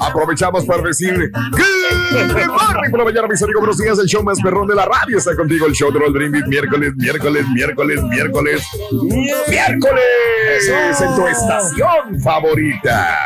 Aprovechamos 0.00 0.64
para 0.64 0.82
decir 0.82 1.30
Good 1.30 2.46
morning 2.46 2.90
por 2.90 2.98
la 3.00 3.04
mañana, 3.04 3.28
mis 3.28 3.42
amigos. 3.42 3.60
Buenos 3.60 3.78
días, 3.78 3.98
el 3.98 4.06
show 4.06 4.22
más 4.22 4.40
perrón 4.40 4.66
de 4.66 4.74
la 4.74 4.86
radio. 4.86 5.18
Está 5.18 5.36
contigo 5.36 5.66
el 5.66 5.74
show 5.74 5.92
de 5.92 5.98
Raúl 5.98 6.14
Brindis. 6.14 6.46
Miércoles, 6.46 6.94
miércoles, 6.96 7.44
miércoles, 7.52 8.02
miércoles, 8.04 8.62
miércoles 9.48 10.10
en 11.00 11.16
tu 11.16 11.26
estación 11.26 12.20
favorita. 12.22 13.18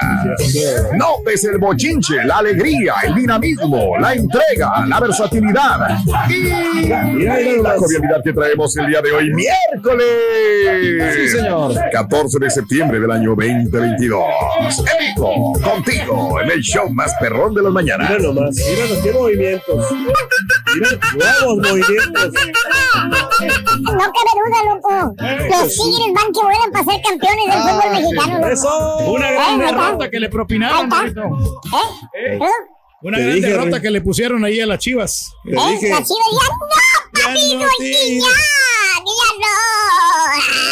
No 0.96 1.16
es 1.30 1.44
el 1.44 1.58
bochinche, 1.58 2.24
la 2.24 2.38
alegría, 2.38 2.94
el 3.04 3.14
dinamismo, 3.14 3.96
la 3.98 4.14
entrega, 4.14 4.84
la 4.86 5.00
versatilidad 5.00 5.98
y 6.28 7.62
la 7.62 7.76
cordialidad 7.76 8.22
que 8.22 8.32
traemos 8.32 8.76
el 8.76 8.86
día 8.88 9.00
de 9.00 9.12
hoy, 9.12 9.32
miércoles. 9.32 11.14
Sí, 11.14 11.28
señor. 11.28 11.74
14 11.92 12.38
de 12.38 12.50
septiembre 12.50 13.00
del 13.00 13.10
año 13.10 13.30
2022. 13.30 14.24
En 14.78 15.14
vivo, 15.14 15.52
contigo, 15.62 16.23
en 16.42 16.50
el 16.50 16.60
show 16.60 16.88
más 16.90 17.12
perrón 17.20 17.54
de 17.54 17.62
las 17.62 17.72
mañanas. 17.72 18.10
Mira 18.10 18.22
nomás, 18.22 18.56
mira 18.56 18.86
los 18.86 18.98
qué 18.98 19.12
movimientos. 19.12 19.86
Mira, 20.74 20.88
nuevos 21.14 21.56
movimientos. 21.68 22.32
No 23.82 23.98
cabe 23.98 24.32
duda, 24.40 24.58
loco. 24.74 25.14
Los 25.18 25.74
Tigres 25.74 26.12
van 26.14 26.32
que 26.32 26.40
vuelan 26.42 26.70
para 26.72 26.84
ser 26.84 27.00
campeones 27.02 27.44
del 27.46 27.60
fútbol 27.62 27.90
mexicano, 27.92 28.34
loco. 28.38 28.48
Eso. 28.52 28.96
Una 29.12 29.30
Eh, 29.30 29.34
gran 29.34 29.60
está. 29.60 29.66
derrota 29.82 30.10
que 30.10 30.20
le 30.20 30.28
propinaron. 30.28 30.84
¿Eh? 30.92 31.12
¿Perdón? 32.12 32.48
Una 33.02 33.18
Te 33.18 33.22
gran 33.24 33.34
dije, 33.34 33.46
derrota 33.48 33.80
que 33.82 33.90
le 33.90 34.00
pusieron 34.00 34.44
ahí 34.44 34.60
a 34.60 34.66
las 34.66 34.78
chivas. 34.78 35.30
¿Eh? 35.44 35.50
dije, 35.50 35.90
La 35.90 36.02
chiva 36.02 36.24
ya 36.32 36.46
no, 36.48 36.58
papi, 37.28 37.50
Ya 37.50 37.58
no, 37.58 37.60
ya 37.60 38.16
no. 38.16 38.26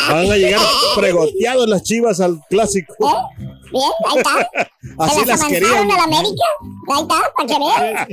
Van 0.08 0.30
a 0.30 0.36
llegar 0.36 0.60
pregoteados 0.96 1.68
las 1.68 1.82
chivas 1.82 2.20
al 2.20 2.40
clásico. 2.48 2.94
¿Eh? 3.00 3.46
Bien, 3.72 3.90
ahí 4.10 4.18
está. 4.18 4.50
Así 4.98 5.20
Se 5.20 5.26
las 5.26 5.40
las 5.40 5.48
querían. 5.48 5.90
a 5.90 5.96
la 5.96 6.04
América. 6.04 6.44
Ahí 6.88 7.02
está, 7.02 7.32
para 7.36 7.48
que 7.48 7.58
vean. 7.58 8.08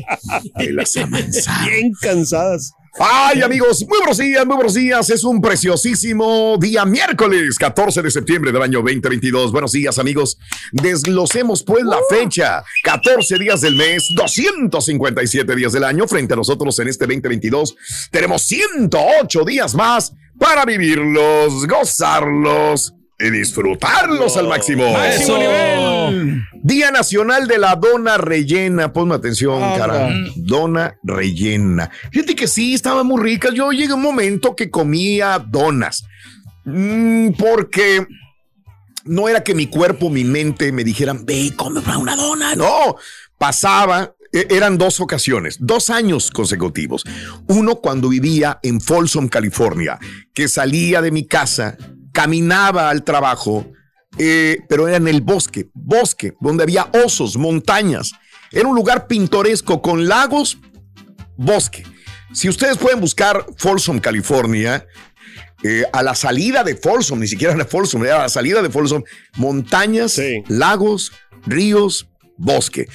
Ahí 0.55 0.71
las 0.71 0.97
amansaron. 0.97 1.65
Bien 1.65 1.91
cansadas. 2.01 2.73
Ay, 2.97 3.41
amigos, 3.41 3.85
muy 3.87 3.97
buenos 3.99 4.17
días, 4.17 4.45
muy 4.45 4.55
buenos 4.55 4.73
días. 4.73 5.09
Es 5.09 5.23
un 5.23 5.39
preciosísimo 5.39 6.57
día 6.59 6.85
miércoles, 6.85 7.57
14 7.57 8.01
de 8.01 8.11
septiembre 8.11 8.51
del 8.51 8.61
año 8.61 8.79
2022. 8.79 9.51
Buenos 9.51 9.71
días, 9.71 9.99
amigos. 9.99 10.37
Desglosemos 10.71 11.63
pues 11.63 11.83
la 11.85 11.99
fecha. 12.09 12.63
14 12.83 13.37
días 13.37 13.61
del 13.61 13.75
mes, 13.75 14.07
257 14.15 15.55
días 15.55 15.71
del 15.71 15.83
año. 15.83 16.07
Frente 16.07 16.33
a 16.33 16.37
nosotros 16.37 16.77
en 16.79 16.87
este 16.87 17.05
2022 17.05 17.75
tenemos 18.11 18.41
108 18.41 19.45
días 19.45 19.75
más 19.75 20.13
para 20.39 20.65
vivirlos, 20.65 21.67
gozarlos 21.67 22.93
y 23.19 23.29
disfrutarlos 23.29 24.37
al 24.37 24.47
máximo. 24.47 24.91
Máximo 24.91 25.37
nivel. 25.37 26.41
Día 26.63 26.91
Nacional 26.91 27.47
de 27.47 27.57
la 27.57 27.75
Dona 27.75 28.17
Rellena. 28.17 28.91
Ponme 28.91 29.15
atención, 29.15 29.61
Anda. 29.61 29.77
cara. 29.77 30.09
Dona 30.35 30.95
rellena. 31.03 31.89
Fíjate 32.11 32.35
que 32.35 32.47
sí, 32.47 32.73
estaba 32.73 33.03
muy 33.03 33.21
rica. 33.21 33.49
Yo 33.53 33.71
llegué 33.71 33.91
a 33.91 33.95
un 33.95 34.01
momento 34.01 34.55
que 34.55 34.69
comía 34.69 35.37
donas. 35.39 36.05
Mm, 36.65 37.31
porque 37.37 38.07
no 39.05 39.27
era 39.27 39.43
que 39.43 39.55
mi 39.55 39.67
cuerpo, 39.67 40.09
mi 40.09 40.23
mente 40.23 40.71
me 40.71 40.83
dijeran, 40.83 41.25
ve 41.25 41.35
y 41.35 41.51
come 41.51 41.81
una 41.97 42.15
dona. 42.15 42.55
No, 42.55 42.95
pasaba. 43.37 44.13
E- 44.31 44.47
Eran 44.49 44.77
dos 44.77 44.99
ocasiones, 44.99 45.57
dos 45.59 45.89
años 45.89 46.31
consecutivos. 46.31 47.03
Uno 47.47 47.75
cuando 47.77 48.09
vivía 48.09 48.59
en 48.63 48.79
Folsom, 48.81 49.27
California, 49.27 49.99
que 50.33 50.47
salía 50.47 51.01
de 51.01 51.11
mi 51.11 51.25
casa, 51.27 51.77
caminaba 52.13 52.89
al 52.89 53.03
trabajo, 53.03 53.71
eh, 54.17 54.57
pero 54.67 54.87
era 54.87 54.97
en 54.97 55.07
el 55.07 55.21
bosque, 55.21 55.69
bosque, 55.73 56.33
donde 56.41 56.63
había 56.63 56.89
osos, 57.05 57.37
montañas. 57.37 58.11
Era 58.51 58.67
un 58.67 58.75
lugar 58.75 59.07
pintoresco 59.07 59.81
con 59.81 60.07
lagos, 60.07 60.57
bosque. 61.37 61.83
Si 62.33 62.49
ustedes 62.49 62.77
pueden 62.77 62.99
buscar 62.99 63.45
Folsom, 63.57 63.99
California, 63.99 64.85
eh, 65.63 65.83
a 65.93 66.03
la 66.03 66.15
salida 66.15 66.63
de 66.63 66.75
Folsom, 66.75 67.19
ni 67.19 67.27
siquiera 67.27 67.53
era 67.53 67.65
Folsom, 67.65 68.03
era 68.03 68.17
a 68.17 68.21
la 68.23 68.29
salida 68.29 68.61
de 68.61 68.69
Folsom, 68.69 69.03
montañas, 69.37 70.13
Sí. 70.13 70.43
lagos, 70.47 71.11
ríos, 71.45 72.07
bosque. 72.37 72.87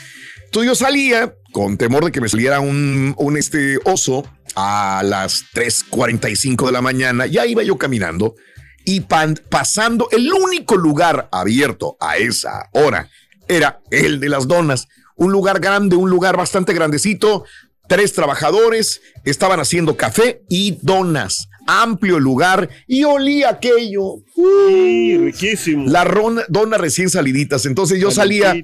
Entonces 0.54 0.68
yo 0.68 0.86
salía 0.86 1.34
con 1.50 1.76
temor 1.76 2.04
de 2.04 2.12
que 2.12 2.20
me 2.20 2.28
saliera 2.28 2.60
un, 2.60 3.12
un, 3.18 3.36
este 3.36 3.80
oso 3.86 4.24
a 4.54 5.02
las 5.04 5.46
3.45 5.52 6.66
de 6.66 6.70
la 6.70 6.80
mañana, 6.80 7.26
ya 7.26 7.44
iba 7.44 7.64
yo 7.64 7.76
caminando 7.76 8.36
y 8.84 9.00
pasando 9.00 10.06
el 10.12 10.32
único 10.32 10.76
lugar 10.76 11.28
abierto 11.32 11.96
a 11.98 12.18
esa 12.18 12.68
hora 12.70 13.10
era 13.48 13.80
el 13.90 14.20
de 14.20 14.28
las 14.28 14.46
donas, 14.46 14.86
un 15.16 15.32
lugar 15.32 15.58
grande, 15.58 15.96
un 15.96 16.08
lugar 16.08 16.36
bastante 16.36 16.72
grandecito, 16.72 17.44
tres 17.88 18.12
trabajadores 18.12 19.00
estaban 19.24 19.58
haciendo 19.58 19.96
café 19.96 20.44
y 20.48 20.78
donas, 20.82 21.48
amplio 21.66 22.18
lugar 22.20 22.68
y 22.86 23.04
olía 23.04 23.50
aquello. 23.50 24.16
Sí, 24.34 25.16
riquísimo. 25.18 25.88
La 25.90 26.04
ron- 26.04 26.44
dona 26.48 26.78
recién 26.78 27.10
saliditas. 27.10 27.66
Entonces 27.66 28.00
yo 28.00 28.10
salía, 28.10 28.54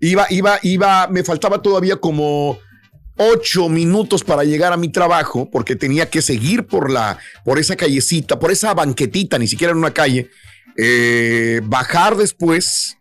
iba, 0.00 0.26
iba, 0.30 0.58
iba, 0.62 1.08
me 1.08 1.24
faltaba 1.24 1.62
todavía 1.62 1.96
como 1.96 2.58
ocho 3.16 3.68
minutos 3.68 4.24
para 4.24 4.44
llegar 4.44 4.72
a 4.72 4.76
mi 4.78 4.88
trabajo 4.88 5.50
porque 5.50 5.76
tenía 5.76 6.08
que 6.08 6.22
seguir 6.22 6.66
por 6.66 6.90
la, 6.90 7.18
por 7.44 7.58
esa 7.58 7.76
callecita, 7.76 8.38
por 8.38 8.50
esa 8.50 8.72
banquetita, 8.72 9.38
ni 9.38 9.46
siquiera 9.46 9.72
en 9.72 9.78
una 9.78 9.92
calle, 9.92 10.30
eh, 10.76 11.60
bajar 11.64 12.16
después 12.16 12.96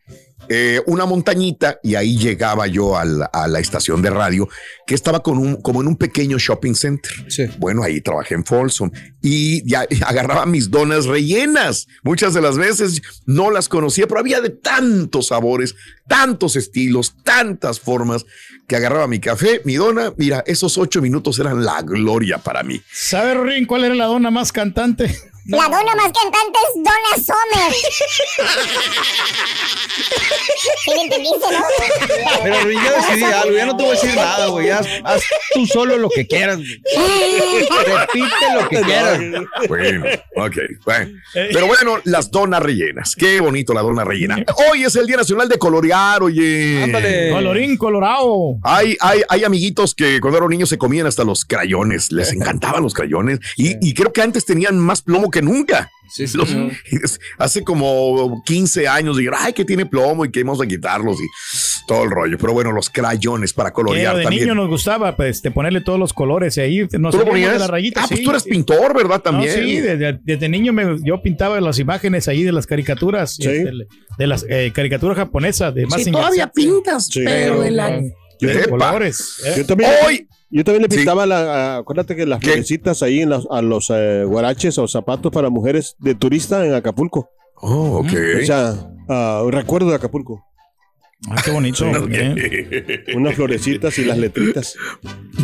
eh, 0.48 0.82
una 0.88 1.06
montañita 1.06 1.80
y 1.84 1.96
ahí 1.96 2.18
llegaba 2.18 2.68
yo 2.68 2.98
a 2.98 3.06
la 3.06 3.60
estación 3.60 4.02
de 4.02 4.10
radio 4.10 4.48
que 4.88 4.96
estaba 4.96 5.22
con 5.22 5.38
un, 5.38 5.62
como 5.62 5.82
en 5.82 5.88
un 5.88 5.96
pequeño 5.96 6.40
shopping 6.40 6.74
center. 6.74 7.12
Bueno, 7.60 7.84
ahí 7.84 8.02
trabajé 8.02 8.34
en 8.34 8.44
Folsom 8.44 8.90
y 9.22 9.70
ya 9.70 9.86
agarraba 10.06 10.46
mis 10.48 10.72
donas 10.72 11.06
rellenas. 11.06 11.88
Muchas 12.04 12.34
de 12.34 12.42
las 12.42 12.58
veces 12.58 13.02
no 13.26 13.52
las 13.52 13.70
conocía, 13.70 14.08
pero 14.08 14.20
había 14.20 14.42
de 14.42 14.50
tantos 14.50 15.28
sabores, 15.28 15.76
tantos 16.08 16.56
estilos, 16.56 17.16
tantas 17.24 17.80
formas 17.80 18.26
que 18.68 18.76
agarraba 18.76 19.08
mi 19.08 19.20
café, 19.20 19.62
mi 19.66 19.76
dona. 19.76 20.14
Mira, 20.18 20.44
esos 20.48 20.78
ocho 20.78 21.02
minutos 21.02 21.38
eran 21.38 21.64
la 21.64 21.82
gloria 21.84 22.40
para 22.40 22.64
mí. 22.64 22.82
¿Sabe, 22.92 23.36
Rorín, 23.36 23.66
cuál 23.66 23.84
era 23.84 23.96
la 23.96 24.06
dona 24.06 24.32
más 24.32 24.52
cantante? 24.52 25.16
La 25.50 25.63
dona 25.63 25.96
más 25.96 26.12
cantante 26.12 26.60
es 26.68 26.75
Donna 26.75 27.16
Summer. 27.25 27.74
¿Sí 30.84 30.92
me 30.96 31.01
entendiste, 31.01 31.51
no? 31.51 31.63
Pero 32.44 32.62
Ruin, 32.62 32.80
ya 32.84 32.92
decidí 32.94 33.24
algo, 33.24 33.56
ya 33.56 33.66
no 33.66 33.78
te 33.78 33.84
voy 33.84 33.92
a 33.92 34.00
decir 34.00 34.16
nada, 34.16 34.48
güey. 34.48 34.69
Haz, 34.69 34.88
haz 35.04 35.24
tú 35.54 35.66
solo 35.66 35.98
lo 35.98 36.10
que 36.10 36.28
quieras, 36.28 36.57
güey. 36.57 36.68
Repite 37.86 38.54
lo 38.54 38.69
que 38.69 38.81
quieras. 38.81 39.19
Bueno, 39.68 40.06
ok. 40.36 40.57
bueno. 40.86 41.19
Pero 41.34 41.68
bueno, 41.68 41.98
las 42.04 42.30
donas 42.30 42.62
rellenas. 42.62 43.16
Qué 43.16 43.40
bonito 43.40 43.74
la 43.74 43.81
dona 43.81 44.04
rellena. 44.04 44.38
Hoy 44.69 44.84
es 44.84 44.95
el 44.95 45.07
Día 45.07 45.18
Nacional 45.18 45.50
de 45.50 45.57
Colorear, 45.57 46.22
oye. 46.22 46.84
Ándale. 46.84 47.31
Colorín 47.31 47.75
colorado. 47.78 48.57
Hay, 48.63 48.95
hay, 49.00 49.24
hay 49.28 49.44
amiguitos 49.44 49.95
que 49.95 50.22
cuando 50.22 50.38
eran 50.38 50.50
niños 50.50 50.69
se 50.69 50.78
comían 50.78 51.07
hasta 51.07 51.24
los 51.24 51.44
crayones. 51.44 52.12
Les 52.12 52.31
encantaban 52.34 52.84
los 52.84 52.94
crayones. 52.94 53.40
Y, 53.57 53.78
y 53.81 53.94
creo 53.95 54.13
que 54.13 54.22
antes 54.22 54.45
tenían 54.45 54.78
más 54.78 55.02
plomo 55.02 55.31
que 55.31 55.39
nunca. 55.42 55.90
Los- 56.34 56.56
hace 57.38 57.64
como 57.64 58.42
15 58.46 58.88
años 58.88 59.16
dijeron, 59.18 59.40
ay, 59.42 59.54
que 59.54 59.64
tiene 59.64 59.86
plomo 59.86 60.26
y 60.26 60.32
que 60.32 60.44
vamos 60.44 60.60
a 60.62 60.66
quitarlos 60.66 61.18
y 61.22 61.26
todo 61.88 62.04
el 62.04 62.10
rollo. 62.12 62.38
Pero 62.40 62.54
bueno, 62.54 62.72
los 62.72 62.90
crayones 62.90 63.54
para 63.54 63.72
colorear 63.72 64.16
de 64.18 64.24
también. 64.24 64.44
niño 64.44 64.56
nos 64.56 64.70
gustaba 64.70 65.16
pues, 65.16 65.42
de 65.44 65.52
ponerle 65.52 65.82
todos 65.82 66.00
los 66.00 66.12
colores 66.14 66.58
y 66.58 66.62
ahí 66.62 66.88
nos 66.98 67.16
¿Tú 67.16 67.24
de 67.24 67.60
las 67.60 67.70
rayitas. 67.70 68.04
Ah, 68.04 68.08
pues 68.08 68.20
sí, 68.20 68.24
tú 68.26 68.32
eres 68.32 68.44
sí. 68.44 68.50
pintor, 68.50 68.96
¿verdad? 68.96 69.22
También. 69.22 69.56
No, 69.56 69.62
sí, 69.68 69.80
desde, 69.82 70.20
desde 70.24 70.50
niño 70.50 70.74
me- 70.74 70.98
yo 71.04 71.22
pintaba 71.22 71.62
las 71.62 71.78
imágenes 71.78 72.28
ahí 72.28 72.42
de 72.44 72.52
las 72.54 72.66
caricaturas, 72.66 73.40
este, 73.40 73.72
de 74.18 74.28
las 74.28 74.46
eh, 74.50 74.72
caricaturas 74.74 75.16
japonesas 75.16 75.74
de 75.76 75.86
más 75.86 76.02
pintas, 76.54 77.10
pero 77.14 77.62
de 77.62 77.72
la- 77.72 78.02
Yo, 78.42 78.50
de 78.50 78.68
colores. 78.68 79.42
¿eh? 79.46 79.54
yo 79.58 79.66
también, 79.66 79.92
Hoy. 80.06 80.28
Yo 80.51 80.63
también 80.63 80.81
le 80.84 80.90
pintaba, 80.90 81.25
la, 81.25 81.38
a- 81.75 81.78
acuérdate 81.78 82.16
que 82.16 82.25
las 82.25 82.40
florecitas 82.42 83.01
ahí 83.04 83.22
en 83.22 83.30
las- 83.30 83.48
a 83.50 83.62
los 83.62 83.90
eh, 83.94 84.24
guaraches 84.25 84.78
o 84.78 84.88
zapatos 84.88 85.31
para 85.31 85.50
mujeres 85.50 85.96
de 86.00 86.16
turista 86.16 86.66
en 86.66 86.74
Acapulco. 86.74 87.30
Oh, 87.62 87.98
ok. 88.00 88.07
O 88.42 88.46
sea, 88.46 88.74
ah, 89.10 89.44
recuerdo 89.50 89.90
de 89.90 89.96
Acapulco. 89.96 90.46
Ah, 91.27 91.42
qué 91.44 91.51
bonito. 91.51 91.86
Unas 93.16 93.36
florecitas 93.36 93.98
y 94.00 94.06
las 94.06 94.18
letritas. 94.18 94.75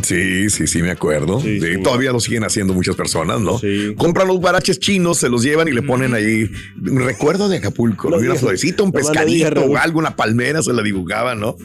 Sí, 0.03 0.49
sí, 0.49 0.67
sí, 0.67 0.81
me 0.81 0.91
acuerdo. 0.91 1.41
Sí, 1.41 1.59
Todavía 1.83 2.13
lo 2.13 2.19
siguen 2.21 2.45
haciendo 2.45 2.73
muchas 2.73 2.95
personas, 2.95 3.41
¿no? 3.41 3.59
Compran 3.97 4.27
los 4.27 4.39
baraches 4.39 4.79
chinos, 4.79 5.17
se 5.17 5.27
los 5.27 5.43
llevan 5.43 5.67
y 5.67 5.71
le 5.71 5.81
ponen 5.81 6.13
ahí 6.13 6.49
un 6.81 7.03
recuerdo 7.03 7.49
de 7.49 7.57
Acapulco, 7.57 8.07
una 8.07 8.35
florecita, 8.35 8.83
un 8.83 8.91
pescadito 8.91 9.65
o 9.65 9.77
algo, 9.77 9.99
una 9.99 10.15
palmera 10.15 10.61
se 10.61 10.71
la 10.71 10.81
dibujaban, 10.81 11.39
¿no? 11.39 11.57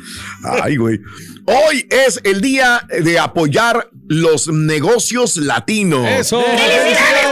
Ay, 0.42 0.76
güey. 0.76 1.00
Hoy 1.46 1.86
es 1.90 2.20
el 2.24 2.40
día 2.40 2.86
de 3.02 3.18
apoyar 3.18 3.90
los 4.08 4.48
negocios 4.48 5.36
latinos. 5.36 6.06
Eso. 6.06 6.40
No, 6.40 7.30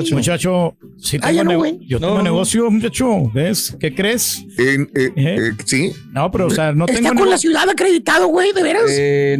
muchacho. 0.00 0.14
Muchacho, 0.16 0.76
sí 0.98 1.18
Ah, 1.22 1.28
tengo 1.28 1.44
no, 1.44 1.66
yo 1.80 2.00
tengo 2.00 2.16
No. 2.16 2.22
negocio, 2.22 2.70
muchacho. 2.70 3.30
¿Ves? 3.32 3.76
¿Qué 3.80 3.94
crees? 3.94 4.44
sí. 5.64 5.92
No, 6.12 6.30
pero 6.30 6.46
o 6.46 6.50
sea, 6.50 6.72
no 6.72 6.86
tengo. 6.86 7.00
¿Está 7.00 7.14
con 7.14 7.30
la 7.30 7.38
ciudad 7.38 7.68
acreditado, 7.68 8.28
güey? 8.28 8.52
¿De 8.52 8.62
veras? 8.62 8.90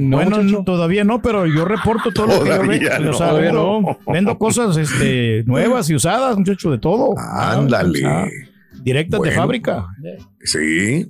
bueno, 0.01 0.43
no, 0.43 0.65
todavía 0.65 1.05
no, 1.05 1.21
pero 1.23 1.47
yo 1.47 1.65
reporto 1.65 2.11
todo 2.13 2.27
lo 2.27 2.45
que 2.45 2.51
yo 2.51 2.63
vendo. 2.91 3.11
O 3.11 3.15
sea, 3.15 3.29
no. 3.33 3.35
vendo, 3.39 3.99
vendo 4.07 4.39
cosas 4.39 4.77
este, 4.77 5.43
nuevas 5.47 5.89
y 5.91 5.95
usadas, 5.95 6.37
muchacho, 6.37 6.71
de 6.71 6.79
todo. 6.79 7.15
Ándale. 7.19 8.03
Ah, 8.05 8.27
directas 8.83 9.21
de 9.21 9.29
Bueno. 9.29 9.37
fábrica. 9.43 9.87
Sí. 10.45 11.07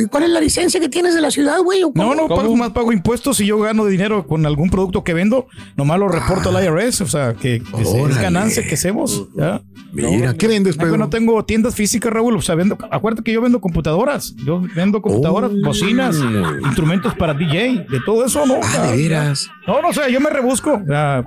¿Y 0.00 0.06
cuál 0.06 0.22
es 0.24 0.30
la 0.30 0.40
licencia 0.40 0.78
que 0.80 0.88
tienes 0.88 1.14
de 1.14 1.20
la 1.20 1.30
ciudad, 1.30 1.58
güey? 1.60 1.82
¿O 1.82 1.90
No, 1.94 2.14
no, 2.14 2.28
pago, 2.28 2.54
más 2.56 2.70
pago 2.70 2.92
impuestos 2.92 3.40
y 3.40 3.46
yo 3.46 3.58
gano 3.58 3.84
dinero 3.86 4.26
con 4.26 4.46
algún 4.46 4.70
producto 4.70 5.02
que 5.02 5.12
vendo, 5.14 5.48
nomás 5.76 5.98
lo 5.98 6.08
reporto 6.08 6.56
al 6.56 6.64
IRS, 6.64 7.00
o 7.02 7.06
sea, 7.06 7.34
que, 7.34 7.60
que 7.74 7.82
es 7.82 7.88
Órale. 7.88 8.20
ganancia 8.22 8.62
que 8.66 8.74
hacemos. 8.74 9.26
¿ya? 9.36 9.60
Mira, 9.92 10.34
¿qué 10.34 10.46
vendes, 10.46 10.76
No, 10.76 10.84
Pedro? 10.84 10.98
no 10.98 11.08
tengo 11.08 11.44
tiendas 11.44 11.74
físicas, 11.74 12.12
Raúl, 12.12 12.36
o 12.36 12.42
sea, 12.42 12.54
vendo, 12.54 12.78
acuérdate 12.90 13.24
que 13.24 13.32
yo 13.32 13.40
vendo 13.40 13.60
computadoras, 13.60 14.34
yo 14.44 14.62
vendo 14.76 15.02
computadoras, 15.02 15.50
Oh. 15.52 15.66
bocinas, 15.66 16.16
instrumentos 16.64 17.14
para 17.14 17.34
DJ, 17.34 17.86
de 17.90 18.00
todo 18.04 18.24
eso, 18.24 18.46
¿no? 18.46 18.58
O 18.60 18.62
sea, 18.62 18.84
Ah, 18.84 18.92
de 18.92 18.96
veras. 18.96 19.48
No, 19.66 19.82
no 19.82 19.92
sé, 19.92 20.12
yo 20.12 20.20
me 20.20 20.30
rebusco. 20.30 20.74
o 20.74 20.86
sea, 20.86 21.24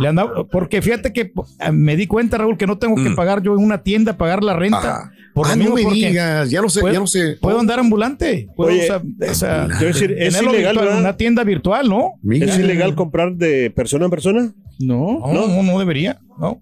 le 0.00 0.08
andaba- 0.08 0.44
porque 0.50 0.82
fíjate 0.82 1.12
que 1.12 1.32
eh, 1.60 1.72
me 1.72 1.96
di 1.96 2.06
cuenta, 2.06 2.38
Raúl, 2.38 2.56
que 2.56 2.66
no 2.66 2.78
tengo 2.78 2.96
que 2.96 3.10
pagar 3.10 3.42
yo 3.42 3.52
en 3.54 3.62
una 3.62 3.78
tienda, 3.82 4.16
pagar 4.16 4.42
la 4.42 4.54
renta. 4.54 4.78
Mm. 4.80 4.84
Ajá. 4.86 5.12
Por 5.34 5.46
lo 5.46 5.52
Ah, 5.52 5.56
no 5.56 5.74
me 5.74 5.82
porque 5.82 5.94
digas, 5.96 6.50
ya 6.50 6.60
no 6.60 6.68
sé, 6.68 6.80
puedo- 6.80 6.92
ya 6.94 7.00
no 7.00 7.06
sé. 7.06 7.36
Puedo 7.40 7.60
andar 7.60 7.78
ambulante. 7.78 8.48
Puedo, 8.56 8.70
Oye, 8.72 8.82
o 8.90 9.34
sea, 9.34 9.66
decir, 9.80 10.14
es 10.18 10.40
ilegal, 10.42 10.76
virtual, 10.76 10.98
una 10.98 11.16
tienda 11.16 11.44
virtual, 11.44 11.88
¿no? 11.88 12.12
¿Es 12.30 12.58
ilegal 12.58 12.94
comprar 12.94 13.34
de 13.34 13.70
persona 13.70 14.06
en 14.06 14.10
persona? 14.10 14.52
No, 14.80 15.20
no, 15.32 15.46
no, 15.48 15.62
no 15.62 15.78
debería. 15.78 16.18
No. 16.40 16.60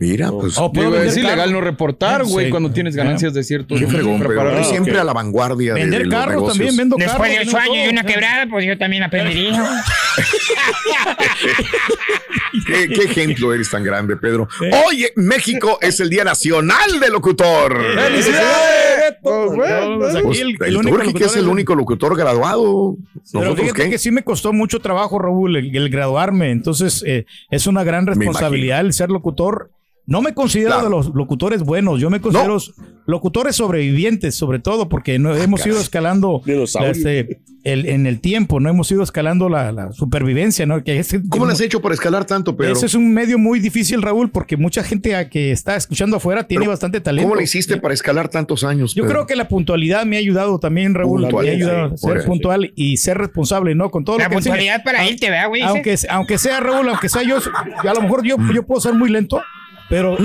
Mira, 0.00 0.30
pues. 0.32 0.58
Oh, 0.58 0.72
puedo 0.72 0.90
Digo, 0.90 1.02
es 1.02 1.14
vender 1.14 1.32
ilegal 1.32 1.52
no 1.52 1.60
reportar, 1.60 2.24
güey, 2.24 2.46
Sí. 2.46 2.50
cuando 2.50 2.70
tienes 2.72 2.96
ganancias 2.96 3.32
de 3.32 3.44
ciertos. 3.44 3.78
Qué 3.78 3.86
fregón, 3.86 4.18
preparados. 4.18 4.54
Eres 4.54 4.68
siempre 4.68 4.98
a 4.98 5.04
la 5.04 5.12
vanguardia 5.12 5.72
de, 5.74 5.80
Vender 5.80 6.00
de 6.00 6.04
los 6.06 6.14
carros 6.14 6.34
negocios. 6.34 6.52
también, 6.58 6.76
vendo 6.76 6.96
Después 6.96 7.16
carros. 7.16 7.30
de 7.30 7.38
vendo 7.38 7.50
ocho 7.56 7.58
años 7.72 7.86
y 7.86 7.88
una 7.90 8.02
quebrada, 8.04 8.46
pues 8.50 8.66
yo 8.66 8.76
también 8.76 9.02
aprendería. 9.04 9.52
¿Qué, 12.66 12.88
qué 12.88 13.02
ejemplo 13.04 13.52
eres 13.52 13.70
tan 13.70 13.82
grande, 13.84 14.16
Pedro. 14.16 14.48
Hoy 14.86 15.06
México 15.16 15.78
es 15.80 16.00
el 16.00 16.10
Día 16.10 16.24
Nacional 16.24 17.00
del 17.00 17.12
Locutor. 17.12 17.76
¡Felicidades! 17.94 19.16
Pues 19.22 20.14
aquí 20.16 20.22
Pues, 20.22 20.40
el- 20.40 20.56
el, 20.60 20.62
el 20.62 20.76
único 20.76 20.96
que 20.96 21.02
es 21.02 21.06
locutor 21.06 21.38
el 21.38 21.48
único 21.48 21.74
locutor 21.74 22.16
graduado. 22.16 22.96
Pero 23.32 23.44
¿Nosotros 23.44 23.60
fíjate 23.60 23.84
qué? 23.84 23.90
que 23.90 23.98
sí 23.98 24.10
me 24.10 24.22
costó 24.22 24.52
mucho 24.52 24.80
trabajo, 24.80 25.18
Raúl, 25.18 25.56
el, 25.56 25.76
el 25.76 25.90
graduarme. 25.90 26.50
Entonces, 26.50 27.02
eh, 27.06 27.26
es 27.50 27.66
una 27.66 27.84
gran 27.84 28.06
responsabilidad 28.06 28.80
el 28.80 28.92
ser 28.92 29.10
locutor. 29.10 29.70
No 30.06 30.20
me 30.20 30.34
considero 30.34 30.70
Claro. 30.72 30.84
de 30.84 30.90
los 30.90 31.14
locutores 31.14 31.62
buenos, 31.62 31.98
yo 32.00 32.10
me 32.10 32.20
considero 32.20 32.58
locutores 33.06 33.56
sobrevivientes, 33.56 34.34
sobre 34.34 34.58
todo, 34.58 34.88
porque 34.88 35.18
no, 35.18 35.34
hemos 35.34 35.66
ido 35.66 35.78
escalando 35.80 36.42
este, 36.46 37.40
el- 37.64 37.86
en 37.86 38.06
el 38.06 38.20
tiempo, 38.20 38.60
no 38.60 38.68
hemos 38.68 38.90
ido 38.90 39.02
escalando 39.02 39.48
la, 39.48 39.72
la 39.72 39.92
supervivencia, 39.92 40.66
¿no? 40.66 40.84
Que 40.84 40.98
es, 40.98 41.16
¿Cómo 41.30 41.46
lo 41.46 41.52
has 41.52 41.60
hecho 41.62 41.80
para 41.80 41.94
escalar 41.94 42.26
tanto, 42.26 42.54
Pedro? 42.56 42.72
Ese 42.74 42.84
es 42.86 42.94
un 42.94 43.14
medio 43.14 43.38
muy 43.38 43.60
difícil, 43.60 44.02
Raúl, 44.02 44.30
porque 44.30 44.56
mucha 44.58 44.82
gente 44.84 45.14
a 45.16 45.28
que 45.30 45.52
está 45.52 45.74
escuchando 45.76 46.16
afuera 46.18 46.46
tiene 46.46 46.62
Pero, 46.62 46.72
bastante 46.72 47.00
talento. 47.00 47.28
¿Cómo 47.28 47.36
le 47.36 47.44
hiciste 47.44 47.78
para 47.78 47.94
escalar 47.94 48.28
tantos 48.28 48.62
años? 48.64 48.94
Yo 48.94 49.06
creo 49.06 49.26
que 49.26 49.36
la 49.36 49.48
puntualidad 49.48 50.04
me 50.04 50.16
ha 50.16 50.18
ayudado 50.18 50.58
también, 50.58 50.94
Raúl. 50.94 51.22
Me 51.22 51.48
ha 51.48 51.52
ayudado 51.52 51.94
a 51.94 51.96
sí, 51.96 52.06
ser 52.06 52.24
puntual 52.24 52.72
y 52.76 52.98
ser 52.98 53.16
responsable, 53.18 53.74
¿no? 53.74 53.90
Con 53.90 54.04
todo 54.04 54.18
La 54.18 54.24
lo 54.24 54.30
que 54.30 54.36
enseña. 54.36 54.54
puntualidad 54.54 54.84
para 54.84 55.08
irte, 55.08 55.30
¿verdad, 55.30 55.48
güey? 55.48 55.62
Aunque, 55.62 55.96
aunque 56.10 56.36
sea 56.38 56.60
Raúl, 56.60 56.88
aunque 56.90 57.08
sea 57.08 57.22
yo, 57.22 57.38
a 57.38 57.94
lo 57.94 58.02
mejor 58.02 58.22
yo, 58.24 58.36
yo 58.54 58.62
puedo 58.66 58.80
ser 58.82 58.92
muy 58.94 59.08
lento, 59.10 59.40
pero 59.88 60.16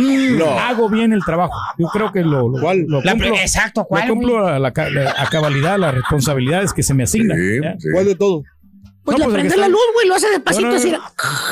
hago 0.59 0.89
bien 0.89 1.13
el 1.13 1.23
trabajo. 1.23 1.53
Yo 1.77 1.87
creo 1.87 2.11
que 2.11 2.21
lo, 2.21 2.47
lo, 2.49 2.73
lo 2.73 3.01
La- 3.01 3.11
cumplo, 3.11 3.35
exacto, 3.35 3.85
¿cuál, 3.85 4.07
lo 4.07 4.13
cumplo 4.15 4.47
a, 4.47 4.59
la, 4.59 4.71
la- 4.91 5.15
a 5.17 5.27
cabalidad 5.29 5.77
las 5.77 5.93
responsabilidades 5.93 6.73
que 6.73 6.83
se 6.83 6.93
me 6.93 7.03
asignan. 7.03 7.37
Sí, 7.37 7.59
¿ya? 7.63 7.75
sí. 7.79 7.87
¿Cuál 7.93 8.05
de 8.05 8.15
todo? 8.15 8.43
Pues 9.03 9.17
No, 9.17 9.25
le 9.25 9.25
pues, 9.25 9.27
que 9.27 9.33
prende 9.33 9.47
está- 9.55 9.61
la 9.61 9.67
luz, 9.69 9.81
güey, 9.95 10.07
lo 10.07 10.15
hace 10.15 10.29
despacito 10.29 10.65
No, 10.67 10.71
no, 10.71 10.77
así. 10.77 10.91
no. 10.91 10.97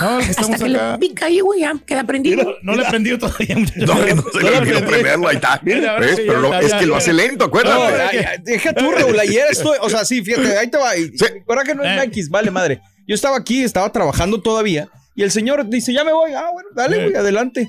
No, 0.02 0.20
el 0.20 0.26
que 0.26 0.32
Hasta 0.32 0.48
que 0.58 0.76
acá. 0.76 0.92
le 0.94 0.98
pica 1.00 1.26
ahí, 1.26 1.40
güey, 1.40 1.62
ya 1.62 1.74
queda 1.86 2.04
prendido. 2.04 2.56
No 2.62 2.76
le 2.76 2.84
he 2.84 2.90
prendido 2.90 3.18
todavía, 3.18 3.56
muchacho. 3.58 3.86
No, 3.96 4.06
que 4.06 4.14
no 4.14 4.24
se 4.32 4.44
le 4.44 4.58
olvidó 4.58 4.86
prenderlo, 4.86 5.28
ahí 5.28 5.36
está. 5.38 5.60
Mira, 5.64 5.92
ahora 5.94 6.06
¿Ves? 6.06 6.16
sí, 6.18 6.24
Pero 6.28 6.34
ya 6.34 6.40
lo- 6.40 6.54
está, 6.54 6.66
es 6.66 6.72
ya, 6.72 6.80
que 6.80 6.86
lo 6.86 6.92
ya. 6.94 6.98
hace 7.00 7.14
lento, 7.14 7.38
No, 7.46 7.46
acuérdate. 7.48 8.26
ay, 8.28 8.38
deja 8.44 8.74
tú, 8.74 8.92
Raúl. 8.98 9.20
Ayer 9.20 9.46
estoy, 9.50 9.78
o 9.82 9.90
sea, 9.90 10.06
sí, 10.06 10.22
fíjate, 10.24 10.58
ahí 10.58 10.68
te 10.70 10.78
va. 10.78 10.96
Y, 10.98 11.18
Sí. 11.18 11.26
Coraje 11.46 11.74
no 11.74 11.84
es 11.84 12.00
Eh. 12.00 12.04
X, 12.06 12.30
vale, 12.30 12.52
madre. 12.52 12.80
Yo 13.08 13.16
estaba 13.16 13.38
aquí, 13.38 13.64
estaba 13.64 13.92
trabajando 13.92 14.40
todavía. 14.42 14.88
Y 15.16 15.24
el 15.24 15.32
señor 15.32 15.66
dice, 15.68 15.94
ya 15.94 16.04
me 16.04 16.12
voy. 16.14 16.34
Ah, 16.34 16.50
bueno, 16.54 16.70
dale, 16.76 16.98
Eh. 16.98 17.04
güey, 17.06 17.16
adelante. 17.16 17.68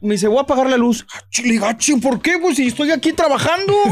Me 0.00 0.14
dice, 0.14 0.28
voy 0.28 0.38
a 0.38 0.42
apagar 0.42 0.68
la 0.68 0.76
luz. 0.76 1.06
Ah, 1.14 1.20
chile, 1.30 1.58
gacho, 1.58 1.98
¿por 1.98 2.20
qué? 2.20 2.38
Pues 2.40 2.56
si 2.56 2.66
estoy 2.68 2.90
aquí 2.90 3.12
trabajando. 3.12 3.72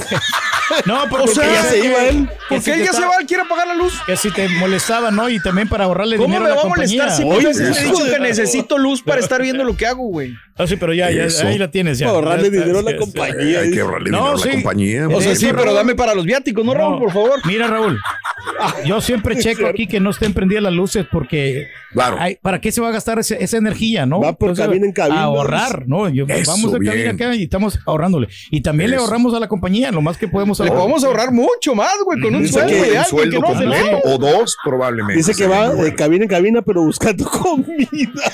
No, 0.86 1.02
o 1.02 1.08
porque 1.08 1.26
sea, 1.34 1.52
ya 1.52 1.64
se 1.64 1.84
iba 1.84 2.04
él. 2.04 2.28
¿Por 2.48 2.48
Que 2.48 2.54
qué 2.56 2.60
si 2.60 2.70
él 2.70 2.84
ya 2.86 2.92
se 2.92 3.00
va? 3.04 3.16
Él 3.20 3.26
quiere 3.26 3.42
apagar 3.42 3.66
la 3.66 3.74
luz. 3.74 3.92
Que 4.06 4.16
si 4.16 4.30
te 4.30 4.48
molestaba, 4.48 5.10
¿no? 5.10 5.28
Y 5.28 5.40
también 5.40 5.68
para 5.68 5.82
ahorrarle 5.82 6.16
¿Cómo 6.16 6.28
dinero 6.28 6.44
me 6.44 6.50
a 6.52 6.54
la 6.54 6.60
va 6.60 6.62
a 6.62 6.68
molestar 6.68 7.10
si 7.10 7.22
he 7.24 7.38
eso. 7.50 7.82
dicho 7.82 8.04
que 8.04 8.20
necesito 8.20 8.78
luz 8.78 9.02
para 9.02 9.18
estar 9.18 9.42
viendo 9.42 9.64
lo 9.64 9.76
que 9.76 9.84
hago, 9.88 10.04
güey? 10.06 10.32
Ah, 10.56 10.68
sí, 10.68 10.76
pero 10.76 10.94
ya, 10.94 11.10
ya, 11.10 11.26
ahí 11.48 11.58
la 11.58 11.72
tienes 11.72 11.98
ya. 11.98 12.06
Para 12.06 12.18
ahorrarle 12.18 12.50
dinero 12.50 12.78
a 12.78 12.82
la 12.82 12.96
compañía. 12.96 13.60
Hay 13.62 13.72
que 13.72 13.80
ahorrarle 13.80 14.10
No, 14.10 14.18
dinero 14.18 14.34
a 14.36 14.38
sí. 14.38 14.46
la 14.48 14.54
compañía. 14.54 15.08
O 15.08 15.20
sea, 15.20 15.32
Eso, 15.32 15.40
sí, 15.40 15.46
pero 15.50 15.64
Raúl. 15.64 15.74
dame 15.74 15.94
para 15.96 16.14
los 16.14 16.24
viáticos, 16.24 16.64
¿no, 16.64 16.72
Raúl? 16.72 16.92
No. 16.94 16.98
Por 17.00 17.12
favor. 17.12 17.40
Mira, 17.46 17.66
Raúl, 17.66 17.98
yo 18.86 19.00
siempre 19.00 19.36
checo 19.38 19.66
aquí 19.66 19.88
que 19.88 19.98
no 19.98 20.10
estén 20.10 20.34
prendidas 20.34 20.62
las 20.62 20.72
luces 20.72 21.04
porque 21.10 21.66
Claro. 21.92 22.16
hay- 22.20 22.36
¿para 22.36 22.60
qué 22.60 22.70
se 22.70 22.80
va 22.80 22.90
a 22.90 22.92
gastar 22.92 23.18
ese- 23.18 23.42
esa 23.42 23.56
energía, 23.56 24.06
no? 24.06 24.20
Va 24.20 24.34
por 24.34 24.54
cabina 24.56 24.86
en 24.86 24.92
cabina. 24.92 25.22
Ahorrar, 25.22 25.69
ahorrar, 25.70 25.88
¿no? 25.88 26.08
Yo- 26.08 26.26
Eso, 26.28 26.50
vamos 26.50 26.74
a 26.74 26.78
bien. 26.78 27.08
acá 27.08 27.34
y 27.34 27.44
estamos 27.44 27.78
ahorrándole. 27.86 28.28
Y 28.50 28.60
también 28.60 28.90
le 28.90 28.96
ahorramos 28.96 29.34
a 29.34 29.40
la 29.40 29.48
compañía, 29.48 29.90
lo 29.92 30.02
más 30.02 30.16
que 30.18 30.28
podemos 30.28 30.58
Le 30.58 30.64
ahorrar. 30.66 30.78
podemos 30.80 31.04
ahorrar 31.04 31.32
mucho 31.32 31.74
más, 31.74 31.92
güey, 32.04 32.20
con 32.20 32.34
un 32.34 32.42
Dice 32.42 32.54
sueldo 32.54 32.68
que 32.84 32.90
de 32.90 32.98
un 32.98 33.04
sueldo 33.04 33.36
que 33.36 33.40
no 33.40 33.46
hace 33.48 33.64
completo 33.64 33.86
nada. 33.86 34.00
o 34.14 34.18
dos 34.18 34.56
probablemente. 34.64 35.16
Dice 35.16 35.34
que 35.34 35.46
va 35.46 35.72
de 35.74 35.94
cabina 35.94 36.24
en 36.24 36.28
cabina, 36.30 36.62
pero 36.62 36.82
buscando 36.82 37.24
comida. 37.30 38.32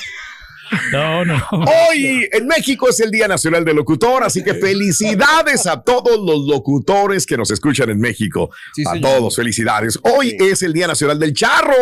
No, 0.91 1.25
no. 1.25 1.35
Hoy 1.51 2.27
en 2.31 2.47
México 2.47 2.89
es 2.89 2.99
el 2.99 3.11
Día 3.11 3.27
Nacional 3.27 3.63
del 3.65 3.75
Locutor, 3.75 4.23
así 4.23 4.43
que 4.43 4.53
felicidades 4.53 5.65
a 5.67 5.81
todos 5.81 6.17
los 6.19 6.47
locutores 6.47 7.25
que 7.25 7.37
nos 7.37 7.51
escuchan 7.51 7.89
en 7.89 7.99
México. 7.99 8.49
Sí, 8.73 8.83
a 8.87 8.91
señor. 8.93 9.11
todos, 9.11 9.35
felicidades. 9.35 9.99
Hoy 10.03 10.35
es 10.39 10.63
el 10.63 10.73
Día 10.73 10.87
Nacional 10.87 11.19
del 11.19 11.33
Charro. 11.33 11.73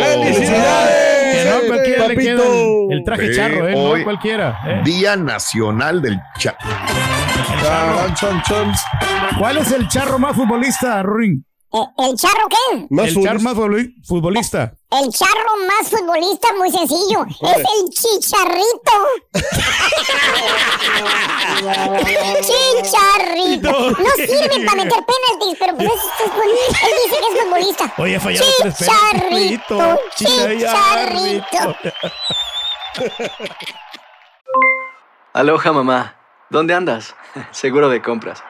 ¡Felicidades! 0.00 1.34
Que 1.34 1.50
no 1.50 1.56
a 1.56 1.60
cualquiera 1.66 2.08
le 2.08 2.16
queda 2.16 2.36
papito. 2.36 2.88
el, 2.90 2.98
el 2.98 3.04
traje 3.04 3.26
Eh, 3.30 3.36
charro, 3.36 3.68
¿eh? 3.68 3.74
hoy- 3.76 3.98
No 4.00 4.04
cualquiera. 4.04 4.60
¿eh? 4.66 4.80
Día 4.84 5.16
Nacional 5.16 6.00
del 6.02 6.18
Charro. 6.38 6.58
¿Cuál 9.38 9.58
es 9.58 9.72
el 9.72 9.88
charro 9.88 10.18
más 10.18 10.36
futbolista, 10.36 11.02
Ruin? 11.02 11.44
¿El 11.98 12.14
charro 12.16 12.46
qué? 12.48 12.86
Más 12.90 13.08
el 13.08 13.20
charro 13.24 13.40
más 13.40 13.54
futboli- 13.56 13.94
futbolista. 14.06 14.72
El 14.92 15.10
charro 15.10 15.56
más 15.66 15.90
futbolista, 15.90 16.48
muy 16.56 16.70
sencillo. 16.70 17.26
Es 17.28 17.56
el 17.56 17.90
chicharrito. 17.90 18.92
chicharrito. 22.40 23.90
No 23.90 24.10
sirve 24.16 24.64
para 24.64 24.84
meter 24.84 25.04
penaltis, 25.04 25.56
pero 25.58 25.76
pues 25.76 25.88
es, 25.88 25.94
es 25.94 26.00
futbolista. 26.30 26.86
Él 26.86 26.92
dice 27.04 27.16
que 27.20 27.26
es 27.26 27.34
futbolista. 27.42 27.84
Oye, 27.98 28.20
fallaron 28.20 28.48
Chicharrito. 28.76 29.98
Chicharrito. 30.16 31.76
Aloha 35.32 35.72
mamá, 35.72 36.14
¿dónde 36.50 36.74
andas? 36.74 37.16
Seguro 37.50 37.88
de 37.88 38.00
compras. 38.00 38.44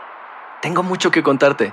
Tengo 0.61 0.83
mucho 0.83 1.11
que 1.11 1.23
contarte. 1.23 1.73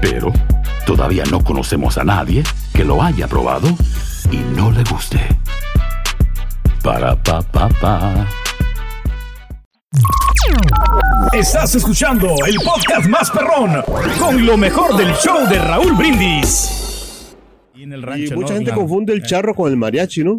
Pero 0.00 0.32
todavía 0.86 1.24
no 1.30 1.42
conocemos 1.42 1.98
a 1.98 2.04
nadie 2.04 2.42
que 2.74 2.84
lo 2.84 3.02
haya 3.02 3.28
probado 3.28 3.68
y 4.30 4.36
no 4.56 4.70
le 4.70 4.82
guste. 4.84 5.20
Para 6.82 7.14
pa 7.22 7.42
pa 7.42 7.68
pa. 7.80 8.26
Estás 11.32 11.74
escuchando 11.74 12.28
el 12.46 12.56
podcast 12.64 13.06
más 13.08 13.30
perrón 13.30 13.82
con 14.18 14.44
lo 14.46 14.56
mejor 14.56 14.96
del 14.96 15.12
show 15.14 15.46
de 15.48 15.58
Raúl 15.58 15.92
Brindis. 15.94 17.36
Y 17.74 17.82
en 17.84 17.92
el 17.92 18.00
Y 18.00 18.04
rancho, 18.04 18.34
mucha 18.34 18.54
¿no? 18.54 18.58
gente 18.58 18.72
confunde 18.72 19.12
el 19.12 19.22
charro 19.22 19.54
con 19.54 19.70
el 19.70 19.76
mariachi, 19.76 20.24
¿no? 20.24 20.38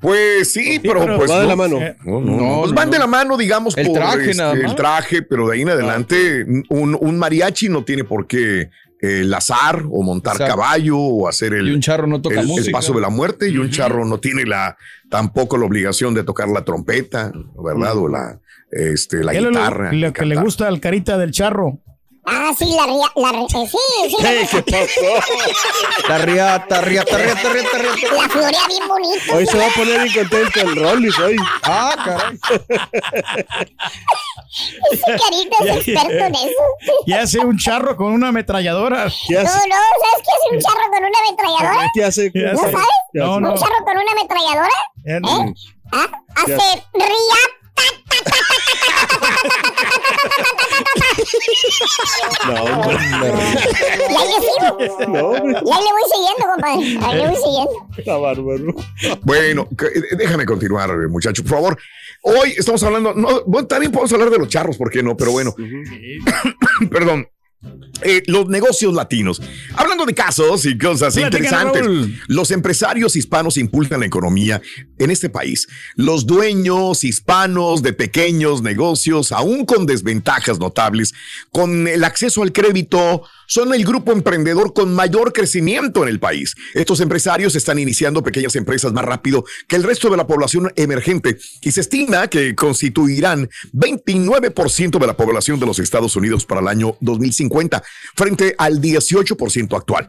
Pues 0.00 0.52
sí, 0.52 0.78
pero, 0.80 1.00
pero 1.00 1.16
pues 1.16 1.30
va 1.30 1.40
de 1.40 1.46
la 1.48 1.56
mano. 1.56 1.78
eh, 1.80 1.96
No, 2.04 2.20
no, 2.20 2.36
No, 2.36 2.58
pues 2.60 2.70
no, 2.70 2.76
van 2.76 2.86
no. 2.88 2.92
de 2.92 2.98
la 3.00 3.06
mano, 3.06 3.36
digamos, 3.36 3.76
El 3.76 3.86
por 3.88 3.96
traje 3.96 4.30
este, 4.30 4.36
nada 4.42 4.54
más. 4.54 4.62
el 4.64 4.74
traje, 4.76 5.22
pero 5.22 5.48
de 5.48 5.54
ahí 5.56 5.62
en 5.62 5.70
adelante 5.70 6.44
un, 6.68 6.96
un 7.00 7.18
mariachi 7.18 7.68
no 7.68 7.84
tiene 7.84 8.04
por 8.04 8.26
qué 8.28 8.70
eh, 9.00 9.22
lazar 9.24 9.82
o 9.90 10.02
montar 10.02 10.34
Exacto. 10.34 10.54
caballo 10.56 10.98
o 10.98 11.28
hacer 11.28 11.52
el, 11.54 11.68
Y 11.68 11.72
un 11.72 11.80
charro 11.80 12.06
no 12.06 12.20
toca 12.20 12.40
el, 12.40 12.50
el 12.50 12.70
paso 12.72 12.92
de 12.92 13.00
la 13.00 13.08
muerte 13.10 13.48
y 13.48 13.56
un 13.58 13.70
charro 13.70 14.04
no 14.04 14.18
tiene 14.18 14.44
la 14.44 14.76
tampoco 15.08 15.56
la 15.56 15.66
obligación 15.66 16.14
de 16.14 16.24
tocar 16.24 16.48
la 16.48 16.64
trompeta, 16.64 17.32
¿verdad? 17.64 17.96
O 17.96 18.08
la 18.08 18.40
este 18.70 19.22
la 19.24 19.32
¿Qué 19.32 19.38
es 19.38 19.44
lo- 19.44 19.50
guitarra. 19.50 19.92
Lo, 19.92 20.12
que 20.12 20.24
le 20.26 20.36
gusta 20.36 20.66
al 20.68 20.80
carita 20.80 21.16
del 21.16 21.30
charro. 21.30 21.80
Ah, 22.30 22.52
sí, 22.56 22.66
la 22.76 22.84
ría, 22.84 23.10
la 23.16 23.30
eh, 23.30 23.46
sí, 23.48 23.66
sí. 23.70 24.16
¿Qué 24.50 24.62
pasó? 24.62 26.08
La 26.08 26.18
riata, 26.18 26.80
riata, 26.82 27.16
riata, 27.16 27.48
riata, 27.48 27.78
riata. 27.78 28.14
La 28.14 28.28
florea 28.28 28.66
bien 28.68 28.88
bonita. 28.88 29.34
Hoy 29.34 29.46
se 29.46 29.58
va 29.58 29.66
a 29.66 29.70
poner 29.70 30.02
bien 30.02 30.14
contento 30.14 30.60
el 30.60 30.76
Rollis 30.76 31.18
hoy. 31.18 31.36
Ah, 31.62 31.94
caray. 32.04 32.38
Ese 34.92 35.04
carita 35.04 35.56
es 35.64 35.76
experto 35.88 36.24
en 36.24 36.34
eso. 36.34 36.64
Y 37.06 37.12
hace 37.12 37.38
un 37.40 37.58
charro 37.58 37.96
con 37.96 38.12
una 38.12 38.28
ametralladora. 38.28 39.08
¿Qué 39.26 39.34
No, 39.34 39.40
hace? 39.40 39.68
no, 39.68 39.74
¿sabes 39.76 40.24
qué 40.24 40.32
hace 40.36 40.54
un 40.54 40.60
charro 40.60 40.90
con 40.90 41.04
una 41.04 41.18
ametralladora? 41.26 41.90
¿Qué 41.94 42.04
hace? 42.04 42.32
¿Qué 42.32 42.40
¿No 42.40 42.58
sabes? 42.58 42.74
¿Qué 43.12 43.18
No. 43.18 43.36
¿Un 43.36 43.54
charro 43.56 43.84
con 43.84 43.96
una 43.96 44.12
ametralladora? 44.12 44.68
Eh. 45.04 45.20
¿Ah? 45.92 46.06
¿Qué 46.46 46.52
Hace 46.54 46.82
riata. 46.94 47.57
No, 52.46 52.64
hombre. 52.64 52.96
Y 54.10 54.14
ahí 54.14 54.28
le 54.28 54.40
sigo. 54.40 55.12
No, 55.12 55.28
hombre. 55.28 55.60
Y 55.64 55.70
ahí 55.70 55.82
le 55.84 55.92
voy 55.92 56.04
siguiendo, 56.12 56.46
compadre. 56.54 56.98
Ahí 57.06 57.16
le 57.16 57.28
voy 57.28 57.36
siguiendo. 57.36 57.88
Está 57.96 58.16
bárbaro. 58.16 58.74
Bueno, 59.22 59.68
eh, 59.70 60.16
déjame 60.16 60.46
continuar, 60.46 60.90
muchachos, 61.08 61.42
por 61.44 61.52
favor. 61.52 61.78
Hoy 62.22 62.54
estamos 62.56 62.82
hablando, 62.82 63.14
no, 63.14 63.44
bueno, 63.46 63.68
también 63.68 63.92
podemos 63.92 64.12
hablar 64.12 64.30
de 64.30 64.38
los 64.38 64.48
charros, 64.48 64.76
¿por 64.76 64.90
qué 64.90 65.02
no? 65.02 65.16
Pero 65.16 65.32
bueno, 65.32 65.54
perdón. 66.90 67.28
Eh, 68.02 68.22
los 68.26 68.48
negocios 68.48 68.94
latinos. 68.94 69.42
Hablando 69.74 70.06
de 70.06 70.14
casos 70.14 70.64
y 70.64 70.78
cosas 70.78 71.14
Platica, 71.14 71.38
interesantes, 71.38 71.82
Raúl. 71.82 72.14
los 72.28 72.52
empresarios 72.52 73.16
hispanos 73.16 73.56
impulsan 73.56 73.98
la 73.98 74.06
economía 74.06 74.62
en 74.98 75.10
este 75.10 75.28
país. 75.28 75.68
Los 75.96 76.26
dueños 76.26 77.04
hispanos 77.04 77.82
de 77.82 77.92
pequeños 77.92 78.62
negocios, 78.62 79.32
aún 79.32 79.64
con 79.64 79.86
desventajas 79.86 80.58
notables, 80.58 81.14
con 81.52 81.88
el 81.88 82.04
acceso 82.04 82.42
al 82.42 82.52
crédito, 82.52 83.22
son 83.46 83.72
el 83.74 83.84
grupo 83.84 84.12
emprendedor 84.12 84.74
con 84.74 84.94
mayor 84.94 85.32
crecimiento 85.32 86.02
en 86.02 86.10
el 86.10 86.20
país. 86.20 86.54
Estos 86.74 87.00
empresarios 87.00 87.56
están 87.56 87.78
iniciando 87.78 88.22
pequeñas 88.22 88.54
empresas 88.56 88.92
más 88.92 89.04
rápido 89.04 89.44
que 89.66 89.76
el 89.76 89.82
resto 89.82 90.10
de 90.10 90.16
la 90.16 90.26
población 90.26 90.70
emergente 90.76 91.38
y 91.62 91.72
se 91.72 91.80
estima 91.80 92.28
que 92.28 92.54
constituirán 92.54 93.48
29% 93.72 94.98
de 94.98 95.06
la 95.06 95.16
población 95.16 95.58
de 95.58 95.66
los 95.66 95.78
Estados 95.78 96.14
Unidos 96.16 96.44
para 96.44 96.60
el 96.60 96.68
año 96.68 96.96
2050 97.00 97.82
frente 98.14 98.54
al 98.58 98.80
18% 98.80 99.76
actual. 99.76 100.08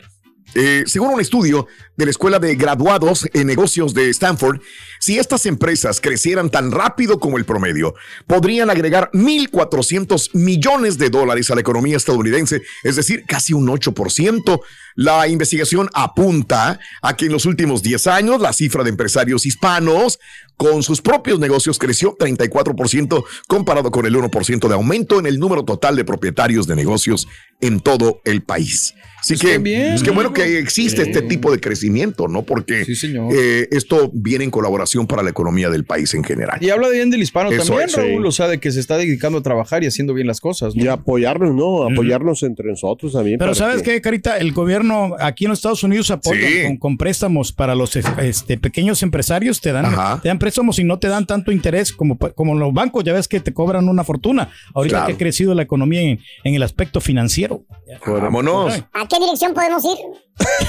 Eh, 0.56 0.84
según 0.88 1.13
un 1.13 1.22
estudio 1.22 1.68
de 1.96 2.06
la 2.06 2.12
Escuela 2.12 2.39
de 2.39 2.56
Graduados 2.56 3.29
en 3.34 3.46
Negocios 3.46 3.94
de 3.94 4.10
Stanford, 4.10 4.62
si 5.00 5.20
estas 5.20 5.46
empresas 5.46 6.01
crecieran 6.01 6.50
tan 6.50 6.72
rápido 6.72 7.20
como 7.20 7.38
el 7.38 7.46
promedio, 7.46 7.94
podrían 8.25 8.70
agregar 8.70 9.12
1.400 9.13 10.32
millones 10.34 10.98
de 10.98 11.10
dólares 11.10 11.51
a 11.51 11.56
la 11.56 11.62
economía 11.62 11.98
estadounidense, 11.98 12.62
es 12.84 12.96
decir, 12.96 13.25
casi 13.27 13.53
un 13.53 13.68
8%. 13.68 14.62
La 14.96 15.27
investigación 15.27 15.89
apunta 15.94 16.79
a 17.01 17.15
que 17.15 17.27
en 17.27 17.32
los 17.32 17.46
últimos 17.46 17.84
10 17.84 18.08
años 18.08 18.41
la 18.41 18.51
cifra 18.51 18.84
de 18.84 18.89
empresarios 18.89 19.46
hispanos 19.46 20.20
con 20.60 20.84
sus 20.84 21.01
propios 21.01 21.39
negocios 21.39 21.80
creció 21.80 22.18
34% 22.18 23.24
comparado 23.48 23.92
con 23.92 24.06
el 24.06 24.13
1% 24.13 24.68
de 24.68 24.74
aumento 24.74 25.18
en 25.18 25.25
el 25.25 25.39
número 25.39 25.63
total 25.63 25.96
de 25.96 26.04
propietarios 26.04 26.68
de 26.68 26.75
negocios 26.75 27.30
en 27.62 27.80
todo 27.80 28.20
el 28.25 28.42
país. 28.42 28.94
Así 29.22 29.36
Pues 29.36 29.51
que 29.51 29.58
bien, 29.58 29.82
es 29.94 30.01
que 30.04 30.12
bueno 30.12 30.32
que 30.34 30.60
existe 30.60 31.04
Sí. 31.04 31.10
este 31.12 31.22
tipo 31.24 31.51
de 31.51 31.60
crecimiento, 31.60 32.30
¿no? 32.30 32.44
Porque 32.44 32.86
Sí, 32.86 33.13
eh, 33.34 33.68
esto 33.72 34.10
viene 34.13 34.46
en 34.46 34.51
colaboración 34.51 35.08
para 35.08 35.24
la 35.24 35.30
economía 35.30 35.70
del 35.70 35.84
país 35.84 36.13
en 36.13 36.24
general. 36.24 36.58
Y 36.62 36.70
habla 36.70 36.88
bien 36.88 37.10
del 37.10 37.22
hispano 37.22 37.51
Eso 37.51 37.66
también, 37.66 37.89
es, 37.89 37.96
Raúl, 37.96 38.22
sí. 38.24 38.28
o 38.28 38.32
sea, 38.32 38.48
de 38.48 38.60
que 38.60 38.72
se 38.72 38.80
está 38.80 38.98
dedicando 38.98 39.39
a 39.39 39.44
trabajar 39.44 39.84
y 39.84 39.88
haciendo 39.88 40.13
bien 40.13 40.25
las 40.28 40.39
cosas. 40.39 40.74
¿no? 40.75 40.84
Y 40.84 40.88
apoyarnos, 40.88 41.54
¿no? 41.54 41.84
Apoyarnos 41.84 42.44
entre 42.44 42.70
nosotros 42.70 43.12
también. 43.13 43.39
Pero 43.39 43.56
¿sabes 43.56 43.82
que- 43.82 43.92
qué, 43.96 44.01
Carita? 44.01 44.38
El 44.38 44.54
gobierno 44.54 45.16
aquí 45.20 45.46
en 45.46 45.50
los 45.50 45.60
Estados 45.60 45.84
Unidos 45.84 46.12
apoya 46.12 46.48
Sí. 46.48 46.63
con, 46.68 46.78
con 46.78 46.98
préstamos 46.98 47.51
para 47.51 47.75
los 47.75 47.98
este, 47.98 48.58
pequeños 48.58 49.04
empresarios. 49.04 49.60
Te 49.60 49.74
dan, 49.74 49.86
Ajá. 49.86 50.20
te 50.24 50.30
dan 50.30 50.39
préstamos 50.39 50.49
y 50.79 50.84
no 50.84 51.00
te 51.00 51.08
dan 51.08 51.25
tanto 51.25 51.51
interés 51.51 51.91
como, 51.94 52.18
como 52.18 52.56
los 52.56 52.74
bancos. 52.74 53.03
Ya 53.03 53.13
ves 53.13 53.27
que 53.27 53.39
te 53.39 53.53
cobran 53.53 53.88
una 53.88 54.03
fortuna. 54.03 54.50
Ahorita 54.74 54.98
Claro. 54.98 55.08
que 55.08 55.13
ha 55.13 55.18
crecido 55.18 55.53
la 55.56 55.62
economía 55.63 56.01
en, 56.01 56.20
en 56.44 56.56
el 56.56 56.63
aspecto 56.63 57.00
financiero. 57.01 57.63
Vámonos. 58.06 58.74
¿A 58.94 59.08
qué 59.08 59.20
dirección 59.20 59.53
podemos 59.53 59.84
ir? 59.86 59.98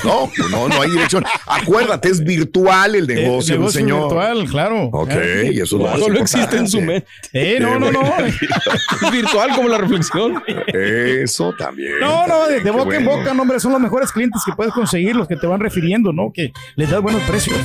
No, 0.05 0.31
no, 0.51 0.69
no 0.69 0.83
hay 0.83 0.91
dirección. 0.91 1.25
Acuérdate, 1.47 2.09
es 2.09 2.23
virtual 2.25 2.95
el 2.95 3.11
Eh, 3.11 3.15
negocio, 3.15 3.53
del 3.55 3.61
negocio 3.61 3.81
señor. 3.81 4.01
virtual, 4.03 4.45
claro. 4.49 4.85
Ok, 4.93 5.11
y 5.53 5.61
eso 5.61 5.63
es 5.63 5.73
lo 5.73 5.79
más 5.81 5.99
Solo 6.01 6.21
existe 6.21 6.57
en 6.57 6.69
su 6.69 6.81
mente. 6.81 7.07
Eh, 7.33 7.59
no, 7.61 7.79
no, 7.79 7.91
no. 7.93 8.01
Es 8.27 9.11
virtual 9.13 9.51
como 9.55 9.69
la 9.69 9.79
reflexión. 9.79 10.43
Eso 10.67 11.55
también. 11.59 11.99
No, 12.01 12.27
no, 12.27 12.47
de, 12.49 12.71
boca 12.71 12.97
en 12.97 13.05
boca, 13.05 13.35
no, 13.35 13.43
hombre, 13.43 13.61
son 13.61 13.73
los 13.73 13.81
mejores 13.81 14.11
clientes 14.13 14.43
que 14.45 14.53
puedes 14.53 14.73
conseguir, 14.73 15.15
los 15.17 15.29
que 15.29 15.37
te 15.37 15.47
van 15.47 15.61
refiriendo, 15.61 16.13
¿no? 16.13 16.33
Que 16.33 16.53
les 16.77 16.91
das 16.91 17.01
buenos 17.03 17.23
precios. 17.23 17.57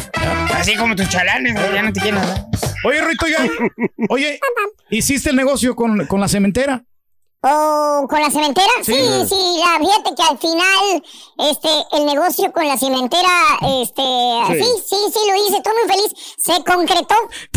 Así 0.53 0.75
como 0.75 0.95
tus 0.95 1.07
chalanes, 1.09 1.55
ya 1.74 1.81
no 1.81 1.93
te 1.93 2.00
quieren 2.01 2.19
hablar. 2.19 2.45
Oye, 2.83 3.01
Rito, 3.01 3.27
ya. 3.27 3.47
Oye, 4.09 4.39
¿hiciste 4.89 5.29
el 5.29 5.35
negocio 5.35 5.75
con, 5.75 6.05
con 6.05 6.19
la 6.21 6.27
cementera? 6.27 6.83
¿O 7.47 8.07
con 8.09 8.19
la 8.21 8.31
cementera? 8.31 8.67
Sí, 8.81 8.93
Sí. 8.95 9.25
sí, 9.29 9.59
ya, 9.63 9.77
fíjate 9.79 10.15
que 10.15 10.23
al 10.23 10.37
final, 10.39 11.03
este, 11.51 11.69
el 11.93 12.05
negocio 12.07 12.51
con 12.51 12.67
la 12.67 12.75
cementera, 12.75 13.29
este, 13.81 14.01
Sí. 14.01 14.63
sí, 14.63 14.69
sí, 14.89 14.95
sí, 15.13 15.19
lo 15.29 15.35
hice, 15.35 15.57
estoy 15.57 15.73
muy 15.73 15.87
feliz, 15.95 16.11
se 16.37 16.63
concretó 16.63 17.13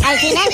al 0.07 0.17
final. 0.19 0.47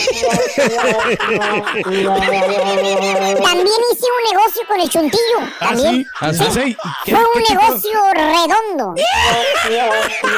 También 3.44 3.78
hice 3.92 4.06
un 4.08 4.24
negocio 4.32 4.62
con 4.68 4.80
el 4.80 4.90
chuntillo, 4.90 5.40
¿Ah, 5.60 5.68
también. 5.70 5.96
sí? 5.96 6.06
¿Ah, 6.22 6.34
sí? 6.34 6.44
Sí. 6.54 6.78
¿Qué- 7.06 7.16
Fue 7.16 7.20
qué 7.34 7.40
un 7.40 7.44
tipo? 7.44 7.62
negocio 7.62 8.00
redondo. 8.14 8.94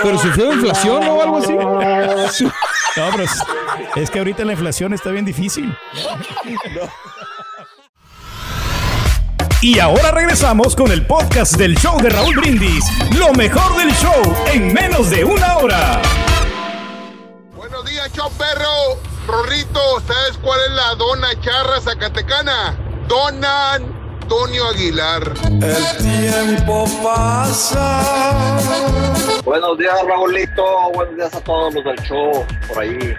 Pero 0.03 0.17
sufrió 0.19 0.53
inflación 0.53 1.07
o 1.07 1.21
algo 1.21 1.37
así. 1.37 2.45
No, 2.97 3.11
pero 3.11 3.23
es, 3.25 3.31
es 3.95 4.09
que 4.09 4.17
ahorita 4.17 4.43
la 4.43 4.53
inflación 4.53 4.91
está 4.91 5.11
bien 5.11 5.23
difícil. 5.23 5.71
Y 9.59 9.79
ahora 9.79 10.11
regresamos 10.11 10.75
con 10.75 10.91
el 10.91 11.07
podcast 11.07 11.55
del 11.55 11.75
show 11.79 11.99
de 11.99 12.09
Raúl 12.09 12.35
Brindis. 12.35 12.85
Lo 13.17 13.33
mejor 13.33 13.75
del 13.75 13.91
show 13.95 14.35
en 14.53 14.71
menos 14.71 15.09
de 15.09 15.25
una 15.25 15.57
hora. 15.57 15.99
Buenos 17.55 17.83
días, 17.85 18.11
show 18.13 18.29
perro. 18.37 18.99
Rorrito, 19.25 19.99
¿sabes 20.05 20.37
cuál 20.43 20.59
es 20.67 20.75
la 20.75 20.93
dona 20.95 21.29
charra 21.41 21.81
zacatecana? 21.81 22.77
Dona 23.07 23.73
Antonio 23.73 24.67
Aguilar. 24.67 25.33
El 25.45 25.97
tiempo 26.03 26.85
pasa. 27.03 28.59
Buenos 29.43 29.75
días, 29.79 29.95
Raulito. 30.07 30.91
Buenos 30.93 31.15
días 31.15 31.33
a 31.33 31.41
todos 31.41 31.73
los 31.73 31.83
del 31.83 31.99
show 32.03 32.45
por. 32.67 32.83
Ahí 32.83 33.17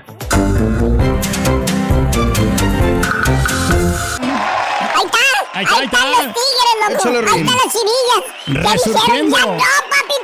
está, 5.64 5.76
ahí 5.76 5.80
ahí, 5.80 5.84
está, 5.86 5.98
están 5.98 6.26
los 6.26 6.34
tigres, 6.34 7.22
loco. 7.22 7.34
Ahí 7.34 7.40
están 7.40 7.56
las 7.56 7.72
chivillas. 7.72 8.22
Ya 8.46 8.52
dijeron, 8.52 8.72
Resurgiendo. 8.72 9.36
ya 9.36 9.44
no, 9.44 9.56
papi. 9.90 10.14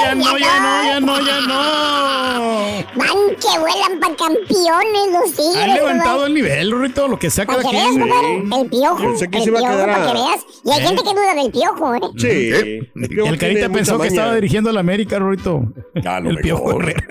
Ya 0.00 0.14
no, 0.14 0.38
ya 0.38 0.60
no, 0.60 0.84
ya 0.84 1.00
no, 1.00 1.20
ya 1.26 1.40
no. 1.40 2.68
Man, 2.96 3.08
que 3.40 3.58
vuelan 3.58 4.00
para 4.00 4.14
campeones 4.16 5.12
los 5.12 5.32
tigres. 5.34 5.56
Han 5.62 5.74
levantado 5.74 6.26
el 6.26 6.34
nivel, 6.34 6.80
Rito, 6.80 7.08
lo 7.08 7.18
que 7.18 7.30
sea 7.30 7.44
cada 7.46 7.62
que 7.62 7.70
veas, 7.76 7.88
quien. 7.90 8.52
el 8.52 8.68
piojo. 8.68 8.98
Pensé 8.98 9.28
que 9.28 9.38
el 9.38 9.44
se 9.44 9.50
iba 9.50 9.58
a 9.58 9.62
piojo, 9.62 9.74
quedar 9.76 9.88
para 9.90 10.02
a- 10.02 10.06
que 10.06 10.12
veas. 10.12 10.46
Y 10.64 10.70
hay 10.70 10.80
¿Eh? 10.80 10.86
gente 10.86 11.02
que 11.02 11.10
duda 11.10 11.34
del 11.34 11.50
piojo, 11.52 11.94
¿eh? 11.94 12.00
Sí. 12.16 12.26
¿Eh? 12.28 12.92
El 13.26 13.38
Carita 13.38 13.68
pensó 13.68 13.98
que 13.98 14.08
estaba 14.08 14.34
dirigiendo 14.34 14.70
a 14.70 14.72
la 14.72 14.80
América, 14.80 15.18
Rito. 15.18 15.72
el 15.94 16.36
Piojo 16.38 16.80
Herrera. 16.80 17.06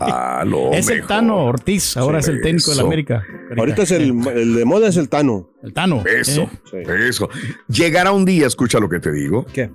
A 0.00 0.44
lo 0.46 0.72
Es 0.72 0.88
el. 0.88 1.06
Tano 1.06 1.44
Ortiz, 1.44 1.96
ahora 1.96 2.18
es 2.20 2.28
el 2.28 2.40
técnico 2.40 2.70
de 2.70 2.76
la. 2.76 2.82
América. 2.82 3.22
Ahorita 3.56 3.82
es 3.82 3.90
el, 3.92 4.26
el 4.28 4.54
de 4.54 4.64
moda 4.64 4.88
es 4.88 4.96
el 4.96 5.08
Tano. 5.08 5.50
El 5.62 5.72
Tano. 5.72 6.02
Eso, 6.06 6.48
¿eh? 6.72 6.84
eso. 7.08 7.28
Llegará 7.68 8.12
un 8.12 8.24
día, 8.24 8.46
escucha 8.46 8.78
lo 8.80 8.88
que 8.88 8.98
te 8.98 9.12
digo. 9.12 9.44
¿Qué? 9.52 9.70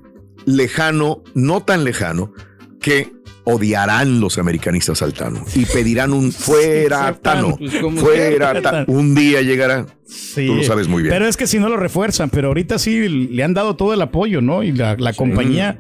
Lejano, 0.48 1.24
no 1.36 1.62
tan 1.62 1.84
lejano, 1.84 2.34
que 2.82 3.12
odiarán 3.44 4.20
los 4.20 4.38
americanistas 4.38 5.02
al 5.02 5.14
Tano 5.14 5.46
y 5.56 5.66
pedirán 5.66 6.12
un 6.12 6.32
fuera 6.34 7.14
Sí, 7.14 7.20
Tano, 7.22 7.58
Pues 7.58 7.72
fuera 7.96 8.62
Tano. 8.62 8.86
Un 8.88 9.16
día 9.16 9.42
llegará. 9.42 9.86
Sí. 10.06 10.48
Tú 10.48 10.56
lo 10.56 10.64
sabes 10.64 10.88
muy 10.88 11.04
bien. 11.04 11.14
Pero 11.14 11.28
es 11.28 11.38
que 11.38 11.48
si 11.48 11.60
no 11.60 11.70
lo 11.70 11.78
refuerzan, 11.78 12.30
pero 12.30 12.50
ahorita 12.50 12.80
sí 12.80 13.08
le 13.08 13.44
han 13.44 13.54
dado 13.54 13.76
todo 13.76 13.94
el 13.94 14.02
apoyo, 14.02 14.42
¿no? 14.42 14.64
Y 14.64 14.72
la, 14.72 14.96
la 14.98 15.14
compañía. 15.14 15.80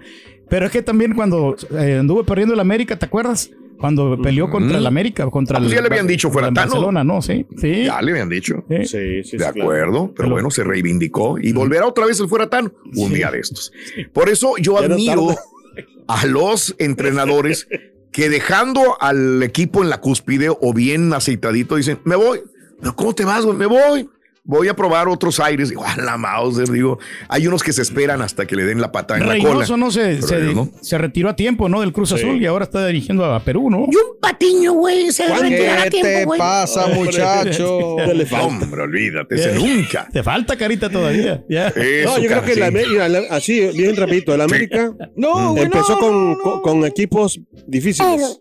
Pero 0.49 0.65
es 0.67 0.71
que 0.71 0.81
también 0.81 1.13
cuando 1.13 1.57
eh, 1.77 1.97
anduvo 1.99 2.23
perdiendo 2.23 2.53
el 2.53 2.59
América, 2.61 2.97
¿te 2.97 3.05
acuerdas? 3.05 3.49
Cuando 3.79 4.19
peleó 4.21 4.49
contra 4.49 4.77
el 4.77 4.85
América, 4.87 5.29
contra 5.29 5.57
Ah, 5.57 5.61
pues 5.61 5.71
el 5.71 5.77
ya 5.77 5.81
le 5.81 5.87
habían 5.87 6.07
dicho 6.07 6.31
fuera. 6.31 6.49
Barcelona, 6.49 7.03
¿no? 7.03 7.21
Sí, 7.21 7.45
sí. 7.57 7.85
Ya 7.85 8.01
le 8.01 8.11
habían 8.11 8.29
dicho. 8.29 8.63
Sí, 8.85 9.23
sí, 9.23 9.37
De 9.37 9.45
acuerdo, 9.45 10.13
pero 10.15 10.29
bueno, 10.29 10.49
se 10.49 10.63
reivindicó 10.63 11.37
y 11.39 11.53
volverá 11.53 11.85
otra 11.85 12.05
vez 12.05 12.19
el 12.19 12.27
fuera 12.27 12.49
Tano 12.49 12.71
un 12.95 13.13
día 13.13 13.29
de 13.31 13.39
estos. 13.39 13.71
Por 14.13 14.29
eso 14.29 14.57
yo 14.57 14.79
Ya 14.81 14.87
no 14.87 14.95
admiro 14.95 15.35
a 16.07 16.25
los 16.25 16.75
entrenadores 16.79 17.67
que 18.11 18.29
dejando 18.29 18.97
al 18.99 19.43
equipo 19.43 19.83
en 19.83 19.89
la 19.89 20.01
cúspide 20.01 20.49
o 20.49 20.73
bien 20.73 21.13
aceitadito 21.13 21.75
dicen, 21.75 21.99
me 22.03 22.15
voy. 22.15 22.41
Pero 22.79 22.95
¿cómo 22.95 23.13
te 23.13 23.25
vas, 23.25 23.45
güey? 23.45 23.57
Me 23.57 23.65
voy. 23.67 24.09
Voy 24.49 24.69
a 24.69 24.73
probar 24.75 25.07
otros 25.09 25.39
aires. 25.41 25.69
Digo, 25.69 25.83
a 25.85 25.97
la 25.97 26.17
Mauser, 26.17 26.69
digo. 26.69 26.97
Hay 27.27 27.45
unos 27.47 27.61
que 27.61 27.73
se 27.73 27.81
esperan 27.81 28.21
hasta 28.21 28.45
que 28.47 28.55
le 28.55 28.63
den 28.63 28.79
la 28.81 28.91
patada 28.91 29.19
en 29.19 29.27
la 29.27 29.33
cola. 29.37 29.49
Reynoso 29.51 29.75
no 29.77 29.91
se, 29.91 30.21
se, 30.21 30.39
no. 30.53 30.71
se 30.81 30.97
retiró 30.97 31.27
a 31.29 31.35
tiempo, 31.35 31.67
¿no? 31.69 31.81
Del 31.81 31.91
Cruz 31.93 32.09
Sí. 32.09 32.15
Azul 32.15 32.41
y 32.41 32.45
ahora 32.45 32.63
está 32.63 32.87
dirigiendo 32.87 33.25
a 33.25 33.39
Perú, 33.41 33.69
¿no? 33.69 33.79
un 33.79 33.91
patiño, 34.21 34.71
güey, 34.73 35.11
se 35.11 35.27
retirará 35.27 35.81
a 35.81 35.83
¿Qué 35.85 35.89
tiempo, 35.91 36.07
te 36.09 36.25
güey. 36.25 36.39
pasa, 36.39 36.87
muchacho? 36.87 37.77
Hombre, 38.41 38.81
olvídate, 38.81 39.35
ese 39.35 39.53
nunca. 39.55 40.07
Te 40.11 40.23
falta 40.23 40.55
carita 40.55 40.89
todavía. 40.89 41.43
Ya. 41.49 41.73
No, 42.05 42.17
yo 42.19 42.27
creo 42.29 42.43
que 42.43 42.55
la, 42.55 42.67
América- 42.67 43.09
la- 43.09 43.23
así, 43.31 43.59
bien 43.75 43.95
rapidito, 43.95 44.33
el 44.33 44.41
América 44.41 44.93
No, 45.15 45.51
güey, 45.51 45.65
empezó 45.65 45.93
no, 45.95 45.99
con, 45.99 46.35
con- 46.35 46.61
con 46.61 46.85
equipos 46.85 47.39
difíciles 47.67 48.39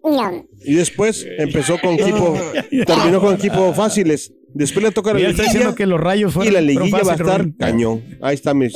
y 0.64 0.74
después 0.74 1.26
empezó 1.38 1.78
con 1.80 1.94
equipos, 1.94 2.38
terminó 2.86 3.20
con 3.20 3.34
equipos 3.34 3.76
fáciles. 3.76 4.32
Después 4.56 4.84
le 4.84 4.90
toca 4.90 5.12
la 5.12 5.20
Ya 5.20 5.28
está 5.28 5.42
liguilla 5.42 5.52
diciendo 5.52 5.74
que 5.74 5.86
los 5.86 6.00
rayos 6.00 6.30
y 6.30 6.34
fueron 6.34 6.54
la 6.54 6.60
fueron 6.60 6.82
liguilla 6.82 7.02
va 7.04 7.12
a 7.12 7.14
estar 7.14 7.38
Raúl. 7.40 7.54
cañón. 7.58 8.04
Ahí 8.22 8.34
está 8.34 8.54
mi, 8.54 8.68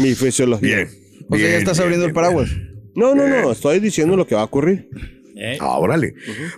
mi 0.00 0.14
fisiología. 0.14 0.76
Bien. 0.76 0.88
O 1.28 1.36
sea, 1.36 1.48
ya 1.50 1.56
estás 1.58 1.78
abriendo 1.80 2.06
el 2.06 2.12
paraguas. 2.12 2.50
No, 2.94 3.14
no, 3.14 3.28
no, 3.28 3.52
estoy 3.52 3.78
diciendo 3.80 4.16
lo 4.16 4.26
que 4.26 4.34
va 4.34 4.40
a 4.40 4.44
ocurrir. 4.44 4.88
Ah, 5.58 5.78
órale. 5.78 6.14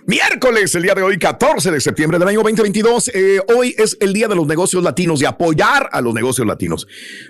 Miércoles, 0.07 0.75
el 0.75 0.83
día 0.83 0.93
de 0.93 1.01
hoy, 1.01 1.17
14 1.17 1.71
de 1.71 1.79
septiembre 1.79 2.19
del 2.19 2.27
año 2.27 2.39
2022. 2.39 3.11
eh, 3.13 3.39
hoy 3.55 3.73
es 3.77 3.95
el 4.01 4.11
día 4.11 4.27
de 4.27 4.35
los 4.35 4.45
negocios 4.45 4.83
latinos, 4.83 5.19
de 5.19 5.27
apoyar 5.27 5.89
a 5.91 6.01
los 6.01 6.13
negocios 6.13 6.45
latinos. 6.45 6.85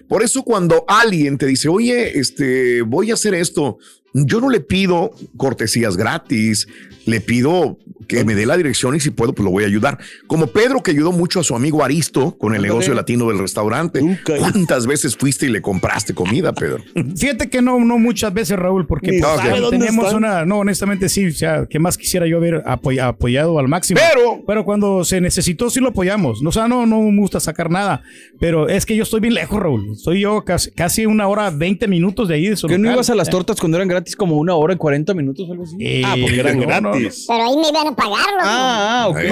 Por 0.08 0.24
eso, 0.24 0.43
cuando 0.43 0.84
alguien 0.88 1.38
te 1.38 1.46
dice, 1.46 1.69
oye, 1.69 2.17
este, 2.17 2.82
voy 2.82 3.12
a 3.12 3.15
hacer 3.15 3.36
esto, 3.36 3.78
yo 4.13 4.39
no 4.41 4.49
le 4.49 4.60
pido 4.60 5.12
cortesías 5.38 5.97
gratis, 5.97 6.67
le 7.06 7.19
pido 7.21 7.78
que 8.08 8.26
me 8.26 8.36
dé 8.36 8.45
la 8.45 8.58
dirección 8.58 8.95
y 8.95 8.99
si 8.99 9.12
puedo, 9.12 9.34
pues 9.34 9.45
lo 9.45 9.49
voy 9.52 9.63
a 9.63 9.67
ayudar. 9.67 9.97
Como 10.28 10.47
Pedro, 10.47 10.84
que 10.84 10.91
ayudó 10.91 11.13
mucho 11.13 11.39
a 11.39 11.43
su 11.43 11.56
amigo 11.56 11.84
Aristo 11.86 12.38
con 12.38 12.54
el 12.54 12.62
negocio 12.62 12.93
latino 12.93 13.30
del 13.30 13.39
restaurante. 13.39 14.02
¿Cuántas 14.39 14.86
veces 14.88 15.15
fuiste 15.15 15.45
y 15.45 15.49
le 15.49 15.62
compraste 15.62 16.13
comida, 16.13 16.52
Pedro? 16.54 16.84
Fíjate 17.17 17.49
que 17.49 17.62
no, 17.62 17.80
no 17.80 17.97
muchas 17.97 18.34
veces, 18.34 18.60
Raúl, 18.60 18.86
porque 18.86 19.19
pues, 19.19 19.21
ya 19.21 19.58
dónde 19.58 19.78
tenemos 19.80 20.06
están. 20.06 20.17
una, 20.17 20.45
no, 20.45 20.60
honestamente 20.60 21.08
sí, 21.08 21.28
o 21.28 21.32
sea, 21.32 21.65
que 21.65 21.80
más 21.80 21.97
quisiera 21.97 22.28
yo 22.28 22.38
haber 22.38 22.62
apoy- 22.65 22.99
apoyado 22.99 23.58
al 23.58 23.69
máximo. 23.69 23.99
Pero, 24.13 24.43
pero 24.45 24.65
cuando 24.65 25.06
se 25.06 25.21
necesitó 25.21 25.69
sí 25.69 25.80
lo 25.80 25.89
apoyamos. 25.89 26.41
O 26.45 26.52
sea, 26.52 26.67
no, 26.67 26.86
no 26.86 27.02
me 27.02 27.19
gusta 27.21 27.39
sacar 27.39 27.69
nada, 27.69 28.04
pero 28.39 28.67
es 28.67 28.86
que 28.86 28.95
yo 28.97 29.04
estoy 29.04 29.21
bien 29.21 29.34
lejos, 29.34 29.62
Raúl. 29.62 29.93
Estoy 29.93 30.19
yo 30.19 30.43
casi, 30.43 30.71
casi 30.71 31.06
una 31.06 31.28
hora, 31.28 31.49
20 31.52 31.88
minutos 31.88 32.28
de 32.28 32.36
ahí 32.36 32.49
de 32.49 32.58
su 32.58 32.67
¿Que 32.67 32.78
no 32.78 32.91
ibas 32.91 33.10
a 33.10 33.15
las 33.15 33.30
tortas 33.30 33.60
cuando 33.60 33.78
eran 33.78 33.88
gratis 33.88 34.03
como 34.16 34.38
una 34.38 34.56
hora 34.56 34.74
y 34.74 34.78
40 34.78 35.13
minutos 35.13 35.48
o 35.48 35.52
algo 35.52 35.63
así? 35.63 35.76
Eh, 35.80 36.02
Ah, 36.06 36.16
porque 36.22 36.39
eran 36.39 36.58
no, 36.60 36.66
no, 36.82 36.92
gratis. 36.92 37.26
Pero 37.28 37.44
ahí 37.44 37.56
me 37.58 37.70
iban 37.70 37.88
a 37.88 37.96
pagar, 37.96 38.18
loco. 38.34 38.44
Ah, 38.44 39.04
ah, 39.04 39.08
ok. 39.10 39.18
Eh, 39.20 39.30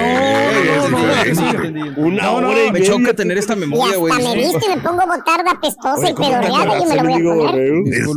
No, 0.54 0.88
no, 0.88 1.70
no, 1.70 2.10
No, 2.10 2.40
no, 2.40 2.48
hora 2.48 2.64
y 2.66 2.72
Me 2.72 2.82
choca 2.82 3.14
tener 3.14 3.38
esta 3.38 3.54
memoria, 3.56 3.96
güey. 3.96 4.12
hasta 4.12 4.28
me 4.30 4.34
viste 4.36 4.66
y 4.66 4.76
me 4.76 4.82
pongo 4.82 5.02
botarda 5.06 5.60
pestosa 5.60 6.10
y 6.10 6.14
pedorreada 6.14 6.78
y 6.80 6.86
me 6.86 6.96
lo 6.96 7.02
voy 7.02 7.12
a 7.12 7.50
poner. 7.50 7.72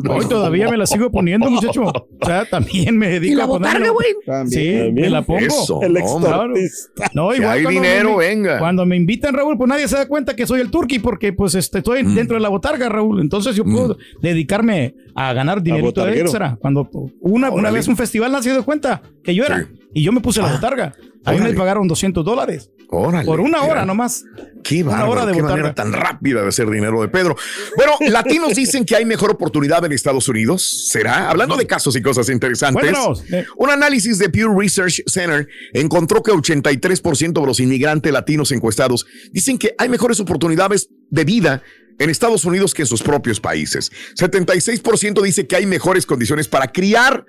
Hoy 0.10 0.26
todavía 0.28 0.70
me 0.70 0.78
la 0.78 0.86
sigo 0.86 1.10
poniendo, 1.12 1.50
muchacho. 1.50 1.84
O 2.22 2.26
sea, 2.28 2.46
también 2.46 2.98
me 2.98 3.08
dedico 3.10 3.34
¿Y 3.34 3.36
la 3.36 3.44
a 3.44 3.48
ponerla. 3.48 3.92
botarga, 3.92 3.92
güey? 3.92 4.08
Sí, 4.50 4.66
También. 4.74 4.94
me 4.96 5.10
la 5.10 5.22
pongo. 5.22 5.40
Eso, 5.40 5.82
El 5.84 5.98
extortista. 5.98 7.12
No, 7.14 7.36
igual 7.36 7.52
hay 7.58 7.64
cuando 7.64 7.82
dinero, 7.82 8.10
me, 8.12 8.28
venga. 8.28 8.58
Cuando 8.60 8.86
me 8.86 8.96
invitan, 8.96 9.34
Raúl, 9.36 9.58
pues 9.58 9.68
nadie 9.70 9.88
se 9.88 9.96
da 9.98 10.08
cuenta 10.08 10.36
que 10.36 10.48
soy 10.48 10.62
el 10.62 10.72
turqui 10.72 11.00
porque 11.00 11.34
pues 11.34 11.54
este, 11.56 11.80
estoy 11.80 12.04
Mm. 12.04 12.16
dentro 12.16 12.36
de 12.36 12.42
la 12.42 12.50
botarga, 12.50 12.90
Raúl. 12.90 13.20
Entonces 13.22 13.56
yo 13.56 13.64
puedo 13.64 13.98
dedicarme 14.22 14.96
a 15.16 15.34
ganar 15.34 15.62
dinerito 15.64 16.02
de 16.02 16.02
botarguero. 16.02 16.26
extra. 16.28 16.58
Cuando 16.60 16.90
una, 17.22 17.50
una 17.50 17.72
vez 17.72 17.88
un 17.88 17.96
festival 17.98 18.32
nadie 18.32 18.44
se 18.44 18.52
dio 18.52 18.66
cuenta 18.66 19.02
que 19.24 19.34
yo 19.34 19.46
era. 19.46 19.62
Sí. 19.62 19.80
Y 19.94 20.04
yo 20.04 20.12
me 20.12 20.20
puse 20.20 20.42
la 20.42 20.52
botarga. 20.52 20.94
A 21.24 21.32
mí 21.32 21.40
me 21.40 21.54
pagaron 21.54 21.88
200 21.88 22.24
dólares. 22.24 22.70
Órale, 22.90 23.26
Por 23.26 23.40
una 23.40 23.62
mira. 23.62 23.72
hora 23.72 23.86
nomás. 23.86 24.24
Qué 24.64 24.84
Una 24.84 24.92
bárbaro, 24.92 25.12
hora 25.12 25.26
de 25.26 25.34
qué 25.34 25.42
botarga. 25.42 25.64
manera 25.64 25.74
tan 25.76 25.92
rápida 25.92 26.42
de 26.44 26.50
hacer 26.50 26.70
dinero 26.70 27.02
de 27.02 27.08
Pedro. 27.08 27.36
Bueno, 27.78 27.94
latinos 28.12 28.54
dicen 28.54 28.86
que 28.86 28.96
hay 28.96 29.06
mejor 29.06 29.32
oportunidad 29.32 29.84
en 29.86 29.92
Estados 29.92 30.28
Unidos. 30.30 30.90
¿Será? 30.92 31.30
Hablando 31.30 31.56
de 31.58 31.66
casos 31.66 31.96
y 31.96 32.02
cosas 32.02 32.30
interesantes. 32.30 32.94
Eh. 33.32 33.46
Un 33.58 33.70
análisis 33.72 34.20
de 34.20 34.30
Pew 34.30 34.60
Research 34.60 35.02
Center 35.08 35.48
encontró 35.74 36.22
que 36.22 36.32
83% 36.32 37.40
de 37.42 37.46
los 37.48 37.60
inmigrantes 37.60 38.12
latinos 38.14 38.52
encuestados 38.52 39.06
dicen 39.32 39.58
que 39.58 39.74
hay 39.80 39.90
mejores 39.90 40.20
oportunidades 40.20 40.90
de 41.10 41.24
vida 41.24 41.64
en 42.00 42.10
Estados 42.10 42.46
Unidos 42.46 42.74
que 42.74 42.84
en 42.84 42.88
sus 42.88 43.02
propios 43.02 43.40
países. 43.40 43.92
76% 44.16 45.22
dice 45.22 45.48
que 45.48 45.56
hay 45.56 45.66
mejores 45.66 46.06
condiciones 46.06 46.48
para 46.48 46.72
criar 46.72 47.26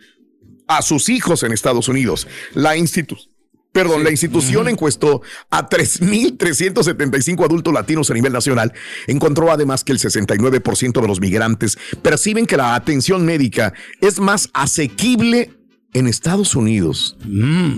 a 0.69 0.83
sus 0.83 1.09
hijos 1.09 1.43
en 1.43 1.53
Estados 1.53 1.89
Unidos. 1.89 2.27
La 2.55 2.77
institución 2.77 3.37
Perdón, 3.77 4.05
la 4.05 4.11
institución 4.11 4.69
encuestó 4.69 5.21
a 5.51 5.69
3.375 5.69 7.45
adultos 7.45 7.75
latinos 7.75 8.11
a 8.11 8.15
nivel 8.15 8.33
nacional. 8.33 8.73
Encontró 9.07 9.53
además 9.53 9.85
que 9.85 9.93
el 9.93 9.99
69% 9.99 10.99
de 11.03 11.07
los 11.07 11.21
migrantes 11.21 11.77
perciben 12.01 12.47
que 12.47 12.57
la 12.57 12.75
atención 12.75 13.27
médica 13.27 13.75
es 14.01 14.19
más 14.19 14.49
asequible 14.55 15.53
en 15.93 16.07
Estados 16.07 16.55
Unidos. 16.55 17.19
Mm. 17.27 17.75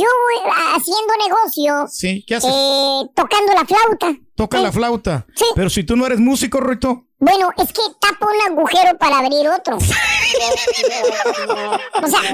yo 0.00 0.04
eh, 0.04 0.50
haciendo 0.76 1.12
negocio. 1.28 1.86
Sí, 1.90 2.24
¿qué 2.26 2.36
haces? 2.36 2.50
Eh, 2.52 3.02
tocando 3.14 3.52
la 3.52 3.64
flauta. 3.66 4.16
Toca 4.36 4.58
la 4.60 4.70
flauta. 4.72 5.26
Pero 5.54 5.70
si 5.70 5.84
tú 5.84 5.96
no 5.96 6.04
eres 6.06 6.18
músico, 6.20 6.60
Ruito. 6.60 7.04
Bueno, 7.18 7.48
es 7.56 7.72
que 7.72 7.80
tapo 7.98 8.26
un 8.26 8.52
agujero 8.52 8.94
para 8.98 9.20
abrir 9.20 9.48
otro. 9.48 9.78
o 9.78 9.80
sea, 9.80 9.96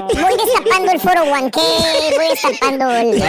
voy 0.01 0.33
destapando 0.37 0.91
el 0.91 0.99
foro 0.99 1.23
guanqué, 1.25 1.61
voy 2.17 2.27
destapando 2.29 2.91
el, 2.91 3.11
los, 3.11 3.19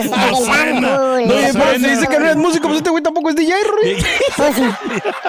el 0.00 0.10
del. 0.10 0.84
Oye, 0.86 1.52
los- 1.52 1.74
si 1.74 1.78
dice 1.90 2.06
que 2.06 2.18
no 2.18 2.24
eres 2.24 2.36
músico, 2.36 2.68
pues 2.68 2.78
este 2.78 2.88
güey 2.90 3.02
tampoco 3.02 3.28
es 3.28 3.36
DJ, 3.36 3.52
Rui. 3.64 4.02
Pues 4.36 4.54
sí. 4.56 4.62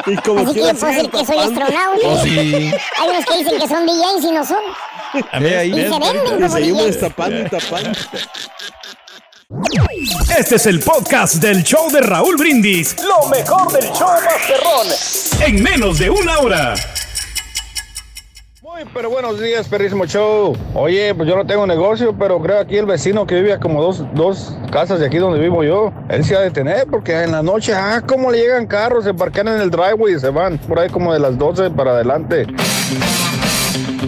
Y 0.07 0.15
como 0.17 0.39
Así 0.39 0.53
que 0.53 0.59
yo 0.61 0.73
puedo 0.75 0.93
decir 0.93 1.09
que 1.11 1.25
soy 1.25 1.37
astronauta. 1.39 1.99
Pues 2.01 2.21
sí. 2.21 2.71
Hay 3.01 3.09
unos 3.09 3.25
que 3.25 3.37
dicen 3.39 3.59
que 3.59 3.67
son 3.67 3.85
DJs 3.85 4.23
y 4.23 4.31
no 4.31 4.45
son. 4.45 4.59
ahí. 5.33 5.69
Y 5.69 5.73
se 5.73 5.89
venden 5.99 6.15
Y 6.25 6.29
como 6.29 6.47
seguimos 6.49 6.83
DJs. 6.83 6.91
destapando 7.01 7.41
y 7.41 7.49
tapando. 7.49 7.91
Este 10.37 10.55
es 10.55 10.65
el 10.65 10.81
podcast 10.81 11.35
del 11.35 11.63
show 11.63 11.89
de 11.89 12.01
Raúl 12.01 12.35
Brindis. 12.35 12.95
Lo 13.01 13.29
mejor 13.29 13.71
del 13.71 13.85
show 13.93 14.09
Masterrón. 14.09 14.87
En 15.45 15.63
menos 15.63 15.99
de 15.99 16.09
una 16.09 16.39
hora. 16.39 16.75
Muy, 18.61 18.81
pero 18.93 19.09
buenos 19.09 19.39
días, 19.39 19.67
perrísimo 19.67 20.05
show. 20.05 20.55
Oye, 20.73 21.15
pues 21.15 21.29
yo 21.29 21.35
no 21.37 21.45
tengo 21.47 21.65
negocio, 21.65 22.13
pero 22.17 22.41
creo 22.41 22.59
aquí 22.59 22.77
el 22.77 22.85
vecino 22.85 23.25
que 23.25 23.35
vive 23.35 23.53
a 23.53 23.59
como 23.59 23.81
dos, 23.81 24.03
dos 24.13 24.53
casas 24.71 24.99
de 24.99 25.07
aquí 25.07 25.17
donde 25.17 25.39
vivo 25.39 25.63
yo, 25.63 25.93
él 26.09 26.25
se 26.25 26.35
ha 26.35 26.41
de 26.41 26.51
tener, 26.51 26.85
porque 26.87 27.23
en 27.23 27.31
la 27.31 27.41
noche, 27.41 27.73
ah, 27.73 28.03
cómo 28.05 28.29
le 28.29 28.39
llegan 28.39 28.67
carros, 28.67 29.05
se 29.05 29.13
parquean 29.13 29.47
en 29.47 29.61
el 29.61 29.71
driveway 29.71 30.15
y 30.15 30.19
se 30.19 30.29
van 30.29 30.57
por 30.57 30.77
ahí 30.77 30.89
como 30.89 31.13
de 31.13 31.19
las 31.19 31.37
12 31.37 31.71
para 31.71 31.91
adelante. 31.91 32.45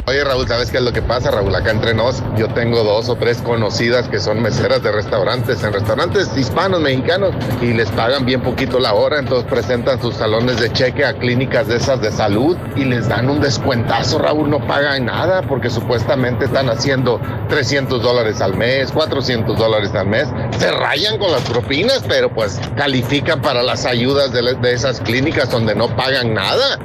Oye 0.10 0.24
Raúl, 0.24 0.48
¿sabes 0.48 0.72
qué 0.72 0.78
es 0.78 0.84
lo 0.84 0.92
que 0.92 1.04
pasa, 1.04 1.30
Raúl? 1.30 1.54
Acá 1.54 1.70
entre 1.70 1.94
nos, 1.94 2.24
yo 2.36 2.48
tengo 2.48 2.84
dos 2.84 3.10
o 3.10 3.16
tres 3.16 3.44
conocidas 3.44 4.08
que 4.08 4.20
son 4.20 4.42
meseras 4.42 4.82
de 4.82 4.92
restaurantes, 4.92 5.62
en 5.62 5.72
restaurantes 5.72 6.36
hispanos, 6.36 6.82
mexicanos, 6.82 7.36
y 7.62 7.74
les 7.74 7.92
pagan 7.92 8.26
bien 8.26 8.42
poquito 8.42 8.80
la 8.80 8.96
hora, 8.96 9.20
entonces 9.20 9.48
presentan 9.48 10.02
sus 10.02 10.16
salones 10.16 10.60
de 10.60 10.74
cheque 10.74 11.06
a 11.06 11.14
clínicas 11.14 11.68
de 11.68 11.76
esas 11.76 12.02
de 12.02 12.12
salud 12.12 12.58
y 12.76 12.86
les 12.86 13.08
dan 13.08 13.30
un 13.30 13.40
descuentazo, 13.40 14.18
Raúl, 14.18 14.50
no 14.50 14.66
pagan 14.66 15.06
nada 15.06 15.44
porque 15.44 15.70
supuestamente 15.70 16.46
están 16.46 16.72
haciendo 16.72 17.22
300 17.50 18.02
dólares 18.02 18.42
al 18.42 18.56
mes, 18.56 18.92
400 18.92 19.60
dólares 19.60 19.94
al 19.94 20.08
mes, 20.08 20.28
se 20.58 20.72
rayan 20.72 21.20
con 21.20 21.32
las 21.32 21.44
propinas, 21.44 22.04
pero 22.08 22.34
pues 22.34 22.60
califican 22.76 23.44
para 23.44 23.62
las 23.62 23.86
ayudas 23.86 24.32
de, 24.32 24.56
de 24.56 24.74
esas 24.74 25.02
clínicas 25.02 25.52
donde 25.52 25.76
no 25.76 25.96
pagan 25.96 26.34
nada. 26.34 26.80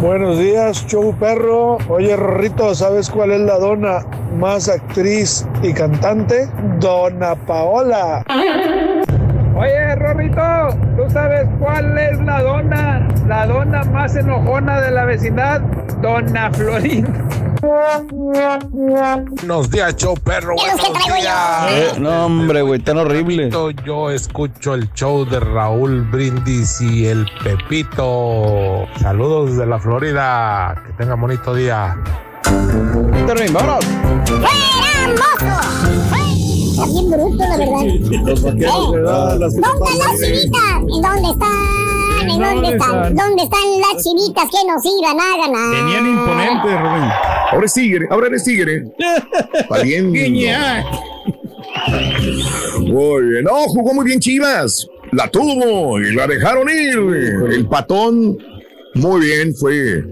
Buenos 0.00 0.38
días, 0.38 0.86
show 0.86 1.09
perro. 1.14 1.78
Oye, 1.88 2.16
Rorrito, 2.16 2.74
¿sabes 2.74 3.10
cuál 3.10 3.32
es 3.32 3.40
la 3.40 3.58
dona 3.58 4.04
más 4.38 4.68
actriz 4.68 5.46
y 5.62 5.72
cantante? 5.72 6.48
Dona 6.78 7.34
Paola. 7.34 8.24
Oye, 9.56 9.94
Rorrito, 9.96 10.68
¿tú 10.96 11.10
sabes 11.10 11.46
cuál 11.58 11.98
es 11.98 12.18
la 12.20 12.42
dona? 12.42 13.08
La 13.26 13.46
dona 13.46 13.82
más 13.84 14.16
enojona 14.16 14.80
de 14.80 14.90
la 14.90 15.04
vecindad, 15.04 15.60
Dona 16.00 16.50
Florinda. 16.52 17.24
Buenos 18.70 19.70
días, 19.70 19.96
show 19.96 20.14
perro. 20.14 20.54
Buenos 20.54 20.80
días. 21.16 21.36
Eh, 21.70 21.92
no, 21.98 22.26
hombre, 22.26 22.62
güey, 22.62 22.80
tan 22.80 22.98
horrible. 22.98 23.50
Yo 23.84 24.10
escucho 24.10 24.74
el 24.74 24.90
show 24.94 25.26
de 25.26 25.40
Raúl 25.40 26.02
Brindis 26.10 26.80
y 26.80 27.06
el 27.06 27.26
Pepito. 27.44 28.86
Saludos 29.00 29.58
de 29.58 29.66
la 29.66 29.78
Florida. 29.78 30.74
Que 30.86 30.92
tengan 30.94 31.20
bonito 31.20 31.54
día. 31.54 31.96
Termin, 33.26 33.52
vámonos. 33.52 33.84
¡Fuera, 34.24 34.48
mozo! 35.18 36.39
Está 36.80 36.92
bien 36.92 37.10
bruto, 37.10 37.36
la 37.36 37.56
verdad. 37.58 37.82
Los 38.26 38.42
vaqueros 38.42 39.38
las 39.38 39.54
¿Dónde 39.54 39.68
están 39.84 39.98
las 39.98 40.20
chivitas? 40.20 40.80
¿En 40.80 41.02
dónde 41.02 41.28
están? 41.30 42.30
¿En 42.30 42.38
dónde 42.40 42.68
están? 42.70 43.14
¿Dónde 43.16 43.42
están 43.42 43.80
las 43.80 44.02
chivitas 44.02 44.48
que 44.50 44.66
nos 44.66 44.82
iban 44.86 45.20
a 45.20 45.36
ganar? 45.36 45.74
Tenían 45.76 46.06
imponente, 46.06 46.68
Rubén. 46.78 47.10
Ahora 47.52 47.66
es 47.66 47.74
tigre, 47.74 48.08
ahora 48.10 48.26
eres 48.28 48.44
tigre. 48.44 48.84
Muy 52.80 53.22
bien. 53.24 53.44
No, 53.44 53.64
jugó 53.66 53.92
muy 53.92 54.06
bien 54.06 54.20
Chivas. 54.20 54.88
La 55.12 55.28
tuvo 55.28 56.00
y 56.00 56.14
la 56.14 56.26
dejaron 56.26 56.66
ir. 56.70 56.98
El 57.52 57.66
patón, 57.66 58.38
muy 58.94 59.20
bien, 59.20 59.54
fue 59.54 60.02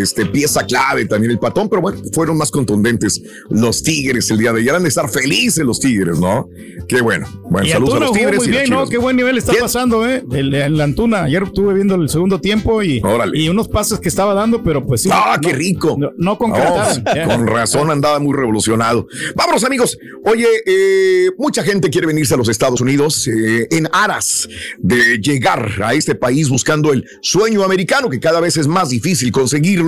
este, 0.00 0.26
pieza 0.26 0.64
clave 0.66 1.06
también 1.06 1.30
el 1.32 1.38
patón, 1.38 1.68
pero 1.68 1.82
bueno, 1.82 1.98
fueron 2.12 2.36
más 2.36 2.50
contundentes 2.50 3.20
los 3.50 3.82
Tigres 3.82 4.30
el 4.30 4.38
día 4.38 4.52
de 4.52 4.60
ayer. 4.60 4.74
Han 4.74 4.82
de 4.82 4.88
estar 4.88 5.08
felices 5.08 5.64
los 5.64 5.80
Tigres, 5.80 6.18
¿no? 6.18 6.48
Qué 6.88 7.00
bueno. 7.00 7.26
Bueno, 7.50 7.66
y 7.66 7.70
saludos 7.70 7.94
Antuna 7.94 8.06
a 8.06 8.08
los 8.10 8.18
Tigres. 8.18 8.38
muy 8.38 8.46
y 8.46 8.50
bien, 8.50 8.70
¿no? 8.70 8.86
Qué 8.88 8.98
buen 8.98 9.16
nivel 9.16 9.38
está 9.38 9.52
pasando, 9.60 10.08
¿eh? 10.08 10.22
El, 10.32 10.54
el 10.54 10.80
Antuna. 10.80 11.24
Ayer 11.24 11.42
estuve 11.44 11.74
viendo 11.74 11.94
el 11.96 12.08
segundo 12.08 12.40
tiempo 12.40 12.82
y, 12.82 13.02
y 13.34 13.48
unos 13.48 13.68
pases 13.68 13.98
que 14.00 14.08
estaba 14.08 14.34
dando, 14.34 14.62
pero 14.62 14.84
pues 14.86 15.02
sí. 15.02 15.08
¡Ah, 15.12 15.38
no- 15.40 15.48
qué 15.48 15.54
rico! 15.54 15.96
No, 15.98 16.10
no 16.16 16.38
concretaron. 16.38 17.04
Con 17.26 17.46
razón 17.46 17.90
andaba 17.90 18.18
muy 18.18 18.34
revolucionado. 18.34 19.06
Vámonos, 19.34 19.64
amigos. 19.64 19.96
Oye, 20.24 20.46
eh, 20.66 21.30
mucha 21.38 21.62
gente 21.62 21.88
quiere 21.90 22.06
venirse 22.06 22.34
a 22.34 22.36
los 22.36 22.48
Estados 22.48 22.80
Unidos 22.80 23.26
eh, 23.28 23.66
en 23.70 23.88
aras 23.92 24.48
de 24.78 25.18
llegar 25.18 25.70
a 25.82 25.94
este 25.94 26.14
país 26.14 26.48
buscando 26.48 26.92
el 26.92 27.04
sueño 27.22 27.62
americano, 27.64 28.08
que 28.10 28.20
cada 28.20 28.40
vez 28.40 28.56
es 28.56 28.66
más 28.66 28.90
difícil 28.90 29.30
conseguirlo. 29.32 29.85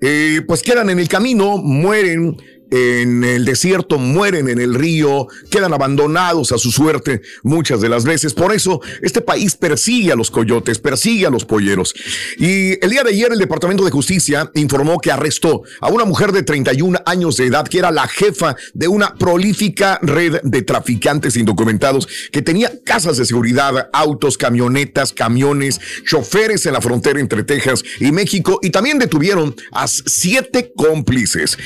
Eh, 0.00 0.42
pues 0.46 0.62
quedan 0.62 0.90
en 0.90 0.98
el 0.98 1.08
camino, 1.08 1.58
mueren 1.58 2.36
en 2.70 3.24
el 3.24 3.44
desierto, 3.44 3.98
mueren 3.98 4.48
en 4.48 4.60
el 4.60 4.74
río, 4.74 5.28
quedan 5.50 5.72
abandonados 5.72 6.52
a 6.52 6.58
su 6.58 6.70
suerte 6.70 7.22
muchas 7.42 7.80
de 7.80 7.88
las 7.88 8.04
veces. 8.04 8.34
Por 8.34 8.52
eso 8.52 8.80
este 9.02 9.20
país 9.20 9.56
persigue 9.56 10.12
a 10.12 10.16
los 10.16 10.30
coyotes, 10.30 10.78
persigue 10.78 11.26
a 11.26 11.30
los 11.30 11.44
polleros. 11.44 11.94
Y 12.38 12.82
el 12.84 12.90
día 12.90 13.04
de 13.04 13.10
ayer 13.10 13.32
el 13.32 13.38
Departamento 13.38 13.84
de 13.84 13.90
Justicia 13.90 14.50
informó 14.54 14.98
que 15.00 15.10
arrestó 15.10 15.62
a 15.80 15.88
una 15.88 16.04
mujer 16.04 16.32
de 16.32 16.42
31 16.42 17.00
años 17.06 17.36
de 17.36 17.46
edad 17.46 17.66
que 17.66 17.78
era 17.78 17.90
la 17.90 18.08
jefa 18.08 18.56
de 18.74 18.88
una 18.88 19.14
prolífica 19.14 19.98
red 20.02 20.40
de 20.42 20.62
traficantes 20.62 21.36
indocumentados 21.36 22.08
que 22.30 22.42
tenía 22.42 22.72
casas 22.84 23.16
de 23.16 23.24
seguridad, 23.24 23.88
autos, 23.92 24.36
camionetas, 24.38 25.12
camiones, 25.12 25.80
choferes 26.04 26.66
en 26.66 26.72
la 26.72 26.80
frontera 26.80 27.20
entre 27.20 27.44
Texas 27.44 27.82
y 28.00 28.12
México 28.12 28.58
y 28.62 28.70
también 28.70 28.98
detuvieron 28.98 29.54
a 29.72 29.86
siete 29.86 30.72
cómplices. 30.76 31.58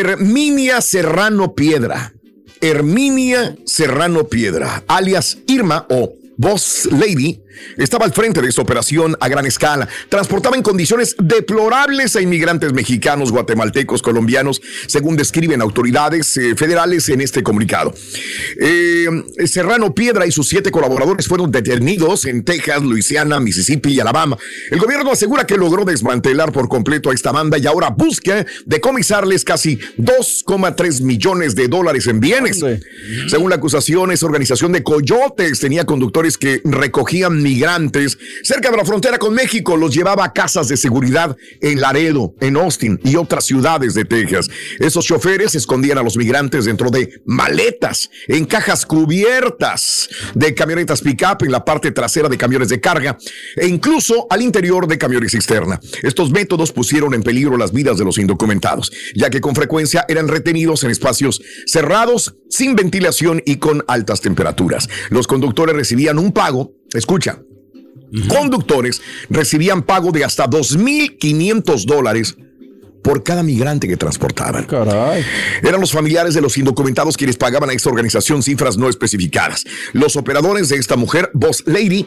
Herminia 0.00 0.80
Serrano 0.80 1.54
Piedra. 1.54 2.14
Herminia 2.62 3.54
Serrano 3.66 4.28
Piedra, 4.28 4.82
alias 4.86 5.36
Irma 5.46 5.86
o 5.90 6.14
Boss 6.38 6.88
Lady, 6.90 7.42
estaba 7.76 8.04
al 8.04 8.12
frente 8.12 8.40
de 8.40 8.48
esta 8.48 8.62
operación 8.62 9.16
a 9.20 9.28
gran 9.28 9.46
escala. 9.46 9.88
Transportaba 10.08 10.56
en 10.56 10.62
condiciones 10.62 11.16
deplorables 11.18 12.16
a 12.16 12.20
inmigrantes 12.20 12.72
mexicanos, 12.72 13.32
guatemaltecos, 13.32 14.02
colombianos, 14.02 14.60
según 14.86 15.16
describen 15.16 15.62
autoridades 15.62 16.36
eh, 16.36 16.54
federales 16.56 17.08
en 17.08 17.20
este 17.20 17.42
comunicado. 17.42 17.94
Eh, 18.60 19.06
Serrano 19.46 19.94
Piedra 19.94 20.26
y 20.26 20.32
sus 20.32 20.48
siete 20.48 20.70
colaboradores 20.70 21.26
fueron 21.26 21.50
detenidos 21.50 22.24
en 22.26 22.44
Texas, 22.44 22.82
Luisiana, 22.82 23.40
Mississippi 23.40 23.92
y 23.92 24.00
Alabama. 24.00 24.36
El 24.70 24.78
gobierno 24.78 25.10
asegura 25.12 25.46
que 25.46 25.56
logró 25.56 25.84
desmantelar 25.84 26.52
por 26.52 26.68
completo 26.68 27.10
a 27.10 27.14
esta 27.14 27.32
banda 27.32 27.58
y 27.58 27.66
ahora 27.66 27.90
busca 27.90 28.46
decomisarles 28.66 29.44
casi 29.44 29.78
2,3 29.98 31.02
millones 31.02 31.54
de 31.54 31.68
dólares 31.68 32.06
en 32.06 32.20
bienes. 32.20 32.60
Según 33.28 33.50
la 33.50 33.56
acusación, 33.56 34.12
esa 34.12 34.26
organización 34.26 34.72
de 34.72 34.82
coyotes 34.82 35.60
tenía 35.60 35.84
conductores 35.84 36.38
que 36.38 36.60
recogían 36.64 37.39
migrantes 37.42 38.18
cerca 38.42 38.70
de 38.70 38.76
la 38.76 38.84
frontera 38.84 39.18
con 39.18 39.34
México, 39.34 39.76
los 39.76 39.94
llevaba 39.94 40.24
a 40.24 40.32
casas 40.32 40.68
de 40.68 40.76
seguridad 40.76 41.36
en 41.60 41.80
Laredo, 41.80 42.34
en 42.40 42.56
Austin 42.56 43.00
y 43.04 43.16
otras 43.16 43.44
ciudades 43.44 43.94
de 43.94 44.04
Texas. 44.04 44.48
Esos 44.78 45.04
choferes 45.04 45.54
escondían 45.54 45.98
a 45.98 46.02
los 46.02 46.16
migrantes 46.16 46.64
dentro 46.64 46.90
de 46.90 47.20
maletas, 47.24 48.10
en 48.28 48.44
cajas 48.44 48.86
cubiertas 48.86 50.08
de 50.34 50.54
camionetas 50.54 51.00
pick-up 51.00 51.44
en 51.44 51.52
la 51.52 51.64
parte 51.64 51.90
trasera 51.90 52.28
de 52.28 52.38
camiones 52.38 52.68
de 52.68 52.80
carga 52.80 53.16
e 53.56 53.66
incluso 53.66 54.26
al 54.30 54.42
interior 54.42 54.86
de 54.86 54.98
camiones 54.98 55.34
externa. 55.34 55.80
Estos 56.02 56.30
métodos 56.30 56.72
pusieron 56.72 57.14
en 57.14 57.22
peligro 57.22 57.56
las 57.56 57.72
vidas 57.72 57.98
de 57.98 58.04
los 58.04 58.18
indocumentados, 58.18 58.92
ya 59.14 59.30
que 59.30 59.40
con 59.40 59.54
frecuencia 59.54 60.04
eran 60.08 60.28
retenidos 60.28 60.84
en 60.84 60.90
espacios 60.90 61.40
cerrados, 61.66 62.36
sin 62.48 62.74
ventilación 62.76 63.42
y 63.44 63.56
con 63.56 63.84
altas 63.86 64.20
temperaturas. 64.20 64.88
Los 65.10 65.26
conductores 65.26 65.76
recibían 65.76 66.18
un 66.18 66.32
pago 66.32 66.79
Escucha, 66.94 67.40
conductores 68.28 69.00
recibían 69.28 69.82
pago 69.82 70.10
de 70.10 70.24
hasta 70.24 70.48
2.500 70.48 71.84
dólares 71.84 72.36
por 73.02 73.22
cada 73.22 73.42
migrante 73.42 73.88
que 73.88 73.96
transportaban. 73.96 74.66
Eran 75.62 75.80
los 75.80 75.92
familiares 75.92 76.34
de 76.34 76.40
los 76.40 76.56
indocumentados 76.58 77.16
quienes 77.16 77.36
pagaban 77.36 77.70
a 77.70 77.72
esta 77.72 77.88
organización 77.88 78.42
cifras 78.42 78.76
no 78.76 78.88
especificadas. 78.88 79.64
Los 79.92 80.16
operadores 80.16 80.68
de 80.68 80.76
esta 80.76 80.96
mujer, 80.96 81.30
Boss 81.32 81.62
Lady, 81.66 82.06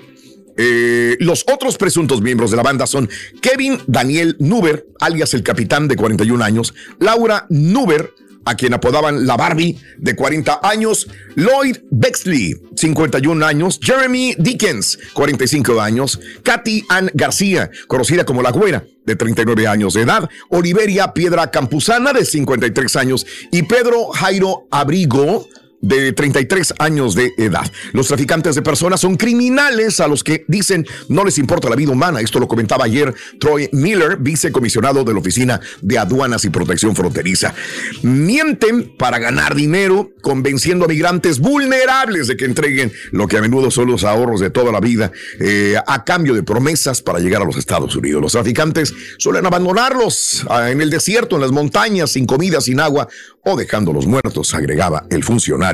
eh, 0.56 1.18
los 1.20 1.46
otros 1.52 1.78
presuntos 1.78 2.22
miembros 2.22 2.52
de 2.52 2.58
la 2.58 2.64
banda 2.64 2.86
son 2.86 3.10
Kevin 3.42 3.80
Daniel 3.88 4.36
Nuber, 4.40 4.86
alias 5.00 5.34
el 5.34 5.42
capitán 5.42 5.88
de 5.88 5.96
41 5.96 6.44
años, 6.44 6.74
Laura 7.00 7.48
Nuber, 7.50 8.14
a 8.46 8.56
quien 8.56 8.74
apodaban 8.74 9.26
la 9.26 9.38
Barbie, 9.38 9.80
de 9.98 10.16
40 10.16 10.60
años, 10.64 11.08
Lloyd 11.36 11.78
Bexley, 11.92 12.56
51 12.76 13.46
años, 13.46 13.80
Jeremy 13.82 14.36
Dickens, 14.38 15.00
45 15.14 15.82
años, 15.82 16.20
Katy 16.44 16.86
Ann 16.90 17.12
García, 17.14 17.70
conocida 17.88 18.26
como 18.26 18.42
La 18.42 18.52
Güera, 18.52 18.86
de 19.06 19.16
39 19.16 19.68
años 19.68 19.94
de 19.94 20.02
edad, 20.02 20.30
Oliveria 20.50 21.14
Piedra 21.14 21.52
Campuzana, 21.52 22.14
de 22.14 22.26
53 22.26 22.96
años, 22.96 23.26
y 23.52 23.64
Pedro 23.64 24.08
Jairo 24.10 24.68
Abrigo, 24.72 25.48
de 25.84 26.14
33 26.14 26.76
años 26.80 27.14
de 27.14 27.34
edad. 27.38 27.70
Los 27.92 28.08
traficantes 28.08 28.56
de 28.56 28.62
personas 28.62 29.02
son 29.02 29.18
criminales 29.18 30.00
a 30.00 30.08
los 30.08 30.24
que 30.24 30.46
dicen 30.48 30.88
no 31.10 31.26
les 31.26 31.38
importa 31.38 31.70
la 31.70 31.76
vida 31.76 31.92
humana. 31.92 32.22
Esto 32.22 32.40
lo 32.40 32.48
comentaba 32.48 32.86
ayer 32.86 33.14
Troy 33.40 33.70
Miller, 33.74 34.18
vicecomisionado 34.18 35.04
de 35.04 35.14
la 35.14 35.20
Oficina 35.20 35.60
de 35.82 35.98
Aduanas 36.00 36.46
y 36.46 36.50
Protección 36.50 36.96
Fronteriza. 36.96 37.54
Mienten 38.02 38.96
para 38.98 39.20
ganar 39.20 39.56
dinero, 39.56 40.12
convenciendo 40.22 40.86
a 40.86 40.88
migrantes 40.88 41.40
vulnerables 41.40 42.28
de 42.28 42.38
que 42.38 42.46
entreguen 42.46 42.94
lo 43.12 43.28
que 43.28 43.38
a 43.38 43.42
menudo 43.42 43.70
son 43.70 43.88
los 43.92 44.06
ahorros 44.06 44.40
de 44.40 44.50
toda 44.50 44.72
la 44.72 44.80
vida 44.80 45.12
eh, 45.40 45.76
a 45.86 46.06
cambio 46.06 46.34
de 46.34 46.44
promesas 46.44 47.02
para 47.02 47.20
llegar 47.20 47.42
a 47.42 47.46
los 47.46 47.58
Estados 47.58 47.94
Unidos. 47.98 48.22
Los 48.22 48.32
traficantes 48.32 48.94
suelen 49.18 49.46
abandonarlos 49.46 50.46
ah, 50.50 50.72
en 50.72 50.80
el 50.80 50.90
desierto, 50.90 51.36
en 51.36 51.42
las 51.42 51.52
montañas, 51.52 52.12
sin 52.12 52.26
comida, 52.26 52.62
sin 52.62 52.80
agua 52.80 53.10
o 53.44 53.58
dejándolos 53.58 54.08
muertos, 54.08 54.54
agregaba 54.54 55.06
el 55.10 55.24
funcionario 55.24 55.73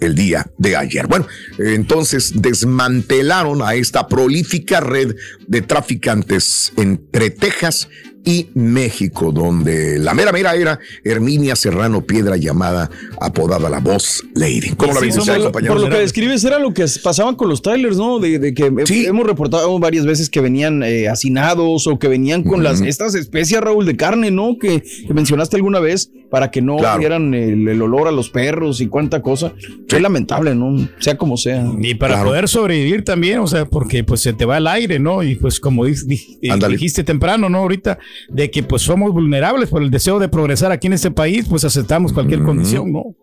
el 0.00 0.14
día 0.14 0.50
de 0.58 0.76
ayer. 0.76 1.06
Bueno, 1.06 1.26
entonces 1.58 2.32
desmantelaron 2.34 3.62
a 3.62 3.74
esta 3.74 4.08
prolífica 4.08 4.80
red 4.80 5.14
de 5.46 5.62
traficantes 5.62 6.72
entre 6.76 7.30
Texas 7.30 7.88
y 8.24 8.48
México, 8.54 9.32
donde 9.32 9.98
la 9.98 10.12
mera 10.12 10.32
mera 10.32 10.54
era 10.54 10.78
Herminia 11.04 11.56
Serrano 11.56 12.02
Piedra, 12.02 12.36
llamada, 12.36 12.90
apodada 13.20 13.70
la 13.70 13.78
Voz 13.80 14.22
Lady. 14.34 14.70
¿Cómo 14.76 14.92
la 14.92 15.00
Sí, 15.00 15.06
viste, 15.06 15.20
por, 15.32 15.42
compañero? 15.44 15.74
por 15.74 15.82
lo 15.82 15.88
que 15.88 15.96
describes 16.00 16.44
era 16.44 16.58
lo 16.58 16.74
que 16.74 16.84
pasaban 17.02 17.36
con 17.36 17.48
los 17.48 17.62
trailers, 17.62 17.96
¿no? 17.96 18.18
De, 18.18 18.38
de 18.38 18.52
que 18.52 18.66
hemos 19.06 19.26
reportado 19.26 19.78
varias 19.78 20.04
veces 20.04 20.28
que 20.28 20.40
venían 20.40 20.82
eh, 20.82 21.08
hacinados 21.08 21.86
o 21.86 21.98
que 21.98 22.08
venían 22.08 22.42
con 22.42 22.62
las 22.62 22.80
estas 22.82 23.14
especias, 23.14 23.62
Raúl, 23.62 23.86
de 23.86 23.96
carne, 23.96 24.30
¿no? 24.30 24.56
Que, 24.60 24.82
que 24.82 25.14
mencionaste 25.14 25.56
alguna 25.56 25.80
vez 25.80 26.10
para 26.30 26.50
que 26.50 26.60
no 26.60 26.76
Claro. 26.76 26.98
dieran 26.98 27.32
el, 27.32 27.66
el 27.66 27.80
olor 27.80 28.08
a 28.08 28.12
los 28.12 28.28
perros 28.28 28.80
y 28.82 28.88
cuánta 28.88 29.22
cosa. 29.22 29.54
Es 29.88 30.00
lamentable, 30.02 30.54
¿no? 30.54 30.88
Sea 30.98 31.16
como 31.16 31.36
sea. 31.38 31.64
Y 31.80 31.94
para 31.94 32.22
poder 32.22 32.46
sobrevivir 32.48 33.04
también, 33.04 33.38
o 33.38 33.46
sea, 33.46 33.64
porque 33.64 34.04
pues 34.04 34.20
se 34.20 34.32
te 34.34 34.44
va 34.44 34.58
el 34.58 34.66
aire, 34.66 34.98
¿no? 34.98 35.22
Y 35.22 35.36
pues 35.36 35.58
como 35.60 35.86
di- 35.86 35.94
di- 36.04 36.38
dijiste 36.70 37.04
temprano, 37.04 37.48
¿no? 37.48 37.58
Ahorita, 37.58 37.98
de 38.28 38.50
que 38.50 38.62
pues 38.62 38.82
somos 38.82 39.12
vulnerables 39.12 39.68
por 39.68 39.82
el 39.82 39.90
deseo 39.90 40.18
de 40.18 40.28
progresar 40.28 40.72
aquí 40.72 40.86
en 40.86 40.92
este 40.94 41.10
país, 41.10 41.46
pues 41.48 41.64
aceptamos 41.64 42.12
cualquier 42.12 42.42
condición, 42.42 42.92
¿no? 42.92 43.14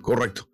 Correcto. 0.00 0.48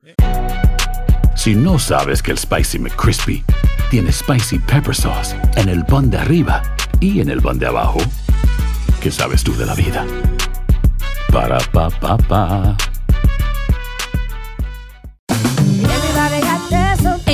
Si 1.36 1.54
no 1.54 1.78
sabes 1.78 2.22
que 2.22 2.32
el 2.32 2.38
Spicy 2.38 2.78
McCrispy 2.78 3.44
tiene 3.90 4.12
Spicy 4.12 4.58
Pepper 4.58 4.94
Sauce 4.94 5.36
en 5.56 5.68
el 5.68 5.84
pan 5.84 6.10
de 6.10 6.18
arriba 6.18 6.62
y 7.00 7.20
en 7.20 7.30
el 7.30 7.40
pan 7.40 7.58
de 7.58 7.66
abajo, 7.66 7.98
¿qué 9.00 9.10
sabes 9.10 9.44
tú 9.44 9.54
de 9.56 9.64
la 9.64 9.74
vida? 9.74 10.04
Para, 11.32 11.58
pa, 11.72 11.90
pa, 11.90 12.16
pa. 12.16 12.76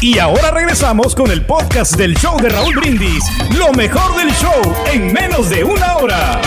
Y 0.00 0.18
ahora 0.18 0.50
regresamos 0.50 1.14
con 1.14 1.30
el 1.30 1.44
podcast 1.44 1.94
del 1.96 2.14
show 2.16 2.40
de 2.40 2.48
Raúl 2.48 2.74
Brindis. 2.74 3.22
Lo 3.58 3.70
mejor 3.72 4.16
del 4.16 4.30
show 4.32 4.60
en 4.92 5.12
menos 5.12 5.50
de 5.50 5.62
una 5.62 5.96
hora. 5.98 6.40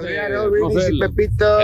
Dice 0.00 0.90
Pepito, 1.00 1.56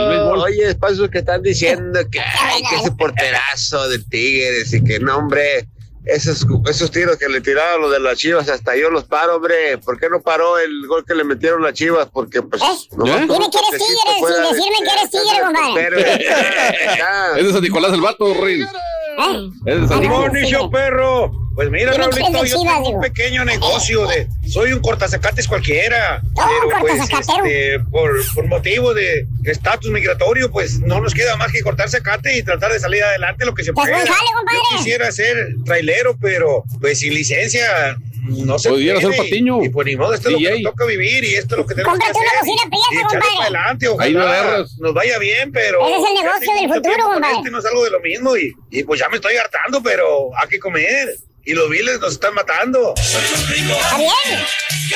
oye, 0.43 0.75
pasos 0.75 1.09
que 1.11 1.19
están 1.19 1.43
diciendo 1.43 2.01
que, 2.11 2.21
ay, 2.21 2.63
que 2.69 2.77
ese 2.77 2.93
porterazo 2.93 3.89
de 3.89 3.99
Tigres 4.01 4.73
y 4.75 4.83
que 4.85 4.99
no, 5.01 5.17
hombre, 5.17 5.67
esos, 6.05 6.47
esos 6.69 6.91
tiros 6.91 7.17
que 7.17 7.29
le 7.29 7.41
tiraron 7.41 7.83
los 7.83 7.93
de 7.93 8.01
las 8.01 8.17
Chivas, 8.19 8.49
hasta 8.49 8.77
yo 8.77 8.91
los 8.91 9.05
paro, 9.05 9.37
hombre. 9.37 9.79
¿Por 9.79 9.99
qué 9.99 10.09
no 10.11 10.21
paró 10.21 10.59
el 10.59 10.87
gol 10.87 11.05
que 11.07 11.15
le 11.15 11.25
metieron 11.25 11.63
las 11.63 11.73
Chivas? 11.75 12.09
Porque, 12.13 12.43
pues, 12.43 12.63
nomás 12.63 12.87
con 12.87 13.05
Dime 13.05 13.45
un 13.47 13.51
que 13.51 13.59
eres 13.59 13.71
toquecito 13.71 14.03
tigre 14.05 14.19
fuera 14.21 14.37
sin 14.37 14.43
de- 14.45 14.49
decirme 14.55 14.79
que 14.85 14.93
eres 14.93 15.11
tigre, 15.11 15.41
compadre. 15.45 16.27
Es 17.41 17.47
de 17.47 17.53
San 17.53 17.63
Nicolás 17.63 17.93
el 17.93 18.01
vato, 18.01 18.35
Rey. 19.29 19.51
Es 19.67 19.81
de 19.83 19.89
San 19.89 20.05
¡Amor, 20.05 20.33
Nicolás. 20.33 20.43
niño 20.43 20.71
perro! 20.71 21.33
Pues 21.55 21.69
mira, 21.71 21.93
Raulito, 21.93 22.45
yo 22.45 22.63
tengo 22.63 22.89
un 22.89 23.01
pequeño 23.01 23.45
negocio 23.45 24.07
de, 24.07 24.29
soy 24.49 24.73
un 24.73 24.81
cortazacates 24.81 25.47
cualquiera, 25.47 26.23
pero 26.35 26.81
pues 26.81 27.03
este, 27.03 27.81
por, 27.91 28.13
por 28.35 28.47
motivo 28.47 28.95
de 28.95 29.27
estatus 29.45 29.91
migratorio, 29.91 30.51
pues 30.51 30.81
no 30.81 31.01
nos 31.01 31.13
queda 31.13 31.37
más 31.37 31.53
que 31.53 31.61
cortar 31.61 31.91
zacate 31.91 32.39
y 32.39 32.43
tratar 32.43 32.73
de 32.73 32.79
salir 32.79 33.03
adelante 33.03 33.45
lo 33.45 33.55
que 33.55 33.65
se 33.65 33.73
Pues 33.75 33.91
pueda. 33.91 34.05
Yo 34.07 34.77
quisiera 34.79 35.11
ser 35.13 35.37
trailero, 35.67 36.17
pero 36.19 36.65
pues 36.81 37.01
sin 37.01 37.13
licencia 37.13 37.97
no 38.23 38.59
se 38.59 38.69
Pudiera 38.71 39.01
puede. 39.01 39.15
ser 39.15 39.25
patiño. 39.25 39.63
Y, 39.63 39.67
y 39.67 39.69
pues 39.71 39.87
ni 39.87 39.97
modo, 39.97 40.15
esto 40.15 40.29
es 40.29 40.33
lo 40.35 40.39
que 40.39 40.45
DJ. 40.51 40.63
nos 40.63 40.73
toca 40.73 40.85
vivir 40.87 41.25
y 41.25 41.35
esto 41.35 41.55
es 41.55 41.59
lo 41.61 41.67
que 41.67 41.75
tenemos 41.75 41.99
que 41.99 42.05
Cómprate 42.07 42.19
hacer. 42.19 42.23
una 42.23 42.41
bocina 42.41 42.63
y 42.71 42.95
echarle 42.97 43.03
compadre. 43.03 43.37
para 43.37 43.43
adelante, 43.45 43.87
Ahí 43.99 44.13
no 44.13 44.21
ojalá 44.21 44.41
agarras. 44.41 44.79
nos 44.79 44.95
vaya 44.95 45.19
bien, 45.19 45.53
pero... 45.53 45.87
Ese 45.87 45.97
es 45.97 46.09
el 46.09 46.25
negocio 46.25 46.55
del 46.55 46.69
futuro, 46.75 47.05
compadre. 47.13 47.37
esto 47.37 47.49
y 47.49 47.51
no 47.53 47.61
salgo 47.63 47.85
de 47.85 47.91
lo 47.91 48.01
mismo 48.01 48.37
y, 48.37 48.55
y 48.71 48.83
pues 48.85 49.01
ya 49.01 49.09
me 49.09 49.17
estoy 49.17 49.37
hartando, 49.37 49.83
pero 49.83 50.31
hay 50.41 50.49
que 50.49 50.59
comer. 50.59 51.17
Y 51.43 51.55
los 51.55 51.71
viles 51.71 51.99
nos 52.01 52.13
están 52.13 52.35
matando. 52.35 52.95
Está 52.97 53.97
bien. 53.97 54.11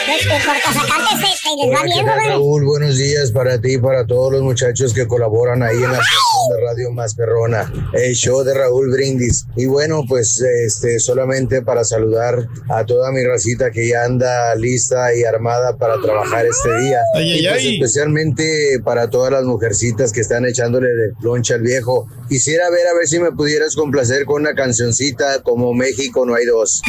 Los 0.06 0.22
que 0.22 0.46
cortazacates 0.46 1.20
se, 1.20 1.48
se 1.48 1.56
les 1.56 1.74
va 1.74 1.80
Hola, 1.80 1.82
¿qué 1.82 1.86
bien, 1.86 2.06
tal. 2.06 2.28
Raúl, 2.28 2.64
buenos 2.64 2.98
días 2.98 3.30
para 3.32 3.58
ti 3.60 3.74
y 3.74 3.78
para 3.78 4.06
todos 4.06 4.32
los 4.32 4.42
muchachos 4.42 4.92
que 4.92 5.06
colaboran 5.06 5.62
ahí 5.62 5.76
en 5.76 5.92
la 5.92 5.98
de 5.98 6.60
Radio 6.60 6.90
Más 6.90 7.14
Perrona, 7.14 7.72
el 7.94 8.14
show 8.14 8.42
de 8.42 8.52
Raúl 8.52 8.90
Brindis. 8.90 9.46
Y 9.56 9.66
bueno, 9.66 10.02
pues 10.06 10.40
este 10.40 10.98
solamente 10.98 11.62
para 11.62 11.84
saludar 11.84 12.46
a 12.68 12.84
toda 12.84 13.10
mi 13.12 13.24
racita 13.24 13.70
que 13.70 13.88
ya 13.88 14.04
anda 14.04 14.54
lista 14.56 15.14
y 15.14 15.24
armada 15.24 15.78
para 15.78 15.98
trabajar 16.00 16.44
este 16.44 16.76
día. 16.80 17.00
Ay, 17.14 17.40
y 17.40 17.46
ay, 17.46 17.52
pues 17.52 17.64
ay. 17.64 17.74
especialmente 17.76 18.80
para 18.84 19.08
todas 19.08 19.32
las 19.32 19.44
mujercitas 19.44 20.12
que 20.12 20.20
están 20.20 20.44
echándole 20.44 20.88
de 20.88 21.12
loncha 21.22 21.54
al 21.54 21.62
viejo. 21.62 22.06
Quisiera 22.28 22.68
ver 22.70 22.86
a 22.88 22.94
ver 22.94 23.06
si 23.06 23.18
me 23.18 23.32
pudieras 23.32 23.76
complacer 23.76 24.24
con 24.24 24.42
una 24.42 24.54
cancioncita 24.54 25.42
como 25.42 25.72
México 25.72 26.26
no 26.26 26.33
hay 26.34 26.44
dos. 26.46 26.82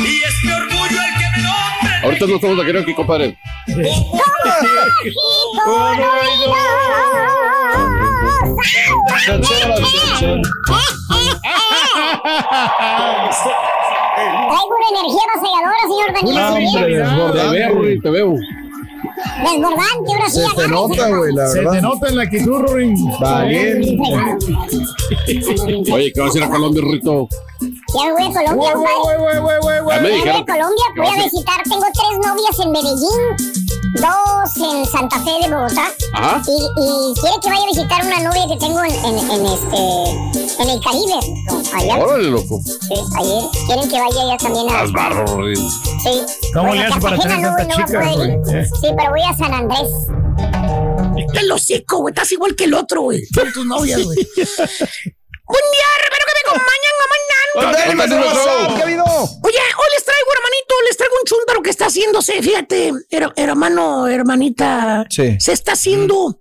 Ahorita 2.04 2.28
no 2.28 2.36
estamos 2.36 2.60
aquí, 2.60 2.78
aquí, 2.78 2.94
compadre. 2.94 3.38
Traigo 13.36 14.76
una 14.76 14.90
energía 14.90 15.24
avasalladora, 15.34 15.82
señor 15.88 16.10
Daniel. 16.14 17.34
Te 17.34 17.50
veo, 17.50 17.70
Rui, 17.76 18.00
te 18.02 18.10
veo. 18.10 18.34
Desbordante, 19.44 20.14
ahora 20.14 20.30
sí. 20.30 20.40
Se 20.42 20.56
te 20.56 20.68
nota, 20.68 21.10
güey, 21.10 21.34
la 21.34 21.48
Se 21.48 21.60
te 21.60 21.66
verdad. 21.66 21.82
nota 21.82 22.08
en 22.10 22.18
la 22.18 22.24
actitud, 22.24 22.60
Rorín. 22.62 22.96
Valiente. 23.20 23.98
Oye, 25.92 26.12
¿qué 26.14 26.22
vas 26.22 26.36
a 26.36 26.38
ir 26.38 26.44
a 26.44 26.50
Colombia, 26.50 26.84
Rito? 26.86 27.28
Ya 27.96 28.06
me 28.06 28.12
voy 28.12 28.24
a 28.24 28.34
Colombia, 28.34 28.76
voy 28.76 30.12
dijeron 30.12 30.36
a 30.36 30.46
Colombia, 30.46 30.86
voy 30.98 31.08
a 31.08 31.24
visitar, 31.24 31.64
tengo 31.64 31.86
tres 31.94 32.28
novias 32.28 32.60
en 32.60 32.72
Medellín, 32.72 33.22
dos 33.96 34.58
en 34.58 34.86
Santa 34.86 35.20
Fe 35.20 35.32
de 35.42 35.56
Bogotá. 35.56 35.88
Ajá. 36.14 36.42
Y, 36.48 36.52
y 36.52 37.14
quiere 37.20 37.38
que 37.42 37.50
vaya 37.50 37.64
a 37.64 37.68
visitar 37.68 38.06
una 38.06 38.20
novia 38.22 38.48
que 38.48 38.58
tengo 38.58 38.84
en, 38.84 38.94
en, 38.94 39.32
en 39.32 39.46
este 39.46 40.36
en 40.60 40.70
el 40.70 40.80
Caribe. 40.82 41.20
Allá. 41.74 42.04
Órale, 42.04 42.30
loco. 42.32 42.62
Sí, 42.64 42.94
ayer. 43.18 43.44
Quieren 43.66 43.90
que 43.90 44.00
vaya 44.00 44.22
allá 44.22 44.38
también 44.38 44.70
a. 44.70 44.82
Haz 44.82 44.92
barro. 44.92 45.26
Sí. 45.56 46.22
¿Cómo 46.54 46.68
Bueno, 46.68 46.82
le 46.82 46.88
hace 46.88 47.02
para 47.02 47.18
tener 47.18 47.40
no, 47.40 47.56
tanta 47.56 47.78
no 47.78 47.86
chica? 47.86 48.60
Eh. 48.60 48.66
Sí, 48.82 48.88
pero 48.96 49.12
voy 49.12 49.22
a 49.22 49.34
San 49.36 49.54
Andrés. 49.54 49.90
El 51.34 51.52
hocico, 51.52 51.98
güey. 52.00 52.12
Estás 52.12 52.32
igual 52.32 52.56
que 52.56 52.66
el 52.66 52.74
otro, 52.74 53.04
güey. 53.04 53.22
Con 53.34 53.52
tus 53.52 53.66
novias, 53.66 54.04
güey. 54.04 54.18
Día, 55.48 55.86
Oye, 59.42 59.58
hoy 59.60 59.88
les 59.96 60.04
traigo, 60.06 60.28
hermanito, 60.34 60.76
les 60.88 60.98
traigo 60.98 61.16
un 61.22 61.26
chúntaro 61.26 61.62
que 61.62 61.70
está 61.70 61.86
haciéndose, 61.88 62.42
fíjate, 62.42 62.92
her- 63.12 63.34
hermano, 63.36 64.08
hermanita. 64.08 65.06
Sí. 65.10 65.38
Se 65.40 65.52
está 65.54 65.74
haciendo. 65.74 66.40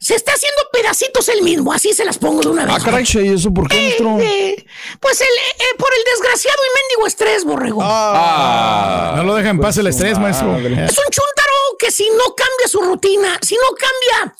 Se 0.00 0.16
está 0.16 0.32
haciendo 0.32 0.60
pedacitos 0.72 1.28
él 1.28 1.42
mismo, 1.42 1.72
así 1.72 1.92
se 1.92 2.04
las 2.04 2.18
pongo 2.18 2.40
de 2.42 2.48
una 2.48 2.64
vez. 2.66 2.74
Ah, 2.76 2.84
caray, 2.84 3.04
¿y 3.22 3.34
eso 3.34 3.54
por 3.54 3.68
qué, 3.68 3.76
maestro? 3.76 4.18
Eh, 4.20 4.66
pues 4.98 5.20
el, 5.20 5.26
eh, 5.28 5.64
por 5.78 5.88
el 5.96 6.02
desgraciado 6.12 6.58
y 6.58 6.70
mendigo 6.82 7.06
estrés, 7.06 7.44
borrego. 7.44 7.80
Ah, 7.84 9.14
No 9.18 9.22
lo 9.22 9.36
deja 9.36 9.50
en 9.50 9.60
paz 9.60 9.76
el 9.78 9.86
estrés, 9.86 10.18
maestro. 10.18 10.56
Es 10.58 10.64
un 10.98 11.04
chúntaro 11.10 11.52
que 11.78 11.92
si 11.92 12.08
no 12.10 12.34
cambia 12.34 12.66
su 12.68 12.80
rutina, 12.80 13.38
si 13.42 13.54
no 13.54 13.68
cambia, 13.76 14.34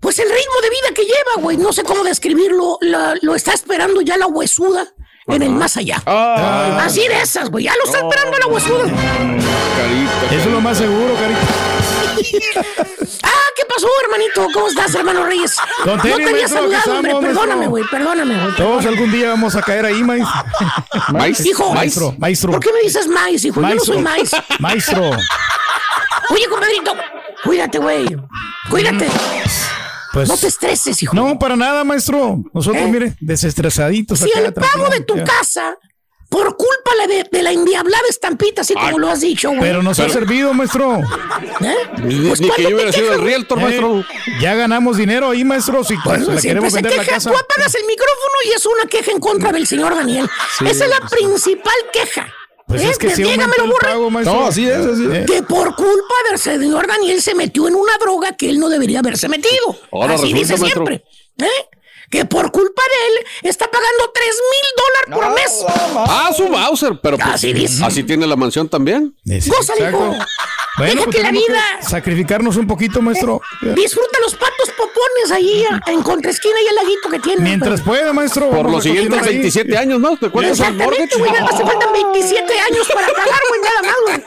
pues 0.00 0.18
el 0.18 0.28
ritmo 0.28 0.60
de 0.62 0.70
vida 0.70 0.88
que 0.94 1.02
lleva, 1.02 1.42
güey, 1.42 1.56
no 1.56 1.72
sé 1.72 1.82
cómo 1.82 2.04
describirlo, 2.04 2.78
la- 2.80 3.14
lo 3.22 3.34
está 3.34 3.52
esperando 3.52 4.00
ya 4.00 4.16
la 4.16 4.26
huesuda 4.26 4.86
en 5.26 5.42
el 5.42 5.50
más 5.50 5.76
allá. 5.76 6.02
Ah. 6.06 6.78
Así 6.82 7.06
de 7.06 7.20
esas, 7.20 7.50
güey, 7.50 7.64
ya 7.64 7.74
lo 7.76 7.84
está 7.84 7.98
esperando 7.98 8.38
la 8.38 8.46
huesuda. 8.46 8.84
Carita. 8.84 10.26
Eso 10.34 10.36
es 10.46 10.46
lo 10.46 10.60
más 10.60 10.78
seguro, 10.78 11.14
carita. 11.14 11.40
Ah, 13.22 13.50
¿qué 13.56 13.62
pasó, 13.66 13.86
hermanito? 14.04 14.46
¿Cómo 14.52 14.68
estás, 14.68 14.92
hermano 14.94 15.24
Reyes? 15.24 15.54
No 15.84 16.00
tenis, 16.00 16.16
te 16.16 16.28
había 16.30 16.48
saludado, 16.48 16.92
hombre, 16.96 17.14
perdóname, 17.20 17.66
güey, 17.68 17.84
perdóname, 17.90 18.40
güey. 18.42 18.56
Todos 18.56 18.86
algún 18.86 19.12
día 19.12 19.28
vamos 19.30 19.54
a 19.54 19.62
caer 19.62 19.84
ahí, 19.86 20.02
maíz. 20.02 20.24
Maíz, 21.12 21.44
Hijo, 21.46 21.72
Maestro, 21.74 22.14
maestro. 22.18 22.50
¿Por 22.52 22.60
qué 22.60 22.72
me 22.72 22.80
dices 22.80 23.06
maíz, 23.06 23.44
hijo? 23.44 23.60
Yo 23.60 23.74
no 23.74 23.80
soy 23.80 23.98
maíz. 23.98 24.30
Maestro. 24.58 25.10
Oye, 26.30 26.46
compadrito, 26.48 26.92
cuídate, 27.44 27.78
güey. 27.78 28.16
Cuídate. 28.70 29.06
Pues, 30.12 30.28
No 30.28 30.36
te 30.36 30.46
estreses, 30.46 31.02
hijo. 31.02 31.14
No, 31.14 31.38
para 31.38 31.56
nada, 31.56 31.84
maestro. 31.84 32.38
Nosotros, 32.54 32.82
¿Eh? 32.82 32.88
mire, 32.90 33.14
desestresaditos. 33.20 34.18
Si 34.20 34.30
acá, 34.30 34.40
el 34.40 34.52
pago 34.54 34.88
de 34.88 35.00
tu 35.00 35.14
casa, 35.24 35.76
por 36.28 36.56
culpa 36.56 36.90
de, 37.08 37.24
de 37.30 37.42
la 37.42 37.52
endiablada 37.52 38.02
estampita, 38.08 38.60
así 38.62 38.74
como 38.74 38.98
lo 38.98 39.08
has 39.08 39.20
dicho, 39.20 39.48
güey. 39.48 39.60
Pero 39.60 39.82
nos 39.82 39.98
ha 39.98 40.08
servido, 40.08 40.52
maestro. 40.52 40.98
¿Eh? 40.98 41.74
Ni, 42.02 42.28
Pues, 42.28 42.40
ni 42.40 42.46
que 42.48 42.52
¿cuándo 42.54 42.68
yo 42.70 42.76
hubiera 42.76 42.92
sido 42.92 43.14
el 43.14 43.22
realtor, 43.22 43.58
Eh, 43.58 43.62
maestro. 43.62 44.04
ya 44.40 44.54
ganamos 44.54 44.96
dinero 44.96 45.30
ahí, 45.30 45.44
maestro. 45.44 45.82
Si 45.84 45.94
se 45.96 46.08
la 46.08 46.16
siempre 46.16 46.40
queremos 46.42 46.72
se 46.72 46.76
vender 46.76 46.96
la 46.96 47.04
queja. 47.04 47.14
casa. 47.16 47.30
Tú 47.30 47.36
apagas 47.36 47.74
el 47.74 47.84
micrófono 47.86 48.34
y 48.46 48.54
es 48.56 48.66
una 48.66 48.86
queja 48.90 49.10
en 49.12 49.20
contra 49.20 49.52
del 49.52 49.66
señor 49.66 49.94
Daniel. 49.94 50.28
Esa 50.66 50.84
es 50.84 50.90
la 50.90 51.00
principal 51.08 51.74
queja. 51.92 52.26
Pues 52.68 52.82
¿Eh? 52.82 52.90
es 52.90 52.98
que 52.98 53.08
aumentó 53.24 53.64
el 53.64 53.70
burra. 53.70 53.88
pago. 53.88 54.10
No, 54.10 54.46
así 54.46 54.68
es, 54.68 54.76
así 54.84 55.04
es. 55.06 55.10
Eh, 55.14 55.24
Que 55.26 55.42
por 55.42 55.74
culpa 55.74 56.14
del 56.30 56.38
señor 56.38 56.86
Daniel 56.86 57.20
se 57.22 57.34
metió 57.34 57.66
en 57.66 57.74
una 57.74 57.96
droga 57.98 58.36
que 58.36 58.50
él 58.50 58.60
no 58.60 58.68
debería 58.68 58.98
haberse 59.00 59.28
metido. 59.28 59.74
Ahora 59.90 60.14
Así 60.14 60.24
resulta, 60.34 60.38
dice 60.38 60.56
maestro. 60.60 60.84
siempre. 60.86 61.04
¿Eh? 61.38 61.64
Que 62.10 62.24
por 62.24 62.50
culpa 62.52 62.82
de 62.82 63.18
él 63.20 63.26
está 63.50 63.70
pagando 63.70 64.10
3 64.14 64.26
mil 64.50 65.12
dólares 65.12 65.24
por 65.26 65.34
mes. 65.34 65.64
Ah, 66.08 66.30
su 66.34 66.46
Bowser, 66.48 66.98
pero 67.02 67.18
pues, 67.18 67.28
Así 67.34 67.52
dice. 67.52 67.84
así 67.84 68.02
tiene 68.02 68.26
la 68.26 68.34
mansión 68.36 68.66
también. 68.68 69.14
sí, 69.26 69.50
Gózale, 69.50 69.90
hijo. 69.90 69.98
Bueno, 70.78 70.92
Deja 70.94 71.04
pues 71.04 71.16
que 71.16 71.22
la 71.22 71.30
vida- 71.32 71.64
sacrificarnos 71.82 72.56
un 72.56 72.66
poquito, 72.66 73.02
maestro. 73.02 73.40
Disfruta 73.74 74.20
los 74.20 74.34
patos 74.36 74.57
popones 74.98 75.30
ahí 75.32 75.64
en 75.86 76.02
contraesquina 76.02 76.54
y 76.64 76.68
el 76.68 76.74
laguito 76.74 77.08
que 77.10 77.18
tiene. 77.20 77.42
Mientras 77.42 77.80
pueda, 77.82 78.12
maestro. 78.12 78.50
Por 78.50 78.70
los 78.70 78.82
siguientes 78.82 79.08
continuar 79.10 79.28
ahí. 79.28 79.38
27 79.38 79.78
años, 79.78 80.00
¿no? 80.00 80.16
¿Te 80.16 80.30
cuentas 80.30 80.60
el 80.60 80.74
mortgage? 80.74 81.04
Exactamente, 81.04 81.18
güey. 81.18 81.32
Nada 81.32 81.44
más 81.44 81.58
te 81.58 81.64
faltan 81.64 81.92
27 81.92 82.52
años 82.60 82.88
para 82.92 83.06
pagar, 83.08 83.40
güey. 83.48 83.60
Nada 83.60 83.82
más, 83.82 83.96
güey. 84.04 84.24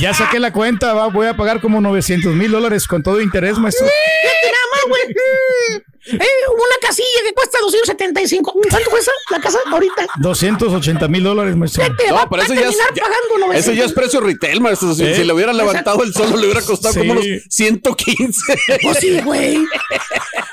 Ya 0.00 0.14
saqué 0.14 0.38
la 0.38 0.52
cuenta, 0.52 0.92
va, 0.94 1.06
voy 1.08 1.26
a 1.26 1.36
pagar 1.36 1.60
como 1.60 1.80
900 1.80 2.34
mil 2.34 2.50
dólares 2.50 2.86
con 2.86 3.02
todo 3.02 3.20
interés, 3.20 3.58
maestro. 3.58 3.86
Fíjate 3.86 4.52
nada 4.52 4.66
más, 4.72 4.84
güey. 4.88 5.89
Eh, 6.06 6.18
una 6.18 6.76
casilla 6.80 7.06
que 7.24 7.34
cuesta 7.34 7.58
275. 7.60 8.52
¿Cuánto 8.70 8.90
cuesta 8.90 9.12
la 9.30 9.40
casa 9.40 9.58
ahorita? 9.70 10.06
280 10.18 11.08
mil 11.08 11.22
dólares, 11.22 11.56
maestro. 11.56 11.84
Fíjate, 11.84 12.10
va, 12.12 12.22
No, 12.22 12.30
pero 12.30 12.40
va 12.40 12.44
eso 12.44 12.52
a 12.52 12.56
ya 12.56 12.60
es, 12.62 12.76
terminar 12.76 12.94
ya- 12.94 13.02
pagando 13.02 13.38
900. 13.46 13.56
eso 13.64 13.72
ya 13.72 13.84
es 13.84 13.92
precio 13.92 14.20
retail, 14.20 14.60
maestro. 14.60 14.94
Si, 14.94 15.04
¿Eh? 15.04 15.14
si 15.14 15.24
le 15.24 15.32
hubiera 15.32 15.52
levantado 15.52 16.02
el 16.02 16.12
solo, 16.14 16.36
le 16.38 16.44
hubiera 16.46 16.62
costado 16.62 16.94
como 16.94 17.12
unos 17.12 17.24
Sí. 17.24 17.40
115. 17.48 18.40
Pues 18.82 18.98
sí, 18.98 19.20
güey. 19.20 19.58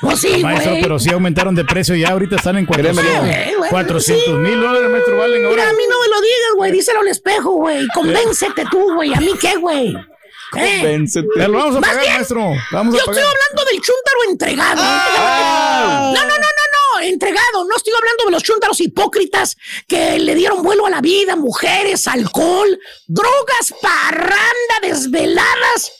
Pues 0.00 0.20
sí, 0.20 0.42
Maestro, 0.42 0.72
güey. 0.72 0.82
pero 0.82 0.98
sí 0.98 1.10
aumentaron 1.10 1.54
de 1.54 1.64
precio 1.64 1.94
ya, 1.96 2.10
ahorita 2.10 2.36
están 2.36 2.56
en 2.58 2.66
400 2.66 3.04
Sí, 3.04 3.54
güey, 3.56 3.70
400 3.70 4.38
mil 4.38 4.60
dólares, 4.60 4.90
maestro, 4.90 5.16
valen 5.16 5.48
Mira, 5.48 5.68
a 5.68 5.72
mí 5.72 5.82
no 5.88 6.00
me 6.00 6.08
lo 6.08 6.20
digas, 6.20 6.52
güey. 6.56 6.72
Díselo 6.72 7.00
al 7.00 7.08
espejo, 7.08 7.52
güey. 7.52 7.86
Convéncete 7.94 8.64
tú, 8.70 8.94
güey. 8.94 9.12
¿A 9.14 9.20
mí 9.20 9.32
qué, 9.40 9.56
güey? 9.56 9.96
Convéncete. 10.50 11.28
Ya 11.36 11.48
lo 11.48 11.58
vamos 11.58 11.76
a 11.76 11.80
pagar, 11.80 12.00
bien, 12.00 12.14
maestro. 12.14 12.52
Vamos 12.72 12.94
Yo 12.94 13.02
a 13.02 13.04
pagar. 13.04 13.22
estoy 13.22 13.34
hablando 13.36 13.70
del 13.70 13.80
chúntaro 13.80 14.18
entregado. 14.30 14.80
Ah. 14.82 16.12
No, 16.14 16.20
no, 16.22 16.28
no, 16.28 16.34
no, 16.36 16.96
no, 16.96 17.00
entregado. 17.02 17.64
No 17.64 17.76
estoy 17.76 17.92
hablando 17.96 18.24
de 18.26 18.30
los 18.30 18.42
chúntaros 18.42 18.80
hipócritas 18.80 19.56
que 19.86 20.18
le 20.18 20.34
dieron 20.34 20.62
vuelo 20.62 20.86
a 20.86 20.90
la 20.90 21.00
vida, 21.00 21.36
mujeres, 21.36 22.06
alcohol, 22.08 22.78
drogas, 23.06 23.74
parranda, 23.82 24.80
desveladas. 24.82 25.92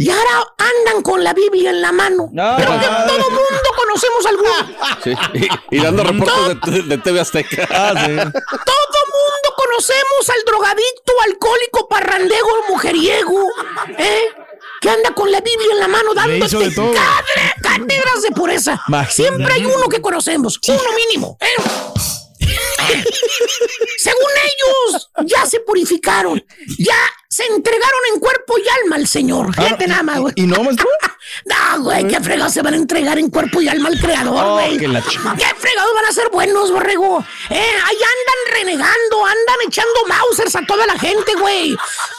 Y 0.00 0.08
ahora 0.10 0.54
andan 0.58 1.02
con 1.02 1.24
la 1.24 1.32
Biblia 1.34 1.70
en 1.70 1.82
la 1.82 1.90
mano. 1.90 2.30
Ah. 2.38 2.54
Pero 2.56 2.70
que 2.78 2.86
todo 2.86 3.30
mundo 3.30 3.68
conocemos 3.76 4.26
alguno. 4.26 4.96
Sí, 5.02 5.12
y, 5.70 5.76
y 5.76 5.82
dando 5.82 6.04
reportes 6.04 6.72
de, 6.72 6.82
de 6.82 6.98
TV 6.98 7.18
Azteca. 7.18 7.66
Ah, 7.68 7.94
sí. 8.06 8.06
Todo 8.14 9.00
mundo 9.16 9.54
conocemos 9.56 10.28
al 10.28 10.44
drogadicto, 10.46 11.12
alcohólico, 11.24 11.88
parrandego, 11.88 12.48
mujeriego, 12.68 13.48
¿eh? 13.98 14.22
Que 14.80 14.90
anda 14.90 15.12
con 15.14 15.32
la 15.32 15.40
Biblia 15.40 15.72
en 15.72 15.80
la 15.80 15.88
mano 15.88 16.10
hizo 16.12 16.14
dándote 16.60 16.74
cadre- 16.94 17.54
cátedras 17.60 18.22
de 18.22 18.30
pureza. 18.30 18.80
Imagínate. 18.86 19.12
Siempre 19.14 19.52
hay 19.54 19.64
uno 19.66 19.88
que 19.88 20.00
conocemos, 20.00 20.60
uno 20.68 20.92
mínimo. 20.94 21.36
¿eh? 21.40 21.46
Según 23.98 24.30
ellos, 24.44 25.10
ya 25.26 25.44
se 25.46 25.58
purificaron, 25.60 26.42
ya 26.78 26.94
se 27.38 27.44
entregaron 27.54 28.00
en 28.14 28.20
cuerpo 28.20 28.54
y 28.58 28.68
alma 28.82 28.96
al 28.96 29.06
Señor. 29.06 29.54
Fíjate 29.54 29.86
nada 29.86 30.02
más, 30.02 30.18
güey. 30.18 30.34
¿Y 30.36 30.42
no, 30.46 30.62
maestro? 30.64 30.88
No, 31.44 31.82
güey, 31.82 32.06
qué 32.08 32.20
fregados 32.20 32.54
se 32.54 32.62
van 32.62 32.72
a 32.72 32.76
entregar 32.78 33.18
en 33.18 33.28
cuerpo 33.28 33.60
y 33.60 33.68
alma 33.68 33.90
al 33.90 34.00
creador, 34.00 34.42
Oh, 34.44 34.52
güey. 34.54 34.78
que 34.78 34.88
la 34.88 35.00
ch- 35.02 35.36
¿Qué 35.38 35.44
fregados 35.58 35.94
van 35.94 36.06
a 36.06 36.12
ser 36.12 36.30
buenos, 36.30 36.70
borrego? 36.72 37.22
Eh, 37.50 37.54
ahí 37.54 37.96
andan 37.96 38.54
renegando, 38.54 39.24
andan 39.26 39.56
echando 39.66 39.92
mausers 40.08 40.56
a 40.56 40.64
toda 40.66 40.86
la 40.86 40.98
gente, 40.98 41.34
güey. 41.38 41.70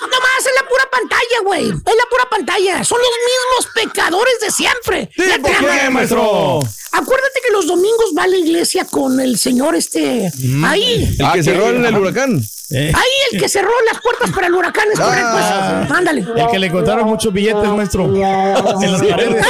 Nomás 0.01 0.39
es 0.45 0.51
la 0.61 0.69
pura 0.69 0.87
pantalla, 0.91 1.39
güey. 1.43 1.69
Es 1.69 1.95
la 1.95 2.05
pura 2.09 2.29
pantalla. 2.29 2.83
Son 2.83 2.99
los 2.99 3.09
mismos 3.25 3.73
pecadores 3.73 4.39
de 4.41 4.51
siempre. 4.51 5.09
Fíjate 5.15 5.39
¿por 5.39 5.57
qué, 5.57 5.65
más. 5.83 5.91
maestro? 5.91 6.59
Acuérdate 6.91 7.39
que 7.45 7.51
los 7.51 7.65
domingos 7.67 8.13
va 8.17 8.23
a 8.23 8.27
la 8.27 8.37
iglesia 8.37 8.85
con 8.85 9.19
el 9.19 9.37
señor 9.39 9.75
este. 9.75 10.31
Ahí. 10.65 11.15
El 11.19 11.31
que 11.33 11.43
cerró 11.43 11.69
en 11.69 11.83
el 11.85 11.95
huracán. 11.97 12.41
Ahí 12.71 13.11
el 13.31 13.39
que 13.41 13.49
cerró 13.49 13.71
las 13.91 13.99
puertas 14.01 14.29
para 14.31 14.45
el 14.47 14.53
huracán 14.53 14.85
es. 14.93 14.99
Ah. 15.15 15.83
eso. 15.85 15.93
Ándale. 15.93 16.25
El 16.35 16.47
que 16.51 16.59
le 16.59 16.67
encontraron 16.67 17.07
muchos 17.07 17.33
billetes, 17.33 17.69
maestro. 17.69 18.05
En 18.05 18.91
las 18.91 19.01
paredes. 19.03 19.45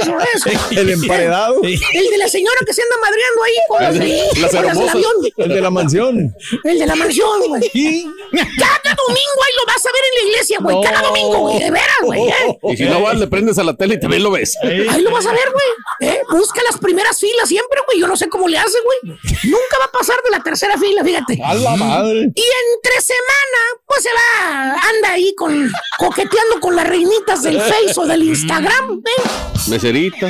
Eso, 0.00 0.16
eso. 0.34 0.50
El 0.70 0.90
emparedado. 0.90 1.60
El 1.62 1.78
de 2.10 2.18
la 2.18 2.28
señora 2.28 2.56
que 2.66 2.72
se 2.72 2.82
anda 2.82 2.96
madreando 3.00 3.42
ahí 3.42 3.54
con 3.68 3.82
las, 3.82 3.94
Las 4.38 4.74
con 4.74 4.86
las. 4.86 4.94
El 5.36 5.48
de 5.48 5.60
la 5.60 5.70
mansión. 5.70 6.34
El 6.64 6.78
de 6.78 6.86
la 6.86 6.94
mansión, 6.96 7.40
güey. 7.48 8.06
Cada 8.30 8.94
domingo 9.06 9.42
ahí 9.46 9.54
lo 9.56 9.66
vas 9.66 9.86
a 9.86 9.90
ver 9.92 10.02
en 10.04 10.14
la 10.14 10.30
iglesia, 10.30 10.58
güey. 10.60 10.76
Cada 10.82 11.02
domingo, 11.02 11.38
güey. 11.38 11.58
De 11.58 11.70
veras, 11.70 11.96
güey. 12.02 12.28
¿eh? 12.28 12.58
Y 12.70 12.76
si 12.76 12.84
no 12.84 13.02
vas, 13.02 13.16
le 13.16 13.26
prendes 13.26 13.58
a 13.58 13.64
la 13.64 13.74
tele 13.74 13.94
y 13.94 14.00
también 14.00 14.22
lo 14.22 14.30
ves. 14.30 14.56
Ahí 14.62 15.02
lo 15.02 15.10
vas 15.10 15.26
a 15.26 15.32
ver, 15.32 15.50
güey. 15.52 16.12
¿eh? 16.12 16.20
Busca 16.30 16.62
las 16.62 16.78
primeras 16.78 17.18
filas 17.18 17.48
siempre, 17.48 17.80
güey. 17.86 18.00
Yo 18.00 18.06
no 18.06 18.16
sé 18.16 18.28
cómo 18.28 18.48
le 18.48 18.58
hace, 18.58 18.78
güey. 18.84 19.16
Nunca 19.44 19.78
va 19.78 19.86
a 19.86 19.92
pasar 19.92 20.16
de 20.24 20.30
la 20.30 20.42
tercera 20.42 20.76
fila, 20.78 21.02
fíjate. 21.04 21.38
A 21.44 21.54
la 21.54 21.76
madre. 21.76 22.30
Y 22.34 22.44
entre 22.74 23.00
semana, 23.00 23.60
pues 23.86 24.02
se 24.02 24.10
va, 24.10 24.72
anda 24.72 25.12
ahí 25.12 25.34
con, 25.34 25.70
coqueteando 25.98 26.60
con 26.60 26.76
las 26.76 26.86
reinitas 26.86 27.42
del 27.42 27.60
Face 27.60 27.94
o 27.96 28.06
del 28.06 28.22
Instagram, 28.22 29.02
¿eh? 29.04 29.22
Meserita. 29.68 30.28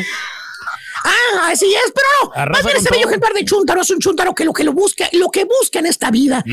Ah, 1.08 1.48
así 1.50 1.66
es, 1.66 1.92
pero 1.94 2.06
no. 2.22 2.32
Arrasa 2.34 2.62
Más 2.62 2.64
bien 2.64 2.76
ese 2.76 2.90
bello 2.90 3.08
ejemplar 3.08 3.32
de 3.32 3.44
chuntaro 3.44 3.80
es 3.80 3.90
un 3.90 3.98
chuntaro 3.98 4.34
que 4.34 4.44
lo 4.44 4.52
que 4.52 4.64
lo 4.64 4.72
busca, 4.72 5.08
lo 5.12 5.30
que 5.30 5.44
busca 5.44 5.78
en 5.78 5.86
esta 5.86 6.10
vida, 6.10 6.44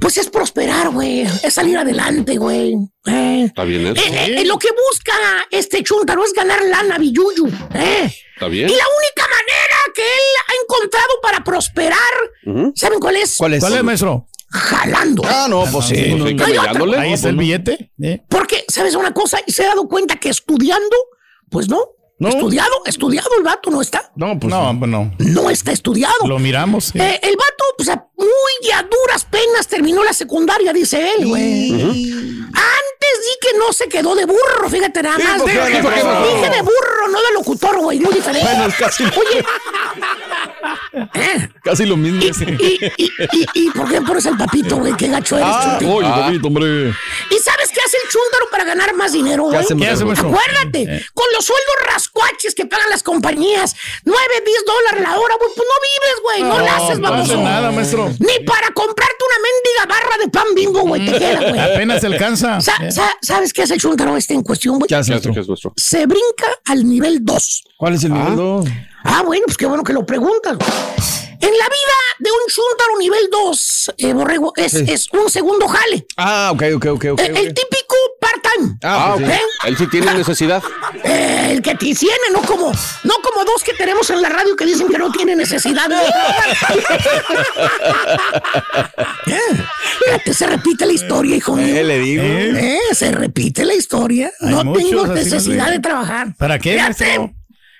pues 0.00 0.18
es 0.18 0.28
prosperar, 0.30 0.90
güey. 0.90 1.22
Es 1.42 1.54
salir 1.54 1.76
adelante, 1.76 2.36
güey. 2.36 2.74
Eh. 3.06 3.44
Está 3.46 3.64
bien 3.64 3.86
eso. 3.86 3.94
Eh, 3.96 4.40
eh, 4.40 4.44
lo 4.44 4.58
que 4.58 4.68
busca 4.90 5.12
este 5.50 5.82
chuntaro 5.82 6.24
es 6.24 6.32
ganar 6.32 6.64
lana, 6.64 6.98
billuyu. 6.98 7.48
Eh. 7.74 8.14
Está 8.34 8.46
bien. 8.46 8.68
Y 8.68 8.72
la 8.72 8.84
única 8.98 9.22
manera 9.22 9.76
que 9.94 10.02
él 10.02 10.36
ha 10.48 10.62
encontrado 10.62 11.08
para 11.22 11.44
prosperar, 11.44 12.72
¿saben 12.74 13.00
cuál 13.00 13.16
es? 13.16 13.36
¿Cuál 13.36 13.54
es, 13.54 13.82
maestro? 13.82 14.28
Jalando. 14.52 15.22
Ah, 15.24 15.46
no, 15.48 15.64
pues 15.72 15.86
sí. 15.86 16.14
No, 16.14 16.26
sí, 16.26 16.34
no. 16.34 16.44
camellándole. 16.44 16.98
Ahí 16.98 17.12
está 17.14 17.30
el 17.30 17.36
billete. 17.36 17.90
¿eh? 18.02 18.22
Porque, 18.28 18.64
¿sabes 18.68 18.94
una 18.94 19.14
cosa? 19.14 19.38
Y 19.46 19.52
se 19.52 19.64
ha 19.64 19.68
dado 19.68 19.88
cuenta 19.88 20.16
que 20.16 20.28
estudiando, 20.28 20.96
pues 21.50 21.68
no. 21.68 21.80
Estudiado, 22.28 22.72
estudiado 22.86 23.28
el 23.38 23.44
vato 23.44 23.70
no 23.70 23.80
está. 23.82 24.10
No, 24.16 24.38
pues 24.38 24.52
no, 24.52 24.76
pues 24.78 24.90
no. 24.90 25.12
No 25.18 25.50
está 25.50 25.72
estudiado. 25.72 26.26
Lo 26.26 26.38
miramos. 26.38 26.86
sí. 26.86 26.98
Eh, 26.98 27.20
el 27.22 27.36
vato, 27.36 27.64
pues 27.76 27.88
a 27.88 28.06
muy 28.16 28.70
a 28.72 28.82
duras 28.84 29.24
penas 29.24 29.66
terminó 29.66 30.02
la 30.04 30.12
secundaria, 30.12 30.72
dice 30.72 31.10
él, 31.18 31.26
güey. 31.26 31.72
Antes 31.72 33.18
di 33.20 33.36
que 33.40 33.58
no 33.58 33.72
se 33.72 33.88
quedó 33.88 34.14
de 34.14 34.24
burro, 34.24 34.68
fíjate 34.70 35.02
nada 35.02 35.16
Sí, 35.16 35.22
más. 35.24 35.38
¿por 35.42 35.50
qué, 35.50 35.56
Dije 35.56 36.50
de 36.50 36.62
burro, 36.62 37.08
no 37.10 37.18
de 37.20 37.32
locutor, 37.34 37.78
güey, 37.80 37.98
muy 38.00 38.14
diferente. 38.14 38.46
Bueno, 38.48 38.66
es 38.66 38.74
casi- 38.76 39.04
Oye, 39.04 39.44
Casi 41.62 41.86
lo 41.86 41.96
mismo. 41.96 42.20
¿y, 42.22 42.78
y, 42.96 43.10
y, 43.32 43.46
y 43.54 43.70
por 43.70 43.88
qué 43.90 44.00
pones 44.02 44.26
el 44.26 44.36
papito, 44.36 44.76
güey? 44.76 44.92
Qué 44.94 45.08
gacho 45.08 45.36
eres, 45.36 45.48
Ah, 45.50 45.78
oye, 45.86 46.08
papito, 46.08 46.46
hombre. 46.48 46.90
¿Y 47.30 47.38
sabes 47.38 47.70
qué 47.72 47.80
chúndaro 48.12 48.50
para 48.50 48.64
ganar 48.64 48.94
más 48.94 49.12
dinero, 49.12 49.44
güey? 49.44 49.56
hace, 49.58 49.74
¿Qué 49.76 49.86
hace? 49.88 50.04
Acuérdate, 50.04 50.82
Eh. 50.82 51.04
con 51.14 51.26
los 51.34 51.44
sueldos 51.44 51.74
rascuaches 51.86 52.54
que 52.54 52.66
pagan 52.66 52.90
las 52.90 53.02
compañías, 53.02 53.74
9, 54.04 54.18
10 54.44 54.64
dólares 54.66 55.02
la 55.08 55.18
hora, 55.18 55.34
güey, 55.38 55.50
pues 55.56 55.68
no 55.68 55.76
vives, 55.82 56.22
güey, 56.22 56.42
no, 56.42 56.58
No, 56.58 56.64
la 56.64 56.76
haces, 56.76 56.98
no 56.98 57.10
vamos. 57.10 57.30
hace 57.30 57.36
nada, 57.42 57.70
maestro. 57.72 58.08
Ni 58.18 58.44
para 58.44 58.70
comprarte 58.72 59.16
una 59.28 59.38
mendiga 59.48 60.00
barra 60.00 60.16
de 60.22 60.28
pan 60.30 60.46
bimbo, 60.54 60.80
güey, 60.82 61.04
te 61.06 61.18
queda, 61.18 61.50
güey. 61.50 61.60
Apenas 61.60 62.00
se 62.00 62.06
alcanza. 62.06 62.60
Sa- 62.60 62.76
Eh. 62.82 62.92
sa- 62.92 63.16
¿Sabes 63.22 63.52
qué 63.52 63.62
hace 63.62 63.74
el 63.74 63.80
chúndaro 63.80 64.16
este 64.16 64.34
en 64.34 64.42
cuestión, 64.42 64.78
güey? 64.78 64.88
¿Qué 64.88 64.94
hace? 64.96 65.12
¿Qué 65.20 65.40
es 65.40 65.48
nuestro? 65.48 65.72
Se 65.76 66.06
brinca 66.06 66.46
al 66.66 66.86
nivel 66.88 67.24
2. 67.24 67.64
¿Cuál 67.76 67.94
es 67.94 68.04
el 68.04 68.12
nivel 68.12 68.36
2? 68.36 68.66
Ah, 69.04 69.22
bueno, 69.24 69.44
pues 69.46 69.56
qué 69.56 69.66
bueno 69.66 69.82
que 69.84 69.92
lo 69.92 70.04
preguntas. 70.06 70.56
En 71.40 71.50
la 71.58 71.64
vida 71.64 71.98
de 72.20 72.30
un 72.30 72.38
chúndaro 72.48 72.98
nivel 73.00 73.28
2, 73.30 73.92
eh, 73.98 74.12
Borrego, 74.12 74.52
es, 74.56 74.70
Sí. 74.72 74.84
es 74.86 75.08
un 75.12 75.28
segundo 75.28 75.66
jale. 75.66 76.06
Ah, 76.16 76.50
ok, 76.54 76.62
ok, 76.76 76.86
ok, 76.92 77.04
ok. 77.14 77.20
Eh, 77.20 77.32
el 77.34 77.52
típico 77.52 77.96
part-time. 78.20 78.76
Ah, 78.84 79.14
pues 79.16 79.26
sí. 79.28 79.32
¿Eh? 79.34 79.40
Él 79.66 79.76
sí 79.76 79.86
tiene 79.88 80.14
necesidad. 80.14 80.62
Eh, 81.02 81.48
el 81.50 81.62
que 81.62 81.72
te 81.74 81.92
tiene, 81.94 82.16
no 82.32 82.42
como, 82.42 82.70
no 82.70 83.14
como 83.24 83.44
dos 83.44 83.64
que 83.64 83.72
tenemos 83.74 84.08
en 84.10 84.22
la 84.22 84.28
radio 84.28 84.54
que 84.54 84.66
dicen 84.66 84.86
que 84.88 84.98
no 84.98 85.10
tienen 85.10 85.36
necesidad. 85.38 85.88
de 85.88 85.96
Eh, 90.26 90.32
se 90.32 90.46
repite 90.46 90.86
la 90.86 90.92
historia, 90.92 91.36
hijo 91.36 91.56
mío. 91.56 91.76
Eh, 91.76 91.84
le 91.84 91.98
digo. 91.98 92.22
Eh, 92.24 92.78
se 92.92 93.10
repite 93.12 93.64
la 93.64 93.74
historia. 93.74 94.32
Hay 94.40 94.54
no 94.64 94.72
tengo 94.72 95.06
necesidad 95.08 95.70
de 95.70 95.80
trabajar. 95.80 96.34
¿Para 96.36 96.58
qué, 96.58 96.80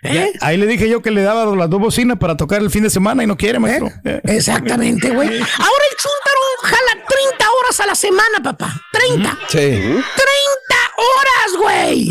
¿Eh? 0.03 0.32
Ahí 0.40 0.57
le 0.57 0.66
dije 0.66 0.88
yo 0.88 1.00
que 1.00 1.11
le 1.12 1.22
daba 1.22 1.44
las 1.57 1.70
dos 1.70 1.80
bocinas 1.80 2.18
para 2.18 2.36
tocar 2.36 2.61
el 2.61 2.70
fin 2.70 2.82
de 2.82 2.90
semana 2.90 3.22
y 3.22 3.26
no 3.26 3.36
quiere, 3.36 3.59
maestro. 3.61 3.88
Eh. 4.05 4.20
Exactamente, 4.24 5.11
güey. 5.11 5.28
Ahora 5.28 5.84
el 5.90 5.96
chúntaro 5.96 6.40
jala 6.62 7.07
30 7.09 7.46
horas 7.50 7.80
a 7.80 7.86
la 7.86 7.94
semana, 7.94 8.42
papá. 8.42 8.74
30. 8.92 9.38
Sí. 9.48 9.59
30 9.59 10.03
horas, 10.96 11.57
güey. 11.59 12.11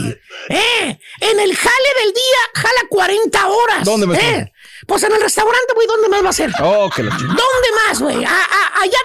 ¿Eh? 0.49 0.99
En 1.19 1.39
el 1.39 1.55
jale 1.55 1.89
del 2.03 2.13
día 2.13 2.37
jala 2.55 2.81
40 2.89 3.47
horas. 3.47 3.83
¿Dónde, 3.83 4.07
maestro? 4.07 4.29
¿Eh? 4.29 4.53
Pues 4.87 5.03
en 5.03 5.11
el 5.13 5.21
restaurante, 5.21 5.73
güey, 5.75 5.87
¿dónde 5.87 6.09
más 6.09 6.23
va 6.25 6.29
a 6.29 6.33
ser? 6.33 6.51
Oh, 6.61 6.89
que 6.89 7.03
la 7.03 7.11
ch- 7.11 7.19
¿Dónde 7.19 7.69
más, 7.87 8.01
güey? 8.01 8.15
Allá 8.17 8.27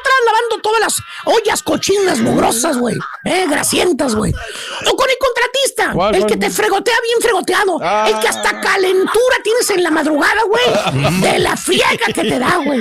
atrás 0.01 0.16
lavando 0.24 0.59
todas 0.62 0.81
las 0.81 1.03
ollas 1.27 1.62
cochinas, 1.62 2.18
mugrosas, 2.20 2.79
güey. 2.79 2.97
Eh, 3.24 3.47
grasientas, 3.49 4.14
güey. 4.14 4.33
O 4.33 4.97
con 4.97 5.09
el 5.11 5.16
contratista. 5.18 5.93
¿Cuál, 5.93 6.14
el 6.14 6.20
cuál? 6.22 6.33
que 6.33 6.37
te 6.39 6.51
fregotea 6.51 6.97
bien 7.03 7.20
fregoteado. 7.20 7.79
Ah. 7.83 8.07
El 8.09 8.18
que 8.20 8.29
hasta 8.29 8.61
calentura 8.61 9.37
tienes 9.45 9.68
en 9.70 9.83
la 9.83 9.91
madrugada, 9.91 10.43
güey. 10.45 11.20
De 11.20 11.39
la 11.41 11.57
friega 11.57 12.07
que 12.14 12.22
te 12.22 12.39
da, 12.39 12.57
güey. 12.64 12.81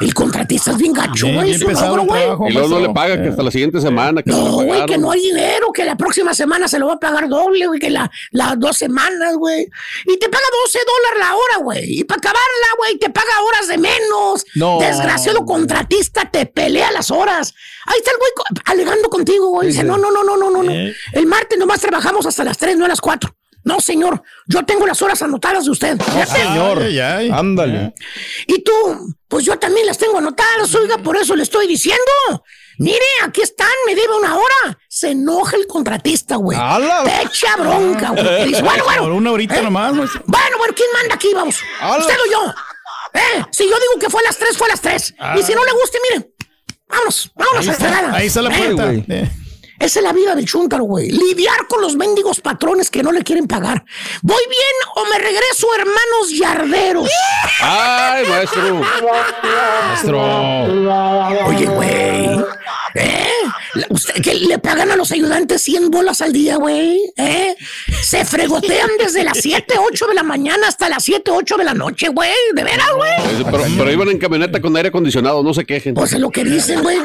El 0.00 0.14
contratista 0.14 0.70
es 0.72 0.78
bien 0.78 0.92
gacho, 0.92 1.26
güey. 1.34 1.52
Y 2.48 2.52
luego 2.52 2.68
no 2.68 2.80
le 2.80 2.92
paga 2.94 3.22
que 3.22 3.28
hasta 3.28 3.42
la 3.42 3.50
siguiente 3.50 3.80
semana. 3.80 4.22
Que 4.22 4.30
No, 4.30 4.52
güey, 4.64 4.86
que 4.86 4.98
no 4.98 5.10
hay 5.10 5.20
dinero, 5.20 5.70
que 5.72 5.84
la 5.84 5.96
próxima 5.96 6.34
semana 6.34 6.66
se 6.66 6.78
lo 6.78 6.86
va 6.88 6.94
a 6.94 6.98
pagar 6.98 7.28
doble, 7.28 7.66
güey, 7.66 7.78
que 7.78 7.90
la- 7.90 8.10
las 8.30 8.58
dos 8.58 8.76
semanas, 8.76 9.36
güey. 9.36 9.68
Y 10.06 10.18
te 10.18 10.28
paga 10.28 10.44
12 10.64 10.78
dólares 10.86 11.28
la 11.28 11.36
hora, 11.36 11.56
güey. 11.64 12.00
Y 12.00 12.04
para 12.04 12.18
acabarla, 12.18 12.66
güey, 12.78 12.98
te 12.98 13.10
paga 13.10 13.30
horas 13.46 13.68
de 13.68 13.78
menos. 13.78 14.44
No. 14.54 14.78
Desgraciado 14.80 15.44
contratista, 15.44 16.28
te 16.30 16.46
pelea 16.46 16.90
las 16.90 17.10
horas. 17.10 17.54
Ahí 17.86 17.98
está 17.98 18.10
el 18.12 18.16
güey 18.18 18.30
alegando 18.64 19.08
contigo, 19.10 19.50
güey. 19.50 19.68
Dice, 19.68 19.84
no, 19.84 19.98
no, 19.98 20.10
no, 20.10 20.24
no, 20.24 20.36
no, 20.36 20.50
no, 20.50 20.62
no. 20.62 20.72
Eh. 20.72 20.94
El 21.12 21.26
martes 21.26 21.58
nomás 21.58 21.80
trabajamos 21.80 22.26
hasta 22.26 22.44
las 22.44 22.56
3, 22.58 22.76
no 22.76 22.86
a 22.86 22.88
las 22.88 23.00
4. 23.00 23.34
No, 23.64 23.80
señor, 23.80 24.22
yo 24.46 24.64
tengo 24.64 24.86
las 24.86 25.00
horas 25.02 25.22
anotadas 25.22 25.64
de 25.64 25.70
usted. 25.70 26.00
Señor. 26.26 26.82
Ay, 26.82 26.98
ay. 26.98 27.30
Ándale. 27.30 27.94
Y 28.46 28.62
tú, 28.62 28.72
pues 29.28 29.44
yo 29.44 29.58
también 29.58 29.86
las 29.86 29.98
tengo 29.98 30.18
anotadas, 30.18 30.74
oiga, 30.74 30.98
por 30.98 31.16
eso 31.16 31.36
le 31.36 31.44
estoy 31.44 31.66
diciendo. 31.66 32.02
Mire, 32.78 33.04
aquí 33.22 33.42
están, 33.42 33.68
me 33.86 33.94
debe 33.94 34.16
una 34.16 34.34
hora. 34.34 34.78
Se 34.88 35.10
enoja 35.10 35.56
el 35.56 35.66
contratista, 35.66 36.36
güey. 36.36 36.58
¡Hala! 36.60 37.04
Te 37.04 37.22
echa 37.22 37.54
bronca, 37.56 38.10
güey. 38.10 38.46
Dice, 38.48 38.62
bueno, 38.62 38.84
bueno. 38.84 39.02
Por 39.02 39.12
una 39.12 39.30
horita 39.30 39.58
¿eh? 39.58 39.62
nomás, 39.62 39.92
maestro. 39.94 40.22
Bueno, 40.26 40.58
bueno, 40.58 40.74
¿quién 40.74 40.88
manda 40.94 41.14
aquí? 41.14 41.28
Vamos. 41.34 41.56
¡Hala! 41.80 41.98
¿Usted 41.98 42.14
o 42.14 42.30
yo? 42.30 42.54
¿Eh? 43.14 43.44
Si 43.52 43.64
yo 43.64 43.76
digo 43.78 44.00
que 44.00 44.08
fue 44.10 44.22
a 44.22 44.24
las 44.24 44.38
tres, 44.38 44.56
fue 44.56 44.66
a 44.66 44.70
las 44.70 44.80
tres. 44.80 45.14
Y 45.38 45.42
si 45.42 45.54
no 45.54 45.64
le 45.64 45.72
guste, 45.72 45.98
miren. 46.10 46.34
Vámonos, 46.88 47.30
vámonos 47.34 47.60
Ahí 47.60 47.74
a 47.74 47.78
la 47.78 47.86
está, 48.00 48.16
ahí 48.16 48.26
está 48.26 48.42
la 48.42 48.54
¿Eh? 48.54 48.58
puerta. 48.58 48.84
güey. 48.86 49.04
Eh. 49.08 49.30
Esa 49.82 49.98
es 49.98 50.04
la 50.04 50.12
vida 50.12 50.36
del 50.36 50.46
chúntaro, 50.46 50.84
güey. 50.84 51.10
Lidiar 51.10 51.66
con 51.66 51.80
los 51.80 51.96
mendigos 51.96 52.40
patrones 52.40 52.88
que 52.88 53.02
no 53.02 53.10
le 53.10 53.24
quieren 53.24 53.48
pagar. 53.48 53.84
¿Voy 54.22 54.42
bien 54.48 54.94
o 54.94 55.04
me 55.10 55.18
regreso, 55.18 55.66
hermanos 55.74 56.38
yarderos? 56.38 57.10
Ay, 57.60 58.24
maestro. 58.28 58.80
Maestro. 59.88 61.46
Oye, 61.46 61.66
güey. 61.66 62.44
¿Eh? 62.94 63.28
¿Usted 63.88 64.22
que 64.22 64.34
le 64.34 64.60
pagan 64.60 64.92
a 64.92 64.96
los 64.96 65.10
ayudantes 65.10 65.62
100 65.62 65.90
bolas 65.90 66.20
al 66.20 66.32
día, 66.32 66.58
güey? 66.58 67.00
¿Eh? 67.16 67.56
Se 68.02 68.24
fregotean 68.24 68.90
desde 69.00 69.24
las 69.24 69.38
7, 69.38 69.74
8 69.78 70.06
de 70.06 70.14
la 70.14 70.22
mañana 70.22 70.68
hasta 70.68 70.88
las 70.88 71.02
7, 71.02 71.28
8 71.32 71.56
de 71.56 71.64
la 71.64 71.74
noche, 71.74 72.08
güey. 72.10 72.30
¿De 72.54 72.62
veras, 72.62 72.92
güey? 72.94 73.10
Pero, 73.50 73.64
pero 73.76 73.90
iban 73.90 74.08
en 74.10 74.18
camioneta 74.18 74.60
con 74.60 74.76
aire 74.76 74.90
acondicionado, 74.90 75.42
no 75.42 75.52
se 75.52 75.64
quejen. 75.64 75.94
Pues 75.94 76.12
es 76.12 76.20
lo 76.20 76.30
que 76.30 76.44
dicen, 76.44 76.82
güey. 76.82 76.98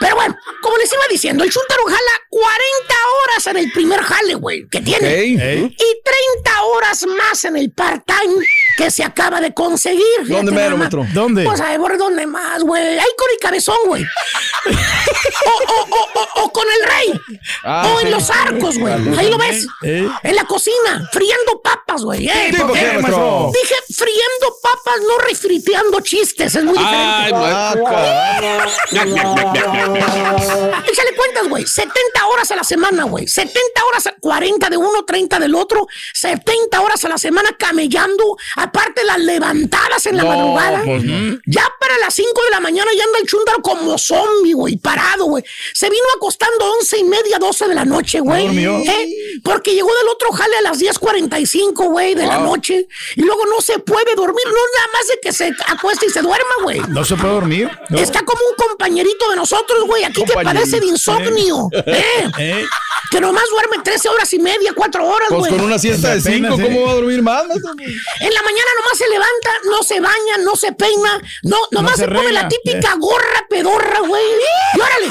Pero 0.00 0.16
bueno, 0.16 0.36
como 0.62 0.76
les 0.78 0.92
iba 0.92 1.02
diciendo, 1.10 1.44
el 1.44 1.50
Chuntaro 1.50 1.84
jala 1.84 1.98
40 2.30 2.94
horas 3.22 3.46
en 3.48 3.56
el 3.58 3.70
primer 3.72 4.00
jale, 4.00 4.34
güey, 4.34 4.66
que 4.68 4.80
tiene. 4.80 5.06
Y 5.24 5.74
30 5.76 6.62
horas 6.62 7.04
más 7.06 7.44
en 7.44 7.56
el 7.56 7.70
part-time 7.70 8.44
que 8.76 8.90
se 8.90 9.02
acaba 9.04 9.40
de 9.40 9.52
conseguir. 9.54 10.04
¿Dónde 10.26 10.52
mero, 10.52 10.76
maestro? 10.76 11.06
¿Dónde? 11.12 11.44
Pues 11.44 11.60
a 11.60 11.76
ver, 11.76 11.98
¿dónde 11.98 12.26
más, 12.26 12.62
güey? 12.62 12.82
Ahí 12.98 13.08
con 13.16 13.28
el 13.32 13.38
cabezón, 13.40 13.76
güey. 13.86 14.04
o, 14.04 15.72
o- 15.72 15.86
o- 15.90 16.20
o- 16.20 16.44
o 16.44 16.52
con 16.52 16.64
el 16.78 16.88
rey. 16.88 17.20
Ah, 17.64 17.92
o 17.94 18.00
en 18.00 18.06
sí. 18.06 18.12
los 18.12 18.30
arcos, 18.30 18.78
güey. 18.78 18.92
Ahí 19.18 19.30
lo 19.30 19.38
ves. 19.38 19.66
¿Eh? 19.82 20.08
En 20.22 20.36
la 20.36 20.44
cocina, 20.44 21.08
friendo 21.12 21.60
papas, 21.62 22.02
güey. 22.04 22.28
¿eh? 22.28 22.48
¿Tipo 22.50 22.72
qué, 22.72 22.98
maestro? 23.00 23.50
Dije 23.52 23.74
friendo 23.94 24.56
papas, 24.62 25.00
no 25.06 25.18
refriteando 25.26 26.00
chistes. 26.00 26.54
Es 26.54 26.64
muy 26.64 26.76
Ay, 26.78 27.32
diferente. 27.32 27.36
Ah, 27.36 27.74
maestro. 27.76 28.90
Échale 30.90 31.14
cuentas, 31.16 31.48
güey. 31.48 31.66
70 31.66 32.26
horas 32.26 32.50
a 32.50 32.56
la 32.56 32.64
semana, 32.64 33.04
güey. 33.04 33.26
70 33.26 33.60
horas, 33.88 34.06
a- 34.06 34.14
40 34.20 34.68
de 34.68 34.76
uno, 34.76 35.04
30 35.04 35.38
del 35.38 35.54
otro. 35.54 35.86
70 36.14 36.80
horas 36.80 37.04
a 37.04 37.08
la 37.08 37.18
semana 37.18 37.50
camellando. 37.58 38.36
Aparte 38.70 39.04
las 39.04 39.18
levantadas 39.18 40.06
en 40.06 40.16
la 40.16 40.22
No, 40.22 40.28
madrugada. 40.28 40.82
pues 40.84 41.02
no. 41.04 41.38
Ya 41.46 41.64
para 41.80 41.98
las 41.98 42.14
5 42.14 42.28
de 42.44 42.50
la 42.50 42.60
mañana 42.60 42.90
ya 42.96 43.04
anda 43.04 43.18
el 43.18 43.26
chúndaro 43.26 43.60
como 43.62 43.98
zombie, 43.98 44.52
güey, 44.52 44.76
parado, 44.76 45.24
güey. 45.24 45.44
Se 45.74 45.90
vino 45.90 46.04
acostando 46.16 46.72
11 46.78 46.98
y 46.98 47.04
media, 47.04 47.38
12 47.38 47.68
de 47.68 47.74
la 47.74 47.84
noche, 47.84 48.20
güey. 48.20 48.46
¿Eh? 48.64 49.40
Porque 49.42 49.74
llegó 49.74 49.88
del 49.88 50.08
otro 50.08 50.30
jale 50.32 50.56
a 50.58 50.62
las 50.62 50.78
10.45, 50.80 51.88
güey, 51.90 52.14
de 52.14 52.26
la 52.26 52.38
noche. 52.38 52.86
Y 53.16 53.22
luego 53.22 53.44
no 53.46 53.60
se 53.60 53.78
puede 53.80 54.14
dormir. 54.14 54.44
No 54.46 54.52
nada 54.52 54.88
más 54.92 55.08
de 55.08 55.18
que 55.20 55.32
se 55.32 55.52
acueste 55.66 56.06
y 56.06 56.10
se 56.10 56.22
duerma, 56.22 56.50
güey. 56.62 56.80
No 56.88 57.04
se 57.04 57.16
puede 57.16 57.32
dormir. 57.34 57.70
Está 57.90 58.22
como 58.24 58.40
un 58.50 58.54
compañerito 58.56 59.28
de 59.30 59.36
nosotros, 59.36 59.84
güey, 59.86 60.04
aquí 60.04 60.22
que 60.24 60.32
padece 60.34 60.80
de 60.80 60.86
insomnio. 60.86 61.68
¿eh? 61.86 62.30
¿Eh? 62.38 62.64
Que 63.10 63.20
nomás 63.20 63.44
duerme 63.50 63.82
13 63.82 64.08
horas 64.08 64.32
y 64.32 64.38
media, 64.38 64.72
4 64.74 65.04
horas, 65.04 65.28
Pues 65.30 65.40
güey. 65.40 65.50
con 65.52 65.60
una 65.62 65.78
siesta 65.78 66.14
de 66.14 66.20
Apenas, 66.20 66.54
cinco, 66.54 66.60
¿eh? 66.60 66.64
¿cómo 66.74 66.86
va 66.86 66.92
a 66.92 66.94
dormir 66.94 67.22
más? 67.22 67.44
En 68.20 68.34
la 68.34 68.42
mañana 68.50 68.70
nomás 68.76 68.98
se 68.98 69.08
levanta, 69.08 69.50
no 69.70 69.82
se 69.82 70.00
baña, 70.00 70.44
no 70.44 70.56
se 70.56 70.72
peina, 70.72 71.20
no, 71.44 71.56
nomás 71.70 71.96
se 71.96 72.04
se, 72.04 72.08
pone 72.08 72.32
la 72.32 72.48
típica 72.48 72.94
gorra 72.98 73.46
pedorra, 73.48 74.00
güey. 74.00 74.24
Y 74.74 74.80
órale. 74.80 75.08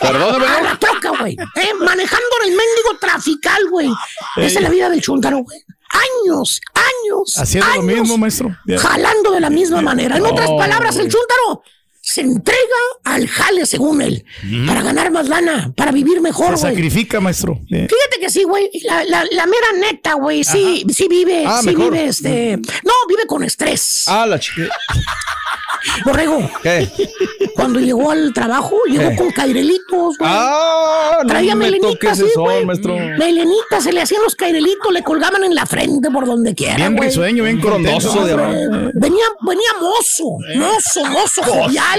Perdóname, 0.00 0.46
A 0.46 0.58
¿no? 0.58 0.64
la 0.64 0.78
troca, 0.78 1.10
güey. 1.20 1.34
¿eh? 1.56 1.74
Manejando 1.78 2.26
el 2.44 2.50
mendigo 2.50 2.98
trafical, 3.00 3.68
güey. 3.70 3.88
Esa 4.36 4.58
es 4.58 4.62
la 4.62 4.70
vida 4.70 4.88
del 4.88 5.00
chuntaro, 5.00 5.38
güey. 5.38 5.58
Años, 5.90 6.60
años. 6.74 7.38
Haciendo 7.38 7.74
lo 7.76 7.82
mismo, 7.82 8.18
maestro. 8.18 8.54
Jalando 8.78 9.30
de 9.32 9.40
la 9.40 9.50
misma 9.50 9.80
manera. 9.82 10.16
En 10.16 10.26
otras 10.26 10.48
No. 10.50 10.56
palabras, 10.56 10.96
el 10.96 11.10
chúntaro 11.10 11.62
se 12.10 12.22
entrega 12.22 12.58
al 13.04 13.28
jale, 13.28 13.66
según 13.66 14.00
él, 14.00 14.24
para 14.66 14.82
ganar 14.82 15.10
más 15.10 15.28
lana, 15.28 15.72
para 15.76 15.92
vivir 15.92 16.22
mejor, 16.22 16.56
Se 16.56 16.62
güey. 16.62 16.74
sacrifica, 16.74 17.20
maestro. 17.20 17.60
Eh. 17.70 17.86
Fíjate 17.88 18.18
que 18.20 18.30
sí, 18.30 18.44
güey. 18.44 18.70
La, 18.84 19.04
la, 19.04 19.24
la 19.30 19.44
mera 19.46 19.66
neta, 19.78 20.14
güey. 20.14 20.42
Sí, 20.42 20.84
sí 20.88 21.06
vive, 21.08 21.44
Ah, 21.46 21.58
sí 21.60 21.66
mejor. 21.66 21.92
vive 21.92 22.06
este. 22.06 22.56
No, 22.84 22.92
vive 23.08 23.26
con 23.26 23.44
estrés. 23.44 24.04
Ah, 24.06 24.24
la 24.26 24.38
chica. 24.40 24.62
Borrego, 26.04 26.50
¿Qué? 26.62 26.88
cuando 27.54 27.78
llegó 27.78 28.10
al 28.10 28.32
trabajo, 28.32 28.76
llegó 28.88 29.10
¿Qué? 29.10 29.16
con 29.16 29.30
cairelitos, 29.30 30.18
güey. 30.18 30.30
Ah, 30.32 31.18
no 31.22 31.28
Traía 31.28 31.54
me 31.54 31.66
melenita 31.66 31.88
toques 31.92 32.10
así, 32.10 32.24
eso, 32.24 32.40
güey. 32.42 32.64
maestro. 32.64 32.96
Melenita, 32.96 33.80
se 33.80 33.92
le 33.92 34.02
hacían 34.02 34.22
los 34.22 34.34
cairelitos, 34.34 34.92
le 34.92 35.02
colgaban 35.02 35.44
en 35.44 35.54
la 35.54 35.66
frente 35.66 36.10
por 36.10 36.26
donde 36.26 36.54
quiera, 36.54 36.76
Bien 36.76 36.96
risueño, 36.98 37.44
bien 37.44 37.60
contento. 37.60 38.24
de. 38.24 38.34
Venía, 38.94 39.24
venía 39.40 39.68
mozo, 39.80 40.38
mozo, 40.56 41.04
mozo, 41.06 41.42
jovial. 41.44 41.97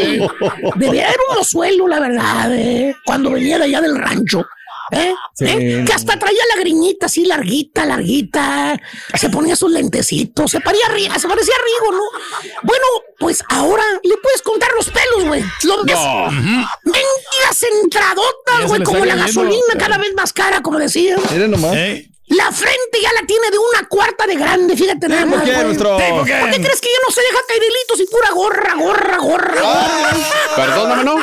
De 0.75 0.87
era 0.99 1.09
un 1.29 1.37
mozuelo, 1.37 1.87
la 1.87 1.99
verdad, 1.99 2.53
eh, 2.55 2.95
cuando 3.05 3.31
venía 3.31 3.57
de 3.57 3.65
allá 3.65 3.81
del 3.81 3.97
rancho. 3.97 4.45
¿Eh? 4.91 5.13
Sí. 5.35 5.45
¿Eh? 5.45 5.83
Que 5.85 5.93
hasta 5.93 6.17
traía 6.17 6.41
la 6.55 6.59
griñita 6.61 7.05
así 7.05 7.23
larguita, 7.23 7.85
larguita. 7.85 8.75
Se 9.13 9.29
ponía 9.29 9.55
sus 9.55 9.69
lentecitos, 9.71 10.49
se 10.49 10.59
parecía, 10.61 10.87
ri- 10.87 11.15
se 11.19 11.27
parecía 11.27 11.53
a 11.53 11.63
Rigo, 11.63 11.91
¿no? 11.95 12.49
Bueno, 12.63 12.85
pues 13.19 13.43
ahora 13.49 13.83
le 14.03 14.17
puedes 14.17 14.41
contar 14.41 14.69
los 14.75 14.89
pelos, 14.89 15.25
güey. 15.27 15.43
Los 15.63 15.85
Ya 15.85 17.51
entradotas, 17.83 18.67
güey, 18.67 18.83
como 18.83 19.05
la 19.05 19.15
gasolina 19.15 19.61
cada 19.77 19.97
vez 19.97 20.13
más 20.15 20.33
cara, 20.33 20.61
como 20.61 20.79
decían. 20.79 21.19
Miren 21.31 21.51
nomás. 21.51 21.75
Eh. 21.75 22.08
La 22.29 22.51
frente 22.51 23.01
ya 23.01 23.11
la 23.19 23.25
tiene 23.25 23.49
de 23.51 23.57
una 23.57 23.87
cuarta 23.87 24.27
de 24.27 24.35
grande, 24.35 24.77
fíjate 24.77 25.07
nada 25.07 25.21
¿Por 25.21 25.37
más. 25.37 25.43
qué. 25.43 25.51
¿Por 25.53 26.25
qué 26.25 26.61
crees 26.61 26.81
que 26.81 26.89
ya 26.89 26.99
no 27.07 27.13
se 27.13 27.21
deja 27.21 27.39
cairelitos 27.47 27.99
y 27.99 28.05
pura 28.05 28.31
gorra, 28.31 28.75
gorra, 28.75 29.17
gorra? 29.17 29.61
gorra? 29.61 30.17
Perdóname, 30.55 31.03
¿no? 31.03 31.15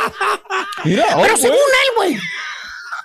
Mira, 0.85 1.07
oh, 1.17 1.23
Pero 1.23 1.37
según 1.37 1.57
él, 1.57 1.91
güey, 1.97 2.19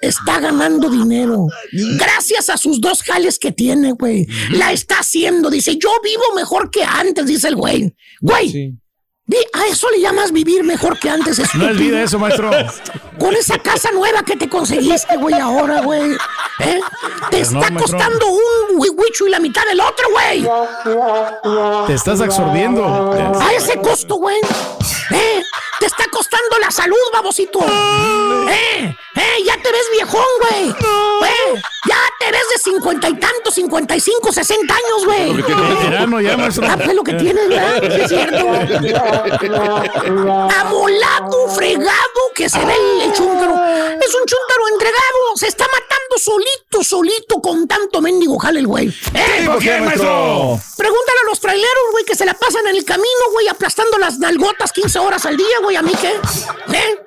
está 0.01 0.39
ganando 0.39 0.89
dinero. 0.89 1.45
Gracias 1.71 2.49
a 2.49 2.57
sus 2.57 2.81
dos 2.81 3.03
jales 3.03 3.37
que 3.37 3.51
tiene, 3.51 3.91
güey. 3.91 4.25
La 4.49 4.71
está 4.71 4.95
haciendo. 4.99 5.49
Dice, 5.51 5.77
yo 5.77 5.91
vivo 6.03 6.23
mejor 6.35 6.71
que 6.71 6.83
antes, 6.83 7.25
dice 7.27 7.49
el 7.49 7.55
güey. 7.55 7.95
Güey, 8.19 8.49
Sí. 8.49 8.73
A 9.53 9.67
eso 9.67 9.89
le 9.89 9.99
llamas 10.01 10.31
vivir 10.31 10.63
mejor 10.63 10.97
que 10.99 11.09
antes, 11.09 11.37
No 11.39 11.43
estúpido. 11.45 11.69
es 11.71 11.77
vida 11.77 12.01
eso, 12.03 12.19
maestro. 12.19 12.49
Con 13.19 13.35
esa 13.35 13.57
casa 13.59 13.91
nueva 13.91 14.23
que 14.23 14.35
te 14.35 14.49
conseguiste, 14.49 15.15
güey, 15.17 15.35
ahora, 15.39 15.81
güey. 15.81 16.13
¿Eh? 16.59 16.79
Te 17.29 17.37
Pero 17.37 17.51
no, 17.51 17.61
está 17.61 17.73
costando 17.75 18.27
un 18.27 18.77
huihuicho 18.79 19.27
y 19.27 19.29
la 19.29 19.39
mitad 19.39 19.63
del 19.65 19.79
otro, 19.79 20.07
güey. 20.11 20.47
Te 21.87 21.93
estás 21.93 22.19
absorbiendo. 22.21 22.83
A 23.39 23.53
ese 23.53 23.79
costo, 23.79 24.15
güey. 24.15 24.37
¿Eh? 25.11 25.41
Te 25.79 25.85
está 25.85 26.05
costando 26.11 26.57
la 26.59 26.71
salud, 26.71 26.95
babosito. 27.13 27.59
¿Eh? 27.59 28.95
¿Eh? 29.15 29.43
Ya 29.45 29.53
te 29.61 29.71
ves 29.71 29.85
viejón, 29.93 30.23
güey. 30.49 30.69
¿Eh? 30.69 31.61
Ya 31.87 31.97
te 32.19 32.31
ves 32.31 32.43
de 32.55 32.71
cincuenta 32.71 33.09
y 33.09 33.15
tantos, 33.15 33.53
cincuenta 33.55 33.95
y 33.95 33.99
cinco, 33.99 34.31
sesenta 34.31 34.75
años, 34.75 35.05
güey. 35.05 35.33
Veterano 35.33 36.21
ya, 36.21 36.37
maestro. 36.37 36.67
Ah, 36.69 36.77
pues 36.77 36.95
lo 36.95 37.03
que 37.03 37.13
tienes, 37.13 37.49
¿verdad? 37.49 37.81
Sí, 37.81 38.01
es 38.01 38.09
cierto. 38.09 39.20
Amolado, 40.59 41.47
fregado, 41.49 42.21
que 42.33 42.49
se 42.49 42.59
ve 42.65 42.73
el, 42.73 43.01
el 43.01 43.13
chúntaro. 43.13 43.53
Es 43.53 44.13
un 44.15 44.25
chúntaro 44.25 44.67
entregado. 44.71 45.35
Se 45.35 45.47
está 45.47 45.65
matando 45.65 46.17
solito, 46.17 46.83
solito, 46.83 47.41
con 47.41 47.67
tanto 47.67 48.01
mendigo 48.01 48.37
jale 48.39 48.59
el 48.59 48.67
güey. 48.67 48.87
¿Eh? 49.13 49.43
¿Por 49.45 49.59
qué, 49.59 49.79
maestro? 49.79 50.59
Pregúntale 50.77 51.19
a 51.25 51.29
los 51.29 51.39
traileros, 51.39 51.83
güey, 51.91 52.05
que 52.05 52.15
se 52.15 52.25
la 52.25 52.33
pasan 52.33 52.67
en 52.67 52.75
el 52.75 52.85
camino, 52.85 53.31
güey, 53.31 53.47
aplastando 53.47 53.97
las 53.97 54.19
nalgotas 54.19 54.71
15 54.71 54.99
horas 54.99 55.25
al 55.25 55.37
día, 55.37 55.59
güey, 55.63 55.75
a 55.75 55.81
mí 55.81 55.93
qué. 55.99 56.09
¿Eh? 56.77 57.05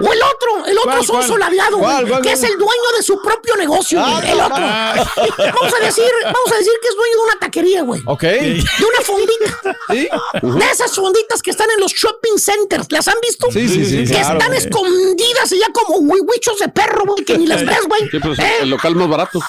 O 0.00 0.12
el 0.12 0.20
otro, 0.22 0.66
el 0.66 0.76
otro 0.78 0.90
¿Cuál, 0.90 1.04
son 1.04 1.16
cuál? 1.16 1.28
soldado, 1.28 1.78
¿Cuál, 1.78 1.78
güey, 1.78 2.08
cuál, 2.10 2.22
que 2.22 2.28
cuál? 2.30 2.34
es 2.34 2.42
el 2.42 2.58
dueño 2.58 2.90
de 2.96 3.02
su 3.02 3.20
propio 3.22 3.56
negocio, 3.56 4.00
Ah, 4.02 4.18
güey, 4.20 4.32
el 4.32 4.40
otro. 4.40 4.56
ah. 4.58 4.94
Vamos 5.54 5.74
a 5.80 5.84
decir, 5.84 6.04
vamos 6.24 6.52
a 6.52 6.56
decir 6.56 6.72
que 6.82 6.88
es 6.88 6.94
dueño 6.96 7.16
de 7.16 7.22
una 7.22 7.38
taquería, 7.38 7.82
güey. 7.82 8.02
Ok. 8.06 8.22
De 8.22 8.64
una 8.80 9.00
fondita. 9.04 9.76
Sí. 9.90 10.08
De 10.42 10.70
esas 10.72 10.92
fonditas 10.94 11.42
que 11.42 11.50
están 11.50 11.68
en 11.70 11.80
los 11.80 11.92
shopping 11.92 12.38
centers. 12.38 12.90
¿Las 12.90 13.06
han 13.08 13.16
visto? 13.22 13.46
Sí, 13.52 13.68
sí, 13.68 13.84
sí, 13.84 13.98
Que 14.04 14.14
claro, 14.14 14.38
están 14.38 14.48
güey. 14.52 14.58
escondidas 14.58 15.52
y 15.52 15.58
ya 15.58 15.66
como 15.72 15.98
huichos 15.98 16.58
de 16.58 16.68
perro, 16.68 17.04
güey, 17.06 17.24
que 17.24 17.38
ni 17.38 17.46
las 17.46 17.64
ves, 17.64 17.80
güey. 17.86 18.08
Sí, 18.10 18.18
pues 18.18 18.38
¿Eh? 18.38 18.52
el 18.62 18.70
local 18.70 18.94
más 18.96 19.08
barato. 19.08 19.40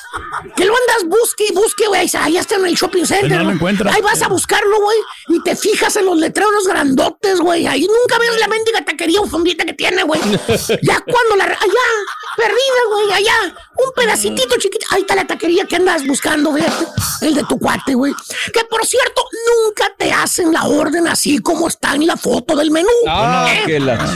Que 0.56 0.66
lo 0.66 0.74
andas 0.76 1.06
busque 1.08 1.46
y 1.50 1.54
busque, 1.54 1.88
güey. 1.88 2.10
Ahí 2.20 2.38
está 2.38 2.56
en 2.56 2.66
el 2.66 2.76
shopping 2.76 3.06
center. 3.06 3.30
no 3.32 3.38
lo 3.40 3.44
güey. 3.46 3.56
encuentras. 3.56 3.96
Ahí 3.96 4.02
vas 4.02 4.22
a 4.22 4.28
buscarlo, 4.28 4.80
güey. 4.82 4.98
Y 5.30 5.42
te 5.44 5.56
fijas 5.56 5.96
en 5.96 6.06
los 6.06 6.18
letreros 6.18 6.68
grandotes, 6.68 7.40
güey. 7.40 7.66
Ahí 7.68 7.88
nunca 7.88 8.20
ves 8.20 8.40
la 8.40 8.48
mendiga 8.48 8.84
taquería 8.86 9.22
o 9.22 9.26
fondita 9.28 9.66
que 9.66 9.74
tiene, 9.74 10.04
güey. 10.04 10.22
Ya 10.82 11.00
cuando 11.02 11.36
la. 11.38 11.46
Allá, 11.46 11.88
perdida, 12.38 12.82
güey. 12.92 13.12
Allá, 13.14 13.56
un 13.78 13.92
pedacitito 13.96 14.56
chiquito. 14.58 14.86
Ahí 14.90 15.02
está 15.02 15.16
la 15.16 15.26
taquería 15.26 15.66
que 15.66 15.76
andas 15.78 16.06
buscando, 16.06 16.54
fíjate. 16.54 16.86
El 17.22 17.36
de 17.36 17.44
tu 17.44 17.58
cuate, 17.60 17.94
güey. 17.96 18.14
Que 18.54 18.64
por 18.66 18.86
cierto, 18.86 19.24
nunca 19.66 19.94
te 19.98 20.12
hacen 20.12 20.52
la 20.54 20.66
orden 20.66 21.08
así 21.08 21.40
como 21.40 21.68
está 21.68 21.96
en 21.96 22.08
la 22.08 22.18
foto 22.18 22.56
del 22.56 22.72
menú. 22.72 22.90
Ah, 23.08 23.48
¿Eh? 23.54 23.64
que 23.66 23.80
la. 23.80 24.16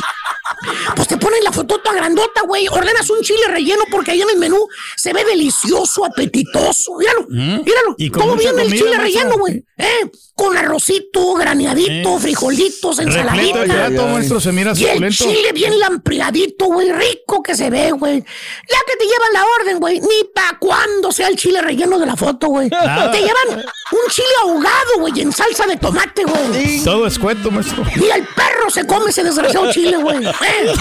Pues 0.95 1.07
te 1.07 1.17
ponen 1.17 1.43
la 1.43 1.51
fotota 1.51 1.93
grandota, 1.93 2.41
güey. 2.41 2.67
Ordenas 2.67 3.09
un 3.09 3.21
chile 3.21 3.47
relleno 3.47 3.83
porque 3.91 4.11
ahí 4.11 4.21
en 4.21 4.29
el 4.31 4.37
menú 4.37 4.57
se 4.95 5.13
ve 5.13 5.23
delicioso, 5.23 6.03
apetitoso. 6.05 6.95
Míralo, 6.97 7.27
míralo. 7.29 7.95
Y 7.97 8.09
con 8.09 8.21
¿Cómo 8.23 8.35
mucha 8.35 8.51
viene 8.51 8.63
el 8.63 8.77
chile 8.77 8.97
relleno, 8.97 9.37
güey? 9.37 9.63
¿Eh? 9.77 10.09
Con 10.35 10.57
arrocito, 10.57 11.33
graneadito, 11.35 12.17
Eh. 12.17 12.19
frijolitos, 12.19 12.97
Repleto 12.97 13.19
ensaladita. 13.19 13.65
ya, 13.65 13.95
todo 13.95 14.07
maestro 14.07 14.39
se 14.41 14.51
mira 14.51 14.73
Y 14.75 14.85
el 14.85 15.15
chile 15.15 15.51
bien 15.53 15.79
lampriadito, 16.09 16.65
güey, 16.65 16.91
rico 16.91 17.43
que 17.43 17.55
se 17.55 17.69
ve, 17.69 17.91
güey. 17.91 18.19
Ya 18.19 18.77
que 18.87 18.95
te 18.97 19.05
llevan 19.05 19.33
la 19.33 19.45
orden, 19.59 19.79
güey, 19.79 19.99
ni 19.99 20.23
pa' 20.33 20.57
cuándo 20.59 21.11
sea 21.11 21.27
el 21.27 21.35
chile 21.35 21.61
relleno 21.61 21.99
de 21.99 22.05
la 22.05 22.15
foto, 22.15 22.47
güey. 22.47 22.69
Te 22.69 22.77
llevan 22.77 23.63
un 23.91 24.09
chile 24.09 24.27
ahogado, 24.43 24.99
güey, 24.99 25.21
en 25.21 25.31
salsa 25.31 25.65
de 25.67 25.77
tomate, 25.77 26.23
güey. 26.23 26.83
Todo 26.83 27.05
es 27.05 27.19
cuento, 27.19 27.51
maestro. 27.51 27.83
Y 27.95 28.05
el 28.05 28.25
perro 28.27 28.69
se 28.69 28.85
come 28.85 29.09
ese 29.09 29.23
desgraciado 29.23 29.71
chile, 29.71 29.97
güey. 29.97 30.25
Eh. 30.25 30.73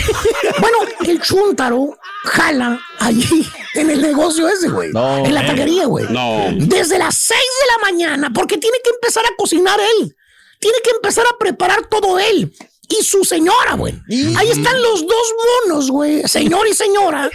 Bueno, 0.61 0.79
el 1.07 1.21
chúntaro 1.21 1.97
jala 2.25 2.81
allí 2.99 3.47
en 3.75 3.91
el 3.91 4.01
negocio 4.01 4.49
ese, 4.49 4.69
güey. 4.69 4.91
No. 4.93 5.25
en 5.25 5.35
la 5.35 5.47
taquería, 5.47 5.87
güey. 5.87 6.07
No. 6.09 6.47
Desde 6.57 6.99
las 6.99 7.17
6 7.17 7.39
de 7.39 7.67
la 7.67 7.91
mañana, 7.91 8.31
porque 8.35 8.57
tiene 8.59 8.79
que 8.83 8.91
empezar 8.91 9.25
a 9.27 9.37
cocinar 9.37 9.79
él. 9.81 10.17
Tiene 10.59 10.79
que 10.83 10.91
empezar 10.91 11.25
a 11.27 11.39
preparar 11.39 11.87
todo 11.89 12.19
él. 12.19 12.53
Y 12.89 13.05
su 13.05 13.23
señora, 13.25 13.75
güey. 13.75 13.95
Ahí 14.37 14.51
están 14.51 14.81
los 14.83 15.03
dos 15.07 15.35
monos, 15.67 15.91
güey. 15.91 16.23
Señor 16.27 16.67
y 16.69 16.75
señora. 16.75 17.31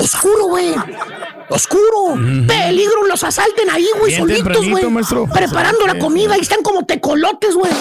Oscuro, 0.00 0.44
güey. 0.46 0.74
oscuro, 1.50 2.14
peligro, 2.46 3.06
los 3.06 3.24
asalten 3.24 3.68
ahí, 3.70 3.88
güey, 3.98 4.14
solitos, 4.16 4.68
güey. 4.68 4.84
Preparando 5.32 5.86
la 5.86 5.98
comida 5.98 6.36
y 6.38 6.40
están 6.40 6.62
como 6.62 6.86
tecolotes, 6.86 7.54
güey. 7.54 7.72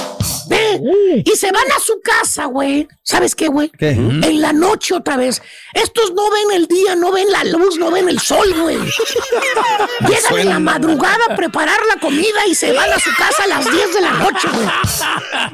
¿Eh? 0.50 1.24
Y 1.26 1.32
se 1.36 1.52
van 1.52 1.70
a 1.76 1.80
su 1.80 2.00
casa, 2.02 2.46
güey. 2.46 2.88
¿Sabes 3.04 3.36
qué, 3.36 3.48
güey? 3.48 3.70
¿Qué? 3.78 3.90
En 3.90 4.42
la 4.42 4.54
noche 4.54 4.96
otra 4.96 5.18
vez. 5.18 5.42
Estos 5.74 6.14
no 6.14 6.24
ven 6.32 6.52
el 6.56 6.68
día, 6.68 6.96
no 6.96 7.12
ven 7.12 7.30
la 7.32 7.44
luz, 7.44 7.78
no 7.78 7.92
ven 7.92 8.08
el 8.10 8.20
sol, 8.20 8.54
güey. 8.62 8.78
Llegan 10.08 10.40
en 10.40 10.50
la 10.50 10.60
madrugada 10.60 11.26
a 11.30 11.36
preparar 11.36 11.78
la 11.94 12.00
comida 12.00 12.46
y 12.48 12.56
se 12.56 12.72
van 12.72 12.92
a 12.92 13.00
su 13.00 13.10
casa 13.18 13.44
a 13.44 13.48
las 13.48 13.70
10 13.70 13.94
de 13.94 14.02
la 14.02 14.12
noche, 14.14 14.48
güey. 14.54 14.68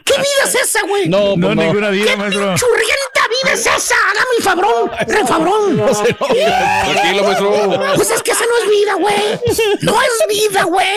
¿Qué 0.05 0.13
vida 0.13 0.43
es 0.45 0.55
esa, 0.55 0.81
güey? 0.87 1.02
No, 1.07 1.35
No, 1.35 1.47
pues 1.47 1.55
no. 1.55 1.63
ninguna 1.63 1.89
vida, 1.89 2.15
maestro. 2.15 2.55
¡Churrienta 2.55 3.27
vida 3.43 3.53
es 3.53 3.65
esa! 3.65 3.95
¡Hágame 4.11 4.29
el 4.37 4.43
fabrón! 4.43 4.91
¡Refabrón! 5.07 5.77
Tranquilo, 5.77 7.23
maestro. 7.23 7.93
Pues 7.95 8.11
es 8.11 8.23
que 8.23 8.31
esa 8.31 8.45
no 8.45 8.57
es 8.63 8.69
vida, 8.69 8.93
güey. 8.95 9.39
No 9.81 10.01
es 10.01 10.11
vida, 10.29 10.63
güey. 10.63 10.87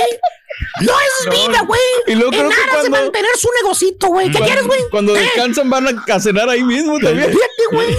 No 0.80 0.92
es 1.00 1.30
vida, 1.46 1.60
güey. 1.62 1.80
Y 2.06 2.14
luego 2.14 2.30
creo 2.30 2.44
En 2.44 2.48
que 2.50 2.54
aras 2.54 2.82
de 2.84 2.88
cuando- 2.90 2.98
mantener 3.02 3.30
su 3.36 3.48
negocito, 3.62 4.06
güey. 4.08 4.30
¿Qué 4.30 4.38
quieres, 4.40 4.66
güey? 4.66 4.80
Cuando 4.90 5.14
¿Eh? 5.16 5.20
descansan 5.20 5.68
van 5.70 6.02
a, 6.08 6.20
cenar 6.20 6.48
ahí 6.48 6.62
mismo 6.62 6.98
también. 6.98 7.30
Fíjate, 7.30 7.62
güey. 7.72 7.96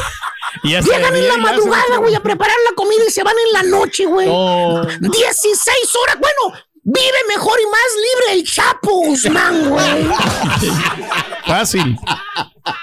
Llegan 0.64 1.16
en 1.16 1.28
la 1.28 1.38
madrugada, 1.38 1.98
güey, 1.98 2.16
a 2.16 2.20
preparar 2.24 2.56
la 2.68 2.76
comida 2.76 3.04
y 3.08 3.12
se 3.12 3.22
van 3.24 3.36
en 3.48 3.54
la 3.54 3.64
noche, 3.64 4.06
güey. 4.06 4.28
No. 4.28 4.86
16 5.00 5.96
horas. 6.02 6.18
Bueno, 6.20 6.60
vive 6.88 7.18
mejor 7.28 7.60
y 7.60 7.66
más 7.66 7.82
libre 7.96 8.40
el 8.40 8.44
Chapo 8.50 8.92
Guzmán, 9.06 9.70
güey. 9.70 10.08
Fácil. 11.46 11.98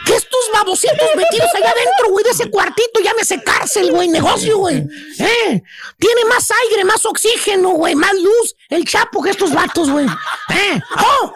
Que 0.04 0.14
estos 0.14 0.50
babositos 0.52 1.08
metidos 1.16 1.48
allá 1.54 1.70
adentro, 1.70 2.10
güey, 2.10 2.24
de 2.24 2.30
ese 2.30 2.50
cuartito, 2.50 3.00
llámese 3.02 3.42
cárcel, 3.42 3.90
güey, 3.92 4.08
negocio, 4.08 4.58
güey. 4.58 4.76
¿Eh? 5.18 5.62
Tiene 5.98 6.24
más 6.28 6.50
aire, 6.50 6.84
más 6.84 7.04
oxígeno, 7.06 7.70
güey, 7.70 7.94
más 7.94 8.12
luz 8.14 8.54
el 8.68 8.84
Chapo 8.84 9.22
que 9.22 9.30
estos 9.30 9.52
vatos, 9.54 9.90
güey. 9.90 10.06
¿Eh? 10.06 10.80
¡Oh! 10.98 11.32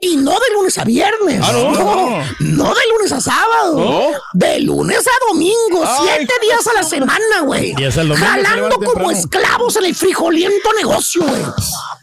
Y 0.00 0.16
no 0.16 0.32
de 0.32 0.54
lunes 0.54 0.76
a 0.78 0.84
viernes. 0.84 1.40
Ah, 1.42 1.52
no. 1.52 1.72
no. 1.72 2.18
no 2.40 2.74
de 2.74 2.80
lunes 2.92 3.12
a 3.12 3.20
sábado. 3.20 3.78
¿No? 3.78 4.00
De 4.34 4.60
lunes 4.60 5.06
a 5.06 5.32
domingo. 5.32 5.82
Ay, 5.84 6.16
siete 6.18 6.34
días 6.42 6.66
a 6.66 6.74
la 6.74 6.82
semana, 6.82 7.40
güey. 7.42 7.74
Jalando 7.74 8.76
como 8.76 8.86
temprano. 8.86 9.10
esclavos 9.10 9.76
en 9.76 9.84
el 9.86 9.94
frijoliento 9.94 10.68
negocio, 10.76 11.22
güey. 11.22 11.42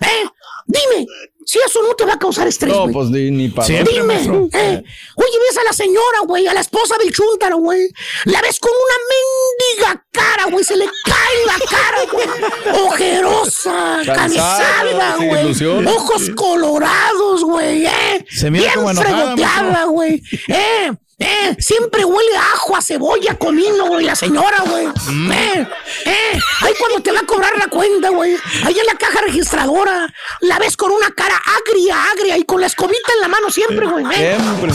¿Eh? 0.02 0.26
Dime, 0.66 1.08
si 1.46 1.60
eso 1.60 1.82
no 1.84 1.96
te 1.96 2.06
va 2.06 2.14
a 2.14 2.20
causar 2.20 2.48
estrés, 2.48 2.74
No, 2.74 2.88
pues 2.92 3.10
ni, 3.10 3.32
ni 3.32 3.50
para. 3.50 3.66
Siempre, 3.68 3.94
Dime, 3.94 4.16
eh, 4.16 4.84
oye, 5.16 5.38
ves 5.48 5.58
a 5.58 5.64
la 5.64 5.74
señora, 5.74 6.20
güey, 6.28 6.48
a 6.48 6.54
la 6.54 6.62
esposa 6.62 6.96
del 6.98 7.12
chúntaro, 7.12 7.58
güey. 7.58 7.90
La 8.26 8.42
ves 8.42 8.60
con 8.60 8.72
una 8.72 9.90
mendiga 9.92 10.06
cara, 10.12 10.46
güey, 10.52 10.64
se 10.64 10.78
le 10.78 10.86
cae 10.86 11.46
la 11.46 11.66
cara, 11.70 11.98
güey. 12.12 12.86
Ojerosa, 12.86 14.02
Cansada, 14.06 15.18
güey. 15.18 15.86
Ojos 15.88 16.30
colorados, 16.36 17.44
güey, 17.44 17.86
eh. 17.86 18.26
Se 18.30 18.52
mira 18.52 18.66
Bien 18.66 18.76
como 18.76 18.92
enojada, 18.92 19.36
fregoteada, 19.36 19.86
güey. 19.86 20.22
Eh, 20.48 20.92
eh, 21.22 21.56
siempre 21.60 22.04
huele 22.04 22.36
a 22.36 22.54
ajo, 22.54 22.76
a 22.76 22.82
cebolla, 22.82 23.36
comino, 23.38 23.88
güey, 23.88 24.06
la 24.06 24.16
señora, 24.16 24.58
güey. 24.66 24.88
Mm. 25.08 25.32
Eh, 25.32 25.68
eh, 26.06 26.40
ahí 26.62 26.74
cuando 26.80 27.02
te 27.02 27.12
va 27.12 27.20
a 27.20 27.26
cobrar 27.26 27.58
la 27.58 27.68
cuenta, 27.68 28.10
güey. 28.10 28.36
Ahí 28.66 28.78
en 28.80 28.86
la 28.86 28.96
caja 28.96 29.22
registradora, 29.22 30.14
la 30.42 30.60
ves 30.60 30.76
con 30.78 30.92
una 30.92 31.12
cara 31.12 31.42
agria, 31.68 32.12
agria 32.12 32.38
y 32.38 32.44
con 32.44 32.60
la 32.62 32.68
escobita 32.68 33.14
en 33.16 33.22
la 33.22 33.28
mano 33.28 33.50
siempre, 33.50 33.86
güey. 33.86 34.06
eh. 34.14 34.38
Siempre. 34.38 34.72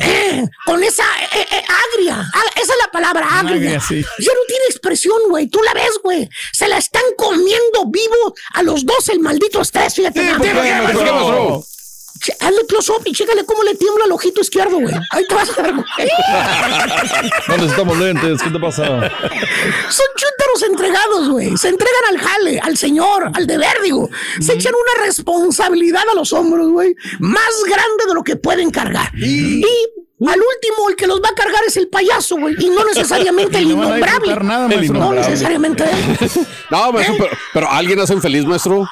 Eh, 0.00 0.44
con 0.66 0.82
esa 0.82 1.04
eh, 1.34 1.46
eh, 1.50 1.64
agria. 1.94 2.30
Ah, 2.34 2.42
esa 2.56 2.72
es 2.72 2.78
la 2.84 2.90
palabra, 2.90 3.26
agria. 3.38 3.54
Agria, 3.54 3.80
sí. 3.80 4.02
Ya 4.18 4.32
no 4.32 4.40
tiene 4.46 4.64
expresión, 4.68 5.18
güey. 5.28 5.46
Tú 5.48 5.60
la 5.62 5.74
ves, 5.74 5.98
güey. 6.02 6.28
Se 6.52 6.68
la 6.68 6.78
están 6.78 7.02
comiendo 7.16 7.86
vivo 7.86 8.34
a 8.54 8.62
los 8.62 8.84
dos 8.84 9.08
el 9.08 9.20
maldito 9.20 9.60
estrés, 9.60 9.94
fíjate. 9.94 10.22
nada 10.22 11.62
Hazle 12.40 12.66
close 12.66 12.92
up 12.92 13.02
y 13.04 13.12
chécale 13.12 13.44
cómo 13.44 13.62
le 13.62 13.74
tiembla 13.74 14.04
el 14.06 14.12
ojito 14.12 14.40
izquierdo, 14.40 14.78
güey. 14.80 14.94
Ahí 15.10 15.24
te 15.28 15.34
vas 15.34 15.50
a 15.58 15.62
dar, 15.62 15.72
güey. 15.74 15.84
No 17.48 17.56
necesitamos 17.56 17.98
lentes. 17.98 18.42
¿Qué 18.42 18.50
te 18.50 18.58
pasa? 18.58 18.84
Son 18.86 20.06
chúntaros 20.16 20.62
entregados, 20.68 21.28
güey. 21.28 21.56
Se 21.56 21.68
entregan 21.68 22.04
al 22.10 22.18
jale, 22.18 22.60
al 22.60 22.76
señor, 22.76 23.30
al 23.34 23.46
deber, 23.46 23.80
digo. 23.82 24.08
Se 24.40 24.54
echan 24.54 24.72
una 24.74 25.04
responsabilidad 25.06 26.02
a 26.10 26.14
los 26.14 26.32
hombros, 26.32 26.68
güey. 26.70 26.94
Más 27.20 27.52
grande 27.66 28.04
de 28.08 28.14
lo 28.14 28.22
que 28.22 28.36
pueden 28.36 28.70
cargar. 28.70 29.10
Y 29.16 29.62
al 30.26 30.40
último, 30.40 30.88
el 30.88 30.96
que 30.96 31.06
los 31.06 31.20
va 31.20 31.28
a 31.30 31.34
cargar 31.34 31.62
es 31.66 31.76
el 31.76 31.88
payaso, 31.88 32.36
güey. 32.36 32.54
Y 32.58 32.70
no 32.70 32.84
necesariamente 32.94 33.58
el 33.58 33.68
No 33.68 33.74
innombrable. 33.84 34.34
nada, 34.42 34.66
El. 34.72 34.76
No 34.80 34.84
innombrable. 34.84 35.20
necesariamente 35.28 35.84
él. 35.84 36.30
No, 36.70 36.92
maestro, 36.92 37.16
pero, 37.18 37.36
pero 37.52 37.70
alguien 37.70 38.00
hace 38.00 38.18
feliz, 38.20 38.44
maestro. 38.46 38.88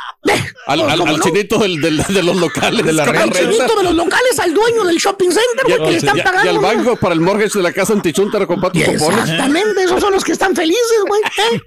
Al, 0.68 0.80
al, 0.82 0.98
¿Cómo 0.98 1.10
al 1.10 1.18
no? 1.18 1.24
chinito 1.24 1.58
del, 1.58 1.80
del- 1.80 1.96
de 2.04 2.22
los 2.22 2.36
locales. 2.36 2.86
De 2.86 2.92
la 2.92 3.02
Al 3.02 3.32
chinito 3.32 3.74
de 3.76 3.82
los 3.82 3.94
locales, 3.94 4.38
al 4.38 4.54
dueño 4.54 4.84
del 4.84 4.96
shopping 4.96 5.30
center, 5.30 5.64
güey, 5.66 5.78
que 5.78 5.90
le 5.90 5.96
están 5.98 6.16
y, 6.16 6.22
pagando. 6.22 6.46
y 6.46 6.54
al 6.54 6.60
banco 6.62 6.94
para 6.96 7.14
el 7.14 7.20
mortgage 7.20 7.58
de 7.58 7.62
la 7.64 7.72
casa 7.72 7.92
antichuntara 7.92 8.46
con 8.46 8.60
patos 8.60 8.80
copones. 8.84 9.18
Exactamente, 9.18 9.82
esos 9.82 10.00
son 10.00 10.12
los 10.12 10.22
que 10.22 10.30
están 10.32 10.54
felices, 10.54 10.98
güey. 11.08 11.20
¿eh? 11.22 11.60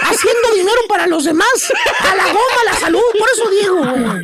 Haciendo 0.00 0.54
dinero 0.56 0.78
para 0.88 1.06
los 1.06 1.24
demás. 1.24 1.46
A 2.00 2.16
la 2.16 2.24
goma, 2.28 2.40
a 2.66 2.72
la 2.72 2.80
salud. 2.80 3.00
Por 3.18 3.28
eso 3.28 3.50
digo, 3.60 3.76
güey. 3.76 4.22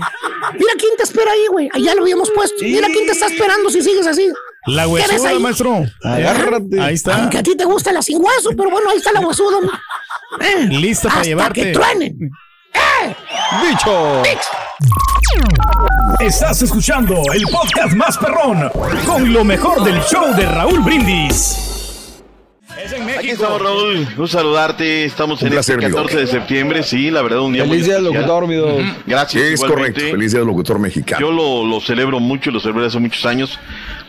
Mira 0.54 0.72
quién 0.78 0.96
te 0.96 1.02
espera 1.02 1.30
ahí, 1.30 1.46
güey. 1.50 1.68
Allá 1.74 1.94
lo 1.94 2.02
habíamos 2.02 2.30
puesto. 2.30 2.56
Mira 2.62 2.86
quién 2.88 3.04
te 3.04 3.12
está 3.12 3.26
esperando 3.26 3.68
si 3.68 3.82
sigues 3.82 4.06
así. 4.06 4.28
La 4.66 4.84
¿Qué 4.86 4.92
ves 4.94 5.10
huesuda, 5.10 5.38
maestro. 5.38 5.84
Agárrate. 6.02 6.80
Ahí 6.80 6.94
está. 6.94 7.16
Aunque 7.22 7.38
a 7.38 7.42
ti 7.42 7.54
te 7.54 7.64
gusta 7.66 7.92
la 7.92 8.00
sin 8.00 8.22
hueso, 8.24 8.50
pero 8.56 8.70
bueno, 8.70 8.88
ahí 8.90 8.96
está 8.96 9.12
la 9.12 9.20
huesuda. 9.20 9.58
¿Eh? 10.40 10.66
Lista 10.70 11.08
para 11.08 11.20
Hasta 11.20 11.28
llevarte. 11.28 11.62
que 11.62 11.72
truenen. 11.72 12.30
¡Eh! 12.78 13.14
¡Bicho! 13.62 14.22
Estás 16.20 16.62
escuchando 16.62 17.22
el 17.34 17.42
podcast 17.44 17.94
más 17.94 18.16
perrón 18.18 18.70
con 19.06 19.32
lo 19.32 19.44
mejor 19.44 19.82
del 19.84 20.00
show 20.02 20.34
de 20.34 20.46
Raúl 20.46 20.80
Brindis. 20.80 21.64
Aquí 23.18 23.30
estamos, 23.30 23.60
Raúl. 23.60 24.06
Un 24.16 24.28
saludarte. 24.28 25.04
Estamos 25.04 25.40
Un 25.42 25.48
en 25.48 25.52
placer, 25.54 25.74
este 25.76 25.86
amigo. 25.86 25.98
14 26.02 26.20
de 26.20 26.26
septiembre. 26.28 26.82
Sí, 26.84 27.10
la 27.10 27.22
verdad, 27.22 27.40
un 27.40 27.52
día 27.52 27.64
Feliz 27.64 27.78
muy 27.78 27.84
día 27.86 27.94
del 27.96 28.04
locutor, 28.04 28.46
mi. 28.46 28.56
Gracias. 29.06 29.42
Es 29.42 29.52
igualmente. 29.60 29.92
correcto. 30.00 30.00
Feliz 30.16 30.30
día 30.32 30.40
del 30.40 30.48
locutor 30.48 30.78
mexicano. 30.78 31.20
Yo 31.20 31.32
lo, 31.32 31.66
lo 31.66 31.80
celebro 31.80 32.20
mucho, 32.20 32.50
lo 32.50 32.60
celebré 32.60 32.86
hace 32.86 32.98
muchos 33.00 33.26
años, 33.26 33.58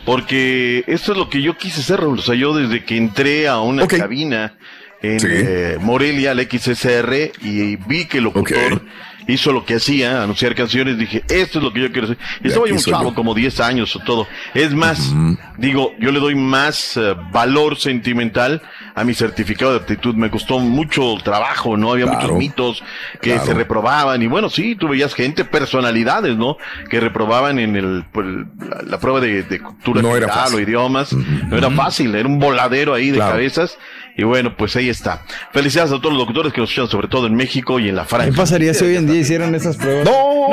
porque 0.04 0.84
esto 0.86 1.12
es 1.12 1.18
lo 1.18 1.28
que 1.28 1.42
yo 1.42 1.56
quise 1.58 1.80
hacer, 1.80 2.00
Raúl. 2.00 2.20
O 2.20 2.22
sea, 2.22 2.34
yo 2.36 2.54
desde 2.54 2.84
que 2.84 2.96
entré 2.96 3.48
a 3.48 3.58
una 3.60 3.84
Ok. 3.84 3.96
cabina 3.98 4.54
en 5.02 5.20
Sí. 5.20 5.26
eh, 5.30 5.78
Morelia, 5.80 6.32
al 6.32 6.40
XSR, 6.40 7.32
y 7.42 7.76
vi 7.76 8.04
que 8.06 8.18
el 8.18 8.24
locutor 8.24 8.82
hizo 9.26 9.52
lo 9.52 9.64
que 9.64 9.74
hacía, 9.76 10.22
anunciar 10.24 10.54
canciones, 10.56 10.98
dije, 10.98 11.22
esto 11.28 11.58
es 11.58 11.64
lo 11.64 11.72
que 11.72 11.80
yo 11.82 11.92
quiero 11.92 12.06
hacer. 12.06 12.18
Y 12.42 12.48
estaba 12.48 12.66
yo 12.66 12.74
un 12.74 12.80
chavo, 12.80 13.14
como 13.14 13.32
10 13.34 13.60
años 13.60 13.94
o 13.94 14.00
todo. 14.00 14.26
Es 14.54 14.72
más, 14.74 15.14
digo, 15.56 15.92
yo 16.00 16.10
le 16.10 16.18
doy 16.18 16.34
más 16.34 16.96
eh, 16.96 17.14
valor 17.30 17.78
sentimental 17.78 18.60
a 18.96 19.04
mi 19.04 19.14
certificado 19.14 19.70
de 19.72 19.78
aptitud. 19.78 20.16
Me 20.16 20.30
costó 20.30 20.58
mucho 20.58 21.14
trabajo, 21.22 21.76
¿no? 21.76 21.92
Había 21.92 22.06
Claro. 22.06 22.20
muchos 22.22 22.38
mitos 22.38 22.82
que 23.22 23.30
Claro. 23.34 23.46
se 23.46 23.54
reprobaban. 23.54 24.20
Y 24.20 24.26
bueno, 24.26 24.50
sí, 24.50 24.74
tú 24.74 24.88
veías 24.88 25.14
gente, 25.14 25.44
personalidades, 25.44 26.36
¿no? 26.36 26.56
Que 26.90 26.98
reprobaban 26.98 27.60
en 27.60 27.76
el, 27.76 28.04
el- 28.14 28.46
la, 28.68 28.82
la 28.84 28.98
prueba 28.98 29.20
de, 29.20 29.44
de 29.44 29.60
cultura 29.60 30.02
No 30.02 30.16
era 30.16 30.28
general 30.28 30.54
o 30.54 30.60
idiomas. 30.60 31.12
No 31.12 31.56
era 31.56 31.70
fácil, 31.70 32.14
era 32.16 32.26
un 32.28 32.40
voladero 32.40 32.94
ahí 32.94 33.10
de 33.10 33.16
Claro. 33.18 33.32
cabezas. 33.32 33.78
Y 34.16 34.24
bueno, 34.24 34.54
pues 34.56 34.76
ahí 34.76 34.88
está. 34.88 35.22
Felicidades 35.52 35.92
a 35.92 35.96
todos 35.96 36.12
los 36.12 36.18
locutores 36.18 36.52
que 36.52 36.60
nos 36.60 36.70
escuchan, 36.70 36.90
sobre 36.90 37.08
todo 37.08 37.26
en 37.26 37.34
México 37.34 37.78
y 37.80 37.88
en 37.88 37.96
la 37.96 38.02
¿Qué 38.02 38.08
franja. 38.08 38.36
pasaría 38.36 38.74
si 38.74 38.84
hoy 38.84 38.96
en 38.96 39.06
día 39.06 39.20
hicieran 39.20 39.54
esas 39.54 39.76
pruebas? 39.76 40.04
No, 40.04 40.48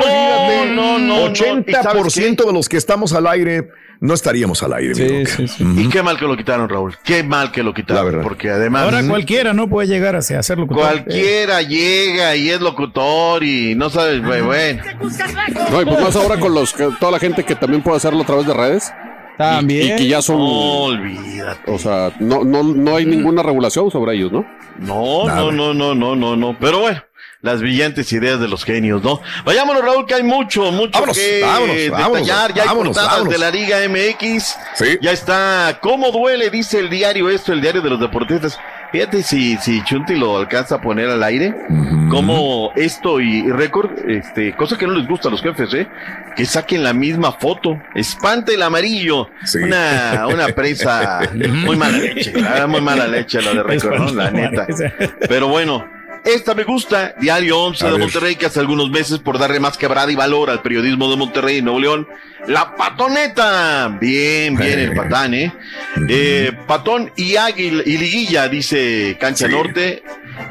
no, 0.74 0.98
no, 0.98 0.98
no. 0.98 1.32
80% 1.32 2.46
de 2.46 2.52
los 2.52 2.68
que 2.68 2.76
estamos 2.76 3.12
al 3.12 3.26
aire 3.26 3.68
no 4.00 4.14
estaríamos 4.14 4.62
al 4.62 4.74
aire. 4.74 5.26
Sí, 5.26 5.48
sí. 5.48 5.64
Y 5.76 5.88
qué 5.88 6.02
mal 6.04 6.16
que 6.16 6.24
lo 6.24 6.36
quitaron, 6.36 6.68
Raúl. 6.68 6.96
Qué 7.02 7.24
mal 7.24 7.50
que 7.50 7.62
lo 7.64 7.70
La 7.70 7.74
quitaron. 7.74 8.04
verdad. 8.06 8.22
Porque 8.22 8.48
además. 8.50 8.84
Ahora 8.84 9.02
cualquiera 9.06 9.52
no 9.52 9.68
puede 9.68 9.88
llegar 9.88 10.14
a 10.14 10.22
ser 10.22 10.56
locutor. 10.56 10.82
Cualquiera 10.84 11.62
llega 11.62 12.36
y 12.36 12.48
es 12.50 12.60
locutor 12.60 13.42
y 13.42 13.74
no 13.74 13.90
sabes, 13.90 14.22
güey, 14.24 14.40
bueno. 14.40 14.82
No, 15.72 15.82
y 15.82 15.84
pues 15.84 16.00
más 16.00 16.14
ahora 16.16 16.38
con 16.38 16.54
los 16.54 16.72
que- 16.72 16.88
toda 17.00 17.10
la 17.12 17.18
gente 17.18 17.44
que 17.44 17.56
también 17.56 17.82
puede 17.82 17.96
hacerlo 17.96 18.22
a 18.22 18.26
través 18.26 18.46
de 18.46 18.54
redes. 18.54 18.92
También. 19.38 19.94
Y 19.94 20.00
que 20.00 20.06
ya 20.08 20.20
son. 20.20 20.38
No 20.38 20.44
olvídate. 20.84 21.70
O 21.70 21.78
sea, 21.78 22.12
no, 22.20 22.44
no, 22.44 22.62
no 22.62 22.96
hay 22.96 23.06
ninguna 23.06 23.42
regulación 23.42 23.90
sobre 23.90 24.16
ellos, 24.16 24.32
¿no? 24.32 24.44
No, 24.78 25.26
Nada. 25.26 25.40
no, 25.40 25.52
no, 25.52 25.74
no, 25.74 25.94
no, 25.94 26.16
no, 26.16 26.36
no. 26.36 26.56
Pero 26.58 26.80
bueno, 26.80 27.02
las 27.40 27.60
brillantes 27.60 28.12
ideas 28.12 28.40
de 28.40 28.48
los 28.48 28.64
genios, 28.64 29.02
¿no? 29.02 29.20
Vayámonos, 29.44 29.82
Raúl, 29.84 30.06
que 30.06 30.14
hay 30.14 30.22
mucho, 30.24 30.70
mucho 30.72 30.90
Vámonos, 30.92 31.16
que 31.16 31.40
vámonos, 31.40 31.76
vámonos, 31.90 32.26
detallar. 32.26 32.54
ya 32.54 32.62
hay 32.62 32.68
vámonos, 32.68 32.96
portadas 32.96 33.12
vámonos. 33.12 33.32
de 33.32 33.38
la 33.38 33.50
Liga 33.50 33.78
MX. 33.88 34.56
Sí. 34.74 34.98
Ya 35.00 35.12
está. 35.12 35.78
¿Cómo 35.80 36.10
duele? 36.10 36.50
Dice 36.50 36.78
el 36.80 36.90
diario 36.90 37.28
esto, 37.30 37.52
el 37.52 37.60
diario 37.60 37.80
de 37.80 37.90
los 37.90 38.00
deportistas. 38.00 38.58
Fíjate 38.92 39.22
si, 39.22 39.56
si 39.58 39.82
Chunti 39.84 40.16
lo 40.16 40.38
alcanza 40.38 40.76
a 40.76 40.80
poner 40.80 41.08
al 41.10 41.22
aire. 41.22 41.54
Como 42.10 42.72
esto 42.74 43.20
y, 43.20 43.50
récord, 43.50 43.90
este, 44.08 44.54
cosa 44.54 44.78
que 44.78 44.86
no 44.86 44.94
les 44.94 45.06
gusta 45.06 45.28
a 45.28 45.30
los 45.30 45.42
jefes, 45.42 45.74
¿eh? 45.74 45.86
Que 46.34 46.46
saquen 46.46 46.82
la 46.82 46.94
misma 46.94 47.32
foto. 47.32 47.78
Espanta 47.94 48.52
el 48.52 48.62
amarillo. 48.62 49.28
Sí. 49.44 49.58
Una, 49.58 50.26
una 50.26 50.48
presa 50.48 51.20
muy 51.34 51.76
mala 51.76 51.98
leche. 51.98 52.32
Muy 52.66 52.80
mala 52.80 53.06
leche 53.06 53.42
lo 53.42 53.54
de 53.54 53.62
récord, 53.62 53.98
¿no? 53.98 54.12
La 54.12 54.30
neta. 54.30 54.66
Pero 55.28 55.48
bueno, 55.48 55.84
esta 56.34 56.54
me 56.54 56.64
gusta, 56.64 57.14
Diario 57.20 57.58
11 57.60 57.84
A 57.84 57.86
de 57.88 57.92
ver. 57.94 58.00
Monterrey, 58.02 58.36
que 58.36 58.46
hace 58.46 58.60
algunos 58.60 58.90
meses 58.90 59.18
por 59.18 59.38
darle 59.38 59.60
más 59.60 59.76
quebrada 59.78 60.10
y 60.12 60.14
valor 60.16 60.50
al 60.50 60.62
periodismo 60.62 61.10
de 61.10 61.16
Monterrey 61.16 61.58
y 61.58 61.62
Nuevo 61.62 61.80
León. 61.80 62.08
La 62.46 62.74
patoneta. 62.76 63.88
Bien, 64.00 64.56
bien 64.56 64.78
el 64.78 64.94
patán, 64.94 65.34
¿eh? 65.34 65.52
Eh, 66.08 66.52
patón 66.66 67.12
y 67.16 67.36
águila 67.36 67.82
y 67.84 67.98
liguilla, 67.98 68.48
dice 68.48 69.16
Cancha 69.20 69.46
Sí. 69.46 69.52
Norte. 69.52 70.02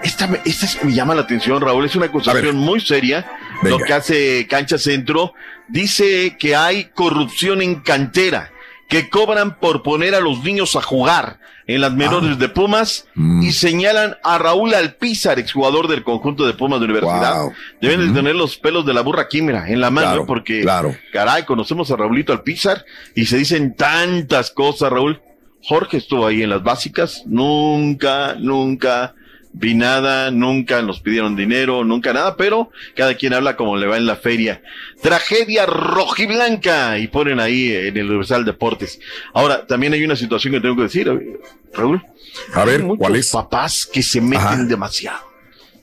Esta, 0.04 0.28
me- 0.28 0.42
esta 0.46 0.66
es- 0.66 0.84
me 0.84 0.94
llama 0.94 1.16
la 1.16 1.22
atención, 1.22 1.62
Raúl. 1.62 1.86
Es 1.86 1.96
una 1.96 2.08
acusación 2.08 2.56
muy 2.58 2.82
seria. 2.82 3.26
Lo 3.64 3.78
que 3.80 3.94
hace 3.94 4.46
Cancha 4.50 4.78
Centro. 4.78 5.34
Dice 5.70 6.38
que 6.40 6.56
hay 6.56 6.86
corrupción 6.94 7.62
en 7.62 7.76
cantera, 7.82 8.52
que 8.88 9.10
cobran 9.10 9.60
por 9.60 9.84
poner 9.84 10.16
a 10.16 10.20
los 10.22 10.44
niños 10.44 10.76
a 10.76 10.82
jugar 10.82 11.40
en 11.68 11.82
las 11.82 11.92
menores 11.94 12.32
Ah. 12.34 12.36
de 12.40 12.48
Pumas 12.50 13.06
Mm. 13.16 13.44
y 13.44 13.52
señalan 13.52 14.16
a 14.24 14.38
Raúl 14.38 14.74
Alpizar, 14.74 15.38
exjugador 15.40 15.88
del 15.90 16.04
conjunto 16.04 16.48
de 16.48 16.54
Pumas 16.54 16.80
de 16.80 16.86
Universidad. 16.86 17.42
Wow. 17.42 17.54
Deben 17.82 18.08
de 18.08 18.14
tener 18.14 18.36
los 18.36 18.58
pelos 18.58 18.86
de 18.86 18.94
la 18.94 19.02
burra 19.02 19.24
aquí, 19.24 19.42
mira, 19.42 19.68
en 19.70 19.82
la 19.82 19.90
mano, 19.92 20.08
Claro, 20.08 20.26
porque, 20.26 20.62
claro. 20.62 20.96
caray, 21.12 21.44
conocemos 21.44 21.92
a 21.92 21.98
Raulito 21.98 22.32
Alpizar 22.32 22.86
y 23.16 23.26
se 23.26 23.38
dicen 23.38 23.76
tantas 23.76 24.52
cosas, 24.52 24.90
Raúl. 24.92 25.22
Jorge 25.64 25.98
estuvo 25.98 26.26
ahí 26.26 26.44
en 26.44 26.50
las 26.52 26.64
básicas, 26.64 27.24
nunca, 27.26 28.36
nunca 28.40 29.14
vi 29.60 29.74
nada, 29.76 30.32
nunca 30.32 30.82
nos 30.82 30.99
pidieron 30.99 31.36
dinero, 31.36 31.84
nunca 31.84 32.14
nada, 32.14 32.36
pero 32.38 32.70
cada 32.95 33.16
quien 33.16 33.34
habla 33.34 33.55
como 33.55 33.76
le 33.78 33.88
va 33.88 33.97
en 33.97 34.05
la 34.05 34.16
feria. 34.16 34.62
Tragedia 35.01 35.66
rojiblanca 35.66 36.97
y 36.99 37.08
ponen 37.08 37.39
ahí 37.39 37.72
en 37.74 37.97
el 37.97 38.05
Universal 38.08 38.45
Deportes. 38.45 38.99
Ahora, 39.34 39.66
también 39.66 39.93
hay 39.93 40.03
una 40.03 40.16
situación 40.16 40.53
que 40.53 40.62
tengo 40.62 40.76
que 40.76 40.84
decir, 40.84 41.12
Raúl. 41.74 42.01
A 42.53 42.66
ver, 42.66 42.82
Hay 42.82 42.97
¿cuál 42.97 43.16
es? 43.16 43.32
papás 43.32 43.88
que 43.91 44.03
se 44.03 44.22
meten 44.22 44.45
Ajá. 44.45 44.64
demasiado. 44.64 45.20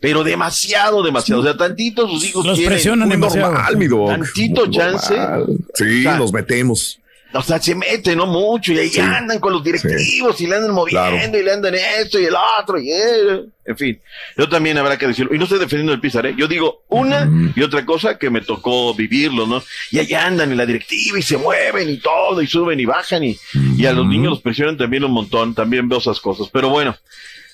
Pero 0.01 0.22
demasiado, 0.22 1.03
demasiado. 1.03 1.41
O 1.41 1.45
sea, 1.45 1.57
tantito 1.57 2.07
sus 2.09 2.25
hijos 2.27 2.45
Los 2.45 2.57
tienen 2.59 2.75
presionan. 2.75 3.09
Normal, 3.09 3.77
mi. 3.79 3.89
Tantito 3.89 4.66
Muy 4.66 4.75
chance. 4.77 5.16
normal. 5.16 5.47
Sí, 5.75 6.01
O 6.01 6.03
sea, 6.03 6.18
nos 6.18 6.33
metemos. 6.33 7.01
O 7.37 7.43
sea, 7.43 7.61
se 7.61 7.74
mete, 7.74 8.14
no 8.14 8.26
mucho, 8.26 8.72
y 8.72 8.78
ahí 8.78 8.89
Sí. 8.91 9.01
andan 9.01 9.41
con 9.41 9.53
los 9.53 9.64
directivos, 9.64 10.41
y 10.41 10.47
le 10.47 10.57
andan 10.57 10.70
moviendo, 10.72 11.11
Claro. 11.11 11.39
y 11.39 11.43
le 11.43 11.53
andan 11.53 11.74
esto 11.74 12.20
y 12.20 12.24
el 12.26 12.35
otro, 12.61 12.78
y 12.78 12.91
en 12.93 13.76
fin. 13.76 14.01
Yo 14.37 14.49
también 14.49 14.78
habrá 14.78 14.97
que 14.97 15.07
decirlo, 15.09 15.35
y 15.35 15.39
no 15.39 15.45
estoy 15.45 15.59
defendiendo 15.59 15.93
el 15.93 16.01
Pizarro, 16.01 16.28
¿eh? 16.28 16.35
yo 16.37 16.47
digo 16.47 16.85
una 16.89 17.28
y 17.57 17.62
otra 17.62 17.85
cosa 17.85 18.18
que 18.18 18.30
me 18.30 18.41
tocó 18.41 18.95
vivirlo, 18.95 19.47
¿no? 19.47 19.62
Y 19.91 19.99
allá 19.99 20.26
andan 20.26 20.53
en 20.53 20.57
la 20.59 20.64
directiva 20.66 21.18
y 21.18 21.22
se 21.22 21.37
mueven 21.37 21.91
y 21.91 21.97
todo, 21.99 22.41
y 22.41 22.47
suben 22.47 22.78
y 22.78 22.85
bajan, 22.85 23.24
y, 23.24 23.37
y 23.76 23.87
a 23.87 23.93
los 23.93 24.07
niños 24.07 24.30
los 24.30 24.41
presionan 24.41 24.76
también 24.76 25.03
un 25.05 25.11
montón, 25.12 25.55
también 25.55 25.89
veo 25.89 25.99
esas 25.99 26.20
cosas. 26.20 26.49
Pero 26.53 26.68
bueno, 26.68 26.97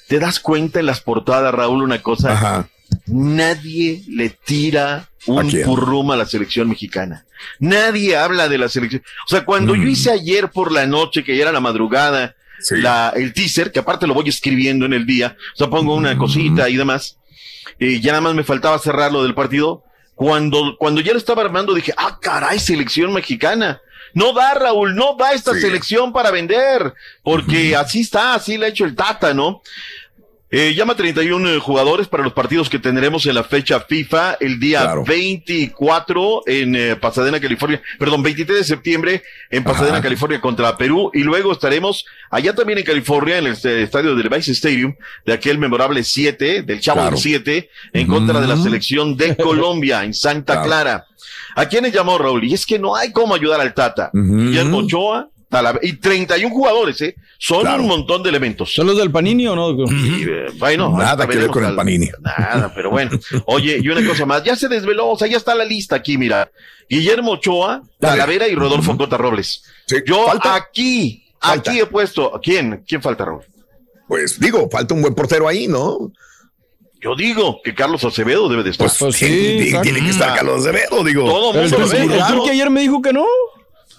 te 0.08 0.18
das 0.18 0.40
cuenta 0.40 0.80
en 0.80 0.86
las 0.86 1.00
portadas, 1.00 1.54
Raúl, 1.54 1.82
una 1.82 2.02
cosa, 2.02 2.32
Ajá. 2.32 2.68
nadie 3.06 4.02
le 4.08 4.30
tira 4.30 5.06
¿A 5.06 5.09
un 5.26 5.50
currum 5.62 6.10
a 6.12 6.16
la 6.16 6.26
selección 6.26 6.68
mexicana. 6.68 7.24
Nadie 7.58 8.16
habla 8.16 8.48
de 8.48 8.58
la 8.58 8.68
selección. 8.68 9.02
O 9.26 9.28
sea, 9.28 9.44
cuando 9.44 9.74
yo 9.74 9.84
hice 9.88 10.10
ayer 10.10 10.50
por 10.50 10.72
la 10.72 10.86
noche, 10.86 11.22
que 11.24 11.36
ya 11.36 11.42
era 11.42 11.52
la 11.52 11.60
madrugada, 11.60 12.34
Mm. 12.58 12.62
Sí. 12.62 12.76
la, 12.82 13.10
el 13.16 13.32
teaser, 13.32 13.72
que 13.72 13.78
aparte 13.78 14.06
lo 14.06 14.12
voy 14.12 14.28
escribiendo 14.28 14.84
en 14.84 14.92
el 14.92 15.06
día, 15.06 15.34
o 15.54 15.56
sea, 15.56 15.68
pongo 15.70 15.94
una 15.94 16.18
cosita 16.18 16.68
y 16.68 16.76
demás, 16.76 17.16
y 17.78 18.00
ya 18.02 18.12
nada 18.12 18.20
más 18.20 18.34
me 18.34 18.44
faltaba 18.44 18.78
cerrar 18.78 19.10
lo 19.10 19.22
del 19.22 19.34
partido. 19.34 19.82
Cuando, 20.14 20.76
cuando 20.78 21.00
ya 21.00 21.12
lo 21.12 21.18
estaba 21.18 21.40
armando, 21.40 21.72
dije, 21.72 21.94
ah, 21.96 22.18
caray, 22.20 22.58
selección 22.58 23.14
mexicana. 23.14 23.80
No 24.12 24.34
da, 24.34 24.52
Raúl, 24.52 24.94
no 24.94 25.16
da 25.18 25.32
esta 25.32 25.54
Sí. 25.54 25.60
selección 25.62 26.12
para 26.12 26.30
vender, 26.30 26.92
porque 27.22 27.74
así 27.74 28.00
está, 28.02 28.34
así 28.34 28.58
le 28.58 28.66
ha 28.66 28.68
hecho 28.68 28.84
el 28.84 28.94
Tata, 28.94 29.32
¿no? 29.32 29.62
Eh, 30.52 30.74
llama 30.74 30.96
31 30.96 31.48
eh, 31.48 31.58
jugadores 31.60 32.08
para 32.08 32.24
los 32.24 32.32
partidos 32.32 32.68
que 32.68 32.80
tendremos 32.80 33.24
en 33.26 33.36
la 33.36 33.44
fecha 33.44 33.78
FIFA 33.80 34.36
el 34.40 34.58
día 34.58 34.80
Claro. 34.80 35.04
24 35.04 36.42
en 36.46 36.74
eh, 36.74 36.96
Pasadena, 36.96 37.38
California. 37.40 37.80
Perdón, 38.00 38.24
23 38.24 38.58
de 38.58 38.64
septiembre 38.64 39.22
en 39.48 39.62
Pasadena, 39.62 39.98
Ajá. 39.98 40.02
California 40.02 40.40
contra 40.40 40.76
Perú. 40.76 41.12
Y 41.14 41.20
luego 41.20 41.52
estaremos 41.52 42.04
allá 42.30 42.52
también 42.54 42.80
en 42.80 42.84
California, 42.84 43.38
en 43.38 43.46
el 43.46 43.52
este, 43.52 43.82
estadio 43.84 44.16
del 44.16 44.28
Vice 44.28 44.50
Stadium, 44.50 44.96
de 45.24 45.32
aquel 45.34 45.56
memorable 45.58 46.02
7, 46.02 46.62
del 46.62 46.80
Chavo 46.80 46.96
Claro. 47.02 47.10
del 47.12 47.20
7, 47.20 47.70
en 47.92 48.06
contra 48.08 48.40
de 48.40 48.48
la 48.48 48.56
selección 48.56 49.16
de 49.16 49.36
Colombia, 49.36 50.02
en 50.02 50.14
Santa 50.14 50.54
Claro. 50.54 50.66
Clara. 50.66 51.06
¿A 51.54 51.66
quiénes 51.66 51.92
llamó 51.92 52.18
Raúl? 52.18 52.42
Y 52.44 52.54
es 52.54 52.66
que 52.66 52.78
no 52.78 52.96
hay 52.96 53.12
cómo 53.12 53.34
ayudar 53.36 53.60
al 53.60 53.72
Tata. 53.72 54.10
Ujú. 54.12 54.36
Guillermo 54.36 54.78
Ochoa, 54.78 55.28
Talavera- 55.50 55.80
y 55.82 55.94
31 55.94 56.54
jugadores, 56.54 57.00
¿eh? 57.02 57.16
Son 57.38 57.62
Claro. 57.62 57.82
un 57.82 57.88
montón 57.88 58.22
de 58.22 58.28
elementos. 58.30 58.72
¿Son 58.72 58.86
los 58.86 58.96
del 58.96 59.10
Panini 59.10 59.46
o 59.48 59.56
no? 59.56 59.70
Y, 59.90 60.24
eh, 60.28 60.46
bueno, 60.58 60.96
Nada 60.96 61.26
que 61.26 61.36
ver 61.38 61.48
con 61.48 61.64
el 61.64 61.74
Panini. 61.74 62.08
Nada, 62.20 62.72
pero 62.74 62.90
bueno. 62.90 63.10
Oye, 63.46 63.80
y 63.82 63.88
una 63.88 64.06
cosa 64.06 64.24
más, 64.26 64.44
ya 64.44 64.54
se 64.54 64.68
desveló, 64.68 65.08
o 65.08 65.18
sea, 65.18 65.26
ya 65.26 65.36
está 65.36 65.54
la 65.54 65.64
lista 65.64 65.96
aquí, 65.96 66.16
mira. 66.16 66.50
Guillermo 66.88 67.32
Ochoa, 67.32 67.82
Talavera 67.98 68.46
y 68.48 68.54
Rodolfo 68.54 68.96
Cota 68.96 69.16
Robles. 69.16 69.64
Sí. 69.86 69.96
Yo 70.06 70.24
¿Falta? 70.26 70.54
aquí, 70.54 71.24
Falta. 71.40 71.70
aquí 71.70 71.80
he 71.80 71.86
puesto, 71.86 72.38
¿quién? 72.42 72.84
¿Quién 72.86 73.02
falta, 73.02 73.24
Raúl? 73.24 73.42
Pues 74.06 74.38
digo, 74.40 74.68
falta 74.70 74.94
un 74.94 75.02
buen 75.02 75.14
portero 75.14 75.46
ahí, 75.48 75.66
¿no? 75.68 76.12
Yo 77.00 77.16
digo 77.16 77.60
que 77.64 77.74
Carlos 77.74 78.04
Acevedo 78.04 78.48
debe 78.48 78.62
de 78.62 78.70
estar. 78.70 78.86
Pues, 78.86 78.98
Pues 78.98 79.16
sí, 79.16 79.70
tiene, 79.82 80.00
que 80.00 80.10
estar 80.10 80.34
Carlos 80.36 80.60
Acevedo, 80.60 81.02
digo. 81.02 81.24
Todo 81.24 81.54
el, 81.54 81.62
mundo 81.62 81.78
lo 81.78 81.88
ve, 81.88 82.02
el 82.02 82.08
claro. 82.10 82.34
Turqui 82.36 82.50
ayer 82.50 82.70
me 82.70 82.80
dijo 82.82 83.00
que 83.00 83.12
no. 83.12 83.24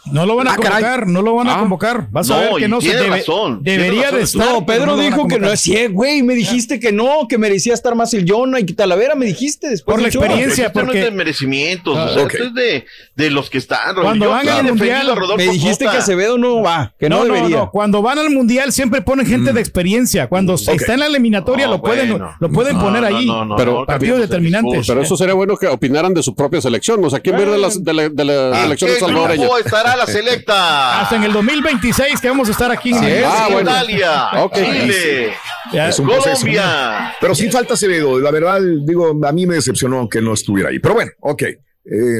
No 0.05 0.25
lo 0.25 0.35
van 0.35 0.47
a 0.47 0.53
Ah, 0.53 0.55
caray. 0.57 0.81
convocar, 0.81 1.07
no 1.07 1.21
lo 1.21 1.35
van 1.35 1.47
a 1.47 1.55
Ah. 1.55 1.59
convocar. 1.59 2.07
Vas 2.09 2.29
a 2.31 2.39
ver 2.39 2.49
que 2.57 2.67
no 2.67 2.81
se 2.81 2.87
tiene 2.87 3.03
debe. 3.03 3.17
razón, 3.17 3.59
debería 3.61 4.03
razón. 4.05 4.17
de 4.17 4.23
estar. 4.23 4.45
No, 4.47 4.65
Pedro 4.65 4.97
dijo 4.97 5.27
que 5.27 5.39
no 5.39 5.51
es 5.51 5.59
cierto, 5.59 5.93
güey. 5.93 6.23
Me 6.23 6.33
dijiste 6.33 6.79
que 6.79 6.91
no, 6.91 7.27
que 7.29 7.37
merecía 7.37 7.73
estar 7.75 7.93
más 7.95 8.13
el 8.15 8.25
Jonah 8.27 8.59
y 8.59 8.65
que 8.65 8.73
Talavera 8.73 9.13
me 9.15 9.27
dijiste 9.27 9.69
después. 9.69 9.93
Por 9.93 10.01
la 10.01 10.07
experiencia. 10.07 10.67
Esto 10.67 10.79
no 10.79 10.85
porque- 10.87 10.99
es 10.99 11.05
de 11.05 11.11
merecimientos, 11.11 11.95
Ah, 11.97 12.05
o 12.05 12.13
sea, 12.15 12.23
ok. 12.23 12.33
esto 12.33 12.43
es 12.45 12.53
de, 12.55 12.85
de 13.15 13.29
los 13.29 13.49
que 13.49 13.59
están. 13.59 13.93
Cuando 13.95 14.25
Yo 14.25 14.31
van 14.31 14.49
al 14.49 14.63
Mundial, 14.63 15.07
Me 15.37 15.43
dijiste 15.47 15.85
Cota. 15.85 15.97
que 15.97 16.01
Acevedo 16.03 16.37
no 16.37 16.61
va, 16.61 16.93
que 16.99 17.07
no, 17.09 17.19
no, 17.19 17.25
no, 17.25 17.33
debería. 17.35 17.57
no. 17.57 17.71
Cuando 17.71 18.01
van 18.01 18.17
al 18.17 18.29
mundial 18.31 18.71
siempre 18.71 19.01
ponen 19.01 19.25
gente 19.27 19.53
de 19.53 19.59
experiencia. 19.59 20.27
Cuando 20.27 20.57
se 20.57 20.71
Ok. 20.71 20.81
está 20.81 20.93
en 20.95 21.01
la 21.01 21.05
eliminatoria 21.07 21.67
lo 21.67 21.81
pueden, 21.81 22.09
bueno. 22.11 22.35
lo 22.39 22.49
pueden 22.49 22.77
No, 22.77 22.83
poner 22.83 23.05
ahí. 23.05 23.25
no, 23.27 23.45
no, 23.45 23.55
Pero 23.55 23.85
partidos 23.85 24.19
determinantes. 24.19 24.87
Pero 24.87 25.01
eso 25.01 25.15
sería 25.15 25.33
bueno 25.35 25.57
que 25.57 25.67
opinaran 25.67 26.13
de 26.13 26.23
su 26.23 26.33
propia 26.35 26.59
selección. 26.59 27.03
O 27.05 27.09
sea, 27.09 27.19
¿quién 27.19 27.35
las- 27.61 27.83
de 27.83 27.93
la, 27.93 28.09
de 28.09 28.51
Ah. 28.53 28.61
selección 28.63 28.91
¿Qué 28.91 28.99
salvadoreña? 28.99 29.47
Estará 29.91 30.05
la 30.05 30.05
selecta? 30.11 31.01
Hasta 31.01 31.15
en 31.15 31.23
el 31.23 31.33
2026 31.33 32.19
que 32.21 32.27
vamos 32.29 32.47
a 32.49 32.51
estar 32.51 32.71
aquí. 32.71 32.91
En- 32.91 33.23
Ah, 33.25 33.47
bueno. 33.51 33.69
Italia. 33.71 34.29
Chile. 34.53 35.33
Es 35.73 35.99
un 35.99 36.07
proceso. 36.07 36.41
Colombia. 36.41 37.15
Pero 37.19 37.35
sí 37.35 37.49
falta 37.49 37.73
Acevedo. 37.75 38.19
La 38.19 38.31
verdad, 38.31 38.59
digo, 38.85 39.19
a 39.25 39.31
mí 39.31 39.45
me 39.45 39.55
decepcionó 39.55 40.07
que 40.09 40.21
no 40.21 40.33
estuviera 40.33 40.69
ahí. 40.69 40.79
Pero 40.79 40.95
bueno, 40.95 41.11
ok. 41.19 41.43
Eh, 41.43 41.57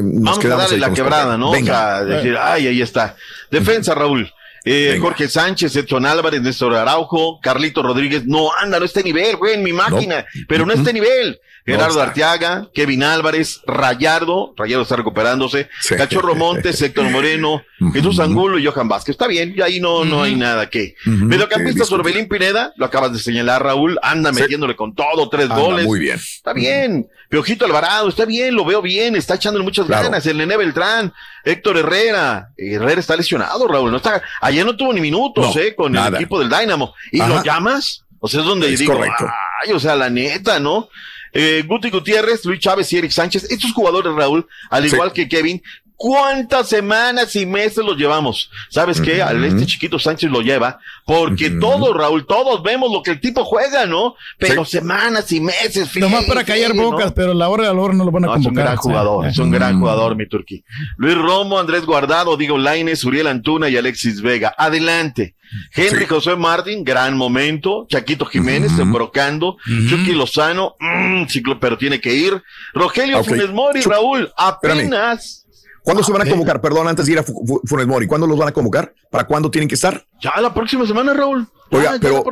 nos 0.03 0.23
Vamos 0.23 0.37
a 0.37 0.41
quedamos 0.41 0.63
darle 0.63 0.75
ahí 0.75 0.79
la 0.81 0.93
quebrada. 0.93 1.37
¿no? 1.37 1.51
Venga. 1.51 2.01
O 2.01 2.07
sea, 2.07 2.15
decir, 2.17 2.37
ay, 2.39 2.67
ahí 2.67 2.81
está. 2.81 3.15
Defensa, 3.49 3.93
Raúl. 3.95 4.31
Eh. 4.63 4.97
Jorge 5.01 5.27
Sánchez, 5.27 5.75
Edson 5.75 6.05
Álvarez, 6.05 6.39
Néstor 6.41 6.75
Araujo, 6.75 7.39
Carlito 7.41 7.81
Rodríguez, 7.81 8.25
no 8.27 8.49
anda, 8.55 8.77
no 8.79 8.85
está 8.85 8.99
a 8.99 9.03
nivel, 9.03 9.35
güey, 9.37 9.55
en 9.55 9.63
mi 9.63 9.73
máquina, 9.73 10.23
pero 10.47 10.67
no 10.67 10.73
está 10.73 10.91
a 10.91 10.93
nivel. 10.93 11.39
Gerardo 11.65 11.89
está. 11.99 12.03
Arteaga, 12.03 12.69
Kevin 12.73 13.03
Álvarez, 13.03 13.61
Rayardo, 13.67 14.53
Rayardo 14.57 14.83
está 14.83 14.95
recuperándose, 14.95 15.69
Sí. 15.81 15.95
Cachorro 15.95 16.35
Montes, 16.35 16.81
Héctor 16.81 17.09
Moreno, 17.11 17.61
Jesús 17.93 18.19
Angulo 18.19 18.57
y 18.59 18.65
Johan 18.65 18.87
Vázquez. 18.87 19.13
Está 19.13 19.27
bien, 19.27 19.53
y 19.55 19.61
ahí 19.61 19.79
no, 19.79 20.03
no 20.05 20.23
hay 20.23 20.35
nada 20.35 20.69
que. 20.69 20.95
Ujú, 21.05 21.25
Mediocampista 21.25 21.81
que 21.81 21.85
Sorbelín 21.85 22.27
Pineda, 22.27 22.73
lo 22.77 22.85
acabas 22.85 23.13
de 23.13 23.19
señalar, 23.19 23.63
Raúl, 23.63 23.99
anda 24.01 24.33
Sí. 24.33 24.41
metiéndole 24.41 24.75
con 24.75 24.95
todo, 24.95 25.29
tres 25.29 25.49
Anda 25.49 25.55
goles. 25.55 25.85
muy 25.85 25.99
bien. 25.99 26.15
Está 26.17 26.53
bien. 26.53 27.07
Piojito 27.29 27.65
Alvarado, 27.65 28.09
está 28.09 28.25
bien, 28.25 28.55
lo 28.55 28.65
veo 28.65 28.81
bien, 28.81 29.15
está 29.15 29.35
echándole 29.35 29.63
muchas 29.63 29.85
Claro. 29.85 30.03
ganas. 30.05 30.25
El 30.25 30.37
Nene 30.37 30.57
Beltrán, 30.57 31.13
Héctor 31.45 31.77
Herrera. 31.77 32.49
Herrera 32.57 32.99
está 32.99 33.15
lesionado, 33.15 33.67
Raúl. 33.67 33.89
No 33.91 33.97
está, 33.97 34.21
ayer 34.41 34.65
no 34.65 34.75
tuvo 34.75 34.91
ni 34.93 34.99
minutos, 35.01 35.55
No, 35.55 35.61
eh, 35.61 35.73
con 35.75 35.91
nada. 35.93 36.09
el 36.09 36.15
equipo 36.15 36.39
del 36.39 36.49
Dynamo. 36.49 36.93
¿Y 37.11 37.21
Ajá. 37.21 37.29
lo 37.35 37.43
llamas? 37.43 38.03
O 38.19 38.27
sea, 38.27 38.41
es 38.41 38.45
donde 38.45 38.71
Es 38.73 38.79
digo, 38.79 38.93
correcto. 38.95 39.27
ay, 39.65 39.71
o 39.71 39.79
sea, 39.79 39.95
la 39.95 40.09
neta, 40.09 40.59
¿no? 40.59 40.89
Eh, 41.33 41.63
Guti 41.67 41.89
Gutiérrez, 41.89 42.43
Luis 42.45 42.59
Chávez 42.59 42.91
y 42.93 42.97
Eric 42.97 43.11
Sánchez, 43.11 43.49
estos 43.49 43.71
jugadores, 43.73 44.13
Raúl, 44.13 44.45
al 44.69 44.87
Sí. 44.89 44.95
igual 44.95 45.13
que 45.13 45.27
Kevin, 45.29 45.61
¿cuántas 46.01 46.67
semanas 46.67 47.35
y 47.35 47.45
meses 47.45 47.85
los 47.85 47.95
llevamos? 47.95 48.49
¿Sabes 48.69 48.99
qué? 48.99 49.21
Al 49.21 49.43
este 49.45 49.67
chiquito 49.67 49.99
Sánchez 49.99 50.31
lo 50.31 50.41
lleva, 50.41 50.79
porque 51.05 51.51
todos, 51.51 51.95
Raúl, 51.95 52.25
todos 52.25 52.63
vemos 52.63 52.91
lo 52.91 53.03
que 53.03 53.11
el 53.11 53.19
tipo 53.21 53.45
juega, 53.45 53.85
¿no? 53.85 54.15
Pero 54.39 54.65
semanas 54.65 55.31
y 55.31 55.39
meses, 55.39 55.95
Nomás 55.97 56.25
para 56.25 56.43
callar 56.43 56.73
bocas, 56.73 57.11
pero 57.11 57.35
la 57.35 57.49
hora 57.49 57.67
de 57.67 57.73
la 57.75 57.79
hora 57.79 57.93
no 57.93 58.03
lo 58.03 58.09
van 58.11 58.23
a 58.23 58.27
No, 58.27 58.35
es 58.35 58.45
un 58.47 58.55
gran 58.55 58.71
Sí. 58.77 58.81
jugador, 58.81 59.27
es 59.27 59.37
un 59.37 59.51
gran 59.51 59.79
jugador, 59.79 60.15
mi 60.15 60.27
Turqui. 60.27 60.63
Luis 60.97 61.15
Romo, 61.15 61.59
Andrés 61.59 61.85
Guardado, 61.85 62.35
Diego 62.35 62.57
Laines, 62.57 63.03
Uriel 63.03 63.27
Antuna 63.27 63.69
y 63.69 63.77
Alexis 63.77 64.21
Vega. 64.23 64.55
Adelante. 64.57 65.35
Henry 65.75 66.05
José 66.05 66.35
Martín, 66.37 66.83
gran 66.83 67.15
momento. 67.15 67.85
Chaquito 67.89 68.25
Jiménez, 68.25 68.71
embrocando. 68.79 69.57
Chucky 69.89 70.13
Lozano, 70.13 70.75
mm, 70.79 71.25
ciclo, 71.27 71.59
pero 71.59 71.77
tiene 71.77 71.99
que 71.99 72.13
ir. 72.13 72.41
Rogelio 72.73 73.19
Ok. 73.19 73.27
Funes 73.27 73.51
Mori, 73.51 73.81
Raúl, 73.81 74.31
apenas. 74.37 75.45
¿Cuándo 75.83 76.03
se 76.03 76.11
van 76.11 76.21
a 76.21 76.25
Ok. 76.25 76.29
convocar? 76.31 76.61
Perdón, 76.61 76.87
antes 76.87 77.05
de 77.05 77.11
ir 77.13 77.19
a 77.19 77.23
Fu- 77.23 77.43
Fu- 77.45 77.61
Funes 77.65 77.87
Mori. 77.87 78.05
¿Cuándo 78.07 78.27
los 78.27 78.37
van 78.37 78.49
a 78.49 78.51
convocar? 78.51 78.93
¿Para 79.09 79.25
cuándo 79.25 79.49
tienen 79.49 79.67
que 79.67 79.75
estar? 79.75 80.05
Ya 80.21 80.31
la 80.39 80.53
próxima 80.53 80.85
semana, 80.85 81.13
Raúl. 81.13 81.47
Oiga, 81.71 81.91
Ah, 81.91 81.93
ya 81.95 81.99
pero 82.01 82.23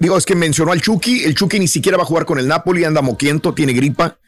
digo, 0.00 0.16
es 0.18 0.26
que 0.26 0.34
mencionó 0.34 0.72
al 0.72 0.80
Chucky, 0.82 1.24
el 1.24 1.34
Chucky 1.34 1.58
ni 1.58 1.68
siquiera 1.68 1.96
va 1.96 2.02
a 2.02 2.06
jugar 2.06 2.24
con 2.26 2.38
el 2.38 2.48
Napoli, 2.48 2.84
anda 2.84 3.00
moquiento, 3.00 3.54
tiene 3.54 3.72
gripa. 3.72 4.18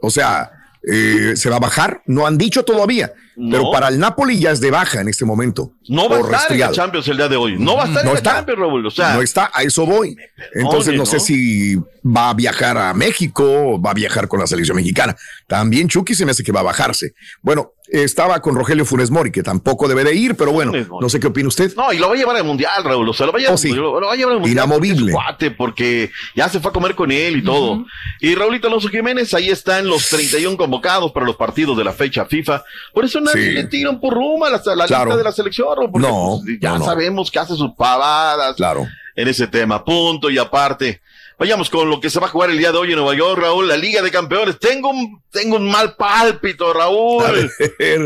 O 0.00 0.10
sea, 0.10 0.50
eh, 0.82 1.34
se 1.36 1.48
va 1.50 1.56
a 1.56 1.60
bajar, 1.60 2.02
no 2.06 2.26
han 2.26 2.38
dicho 2.38 2.64
todavía, 2.64 3.12
pero 3.36 3.70
para 3.70 3.88
el 3.88 3.98
Napoli 3.98 4.38
ya 4.38 4.50
es 4.50 4.60
de 4.60 4.70
baja 4.70 5.00
en 5.00 5.08
este 5.08 5.24
momento. 5.24 5.72
No 5.88 6.08
va 6.08 6.16
a 6.16 6.20
estar 6.20 6.52
en 6.52 6.60
la. 6.60 6.70
Champions 6.70 7.08
el 7.08 7.16
día 7.16 7.28
de 7.28 7.36
hoy. 7.36 7.56
No 7.58 7.76
va 7.76 7.84
a 7.84 7.86
estar 7.86 8.04
No 8.04 8.10
en 8.10 8.14
la 8.14 8.18
está. 8.18 8.34
Champions, 8.34 8.58
Raúl. 8.58 8.86
O 8.86 8.90
sea, 8.90 9.14
no 9.14 9.22
está, 9.22 9.50
a 9.52 9.62
eso 9.62 9.86
voy. 9.86 10.16
Entonces 10.54 10.94
no, 10.94 11.06
sé 11.06 11.20
si 11.20 11.76
va 12.04 12.30
a 12.30 12.34
viajar 12.34 12.76
a 12.76 12.92
México 12.94 13.44
o 13.44 13.80
va 13.80 13.90
a 13.92 13.94
viajar 13.94 14.28
con 14.28 14.40
la 14.40 14.46
selección 14.46 14.76
mexicana. 14.76 15.16
También 15.46 15.88
Chucky 15.88 16.14
se 16.14 16.24
me 16.24 16.32
hace 16.32 16.42
que 16.42 16.52
va 16.52 16.60
a 16.60 16.64
bajarse. 16.64 17.12
Bueno, 17.42 17.72
estaba 17.88 18.40
con 18.40 18.54
Rogelio 18.54 18.86
Funes 18.86 19.10
Mori, 19.10 19.30
que 19.30 19.42
tampoco 19.42 19.86
debe 19.86 20.02
de 20.04 20.14
ir, 20.14 20.34
pero 20.34 20.52
bueno, 20.52 20.72
no 21.00 21.08
sé 21.08 21.20
qué 21.20 21.26
opina 21.26 21.48
usted. 21.48 21.74
No, 21.76 21.92
y 21.92 21.98
lo 21.98 22.08
va 22.08 22.14
a 22.14 22.16
llevar 22.16 22.36
al 22.36 22.44
mundial, 22.44 22.82
Raúl. 22.84 23.08
O 23.08 23.12
sea, 23.12 23.26
lo 23.26 23.32
va 23.32 23.38
a 23.38 23.40
llevar, 23.40 23.54
Oh, 23.54 23.58
sí. 23.58 23.70
lo 23.70 24.00
va 24.00 24.12
a 24.12 24.16
llevar 24.16 24.34
al 24.34 24.40
mundial. 24.40 24.64
Inamovible. 24.66 25.12
porque 25.58 26.10
ya 26.34 26.48
se 26.48 26.60
fue 26.60 26.70
a 26.70 26.72
comer 26.72 26.94
con 26.94 27.12
él 27.12 27.38
y 27.38 27.44
todo. 27.44 27.84
Y 28.20 28.34
Raulito 28.34 28.68
Alonso 28.68 28.88
Jiménez, 28.88 29.34
ahí 29.34 29.50
están 29.50 29.86
los 29.86 30.08
31 30.08 30.56
convocados 30.56 31.12
para 31.12 31.26
los 31.26 31.36
partidos 31.36 31.76
de 31.76 31.84
la 31.84 31.92
fecha 31.92 32.24
FIFA. 32.24 32.64
Por 32.94 33.04
eso 33.04 33.20
nadie 33.22 33.42
Sí. 33.48 33.52
le 33.52 33.64
tiran 33.64 34.00
por 34.00 34.14
rumba 34.14 34.48
a 34.48 34.50
la, 34.50 34.62
la 34.76 34.86
Claro. 34.86 35.04
lista 35.06 35.16
de 35.18 35.24
la 35.24 35.32
selección, 35.32 35.66
porque 35.90 36.06
No, 36.08 36.40
pues, 36.44 36.58
ya 36.60 36.70
no, 36.72 36.78
no. 36.80 36.84
sabemos 36.84 37.30
que 37.30 37.38
hace 37.38 37.54
sus 37.54 37.72
pavadas 37.76 38.54
claro. 38.56 38.86
en 39.16 39.28
ese 39.28 39.46
tema. 39.46 39.84
Punto 39.84 40.30
y 40.30 40.38
aparte. 40.38 41.00
Vayamos 41.38 41.70
con 41.70 41.90
lo 41.90 42.00
que 42.00 42.08
se 42.08 42.20
va 42.20 42.26
a 42.26 42.30
jugar 42.30 42.50
el 42.50 42.58
día 42.58 42.70
de 42.70 42.78
hoy 42.78 42.90
en 42.92 42.96
Nueva 42.96 43.14
York, 43.16 43.40
Raúl, 43.40 43.66
la 43.66 43.76
Liga 43.76 44.00
de 44.00 44.12
Campeones. 44.12 44.60
Tengo 44.60 44.90
un, 44.90 45.20
tengo 45.30 45.56
un 45.56 45.68
mal 45.68 45.96
pálpito, 45.96 46.72
Raúl. 46.72 47.24
A 47.24 47.30
ver, 47.32 47.50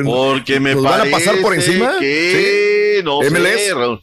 Porque 0.05 0.59
me 0.59 0.75
¿nos 0.75 0.83
van 0.85 1.03
a 1.07 1.11
pasar 1.11 1.35
por 1.43 1.51
parece 1.51 1.73
encima? 1.73 1.97
Que 1.99 3.03
no 3.05 3.21
MLS. 3.21 3.61
sé, 3.67 3.75
Raúl. 3.75 4.01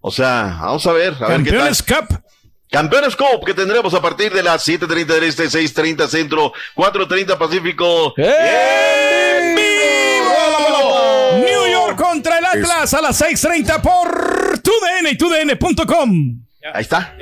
O 0.00 0.10
sea, 0.10 0.56
vamos 0.62 0.86
a 0.86 0.92
ver, 0.92 1.14
a 1.20 1.28
ver 1.28 1.42
qué 1.42 1.50
tal. 1.50 1.58
Campeones 1.74 1.82
Cup. 1.82 2.22
Campeones 2.70 3.16
Cup 3.16 3.44
que 3.44 3.52
tendremos 3.52 3.92
a 3.92 4.00
partir 4.00 4.32
de 4.32 4.42
las 4.42 4.66
7.30 4.66 5.04
del 5.06 5.24
Este, 5.24 5.44
6.30 5.44 6.06
Centro, 6.08 6.52
4.30 6.74 7.36
Pacífico. 7.36 8.14
York 8.16 8.24
contra 12.22 12.38
el 12.38 12.44
Atlas 12.44 12.92
a 12.92 13.00
las 13.00 13.18
6:30 13.20 13.80
por 13.80 14.58
TUDN 14.60 15.08
y 15.10 15.16
TUDN.com. 15.16 16.40
Ahí 16.74 16.82
está. 16.82 17.16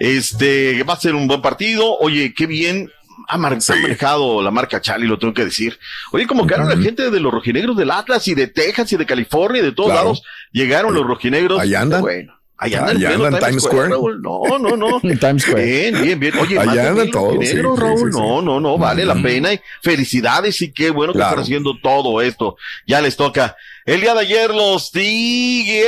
Este, 0.00 0.82
va 0.82 0.94
a 0.94 1.00
ser 1.00 1.14
un 1.14 1.28
buen 1.28 1.40
partido. 1.40 1.96
Oye, 1.98 2.34
qué 2.36 2.46
bien 2.46 2.90
ha, 3.28 3.38
mar- 3.38 3.56
ha 3.68 3.74
manejado 3.76 4.42
la 4.42 4.50
marca 4.50 4.80
Charlie, 4.80 5.06
lo 5.06 5.18
tengo 5.18 5.32
que 5.32 5.44
decir. 5.44 5.78
Oye, 6.10 6.26
como 6.26 6.44
que 6.46 6.56
la 6.56 6.76
gente 6.76 7.08
de 7.10 7.20
los 7.20 7.32
rojinegros 7.32 7.76
del 7.76 7.92
Atlas 7.92 8.26
y 8.26 8.34
de 8.34 8.48
Texas 8.48 8.92
y 8.92 8.96
de 8.96 9.06
California 9.06 9.60
y 9.62 9.64
de 9.64 9.72
todos 9.72 9.90
Claro. 9.90 10.02
lados. 10.06 10.22
Llegaron 10.50 10.92
los 10.94 11.06
rojinegros. 11.06 11.60
Ahí 11.60 11.74
andan. 11.74 12.00
Bueno. 12.00 12.36
Allá 12.58 12.78
andan, 12.80 12.96
Allá 12.98 13.14
andan 13.14 13.34
en 13.34 13.40
Times 13.40 13.62
Square. 13.64 13.88
Raúl. 13.88 14.22
No, 14.22 14.42
no, 14.58 14.76
no. 14.76 15.00
En 15.02 15.18
Times 15.18 15.42
Square. 15.42 15.64
Bien, 15.64 16.02
bien, 16.02 16.20
bien. 16.20 16.38
Oye, 16.38 16.58
Allá 16.60 16.90
andan 16.90 17.10
todos, 17.10 17.34
rojinegros, 17.34 17.76
sí, 17.76 17.80
sí, 17.80 17.88
Raúl. 17.88 17.98
sí, 18.12 18.16
sí. 18.16 18.20
No, 18.20 18.40
no, 18.42 18.60
no, 18.60 18.78
vale 18.78 19.04
la 19.04 19.14
pena. 19.20 19.52
Y 19.52 19.60
felicidades 19.82 20.60
y 20.62 20.72
qué 20.72 20.90
bueno 20.90 21.12
que 21.12 21.18
Claro. 21.18 21.30
están 21.32 21.42
haciendo 21.44 21.72
todo 21.82 22.20
esto. 22.22 22.56
Ya 22.86 23.00
les 23.00 23.16
toca. 23.16 23.56
El 23.84 24.00
día 24.00 24.14
de 24.14 24.20
ayer 24.20 24.50
los 24.54 24.92
Tigres. 24.92 25.82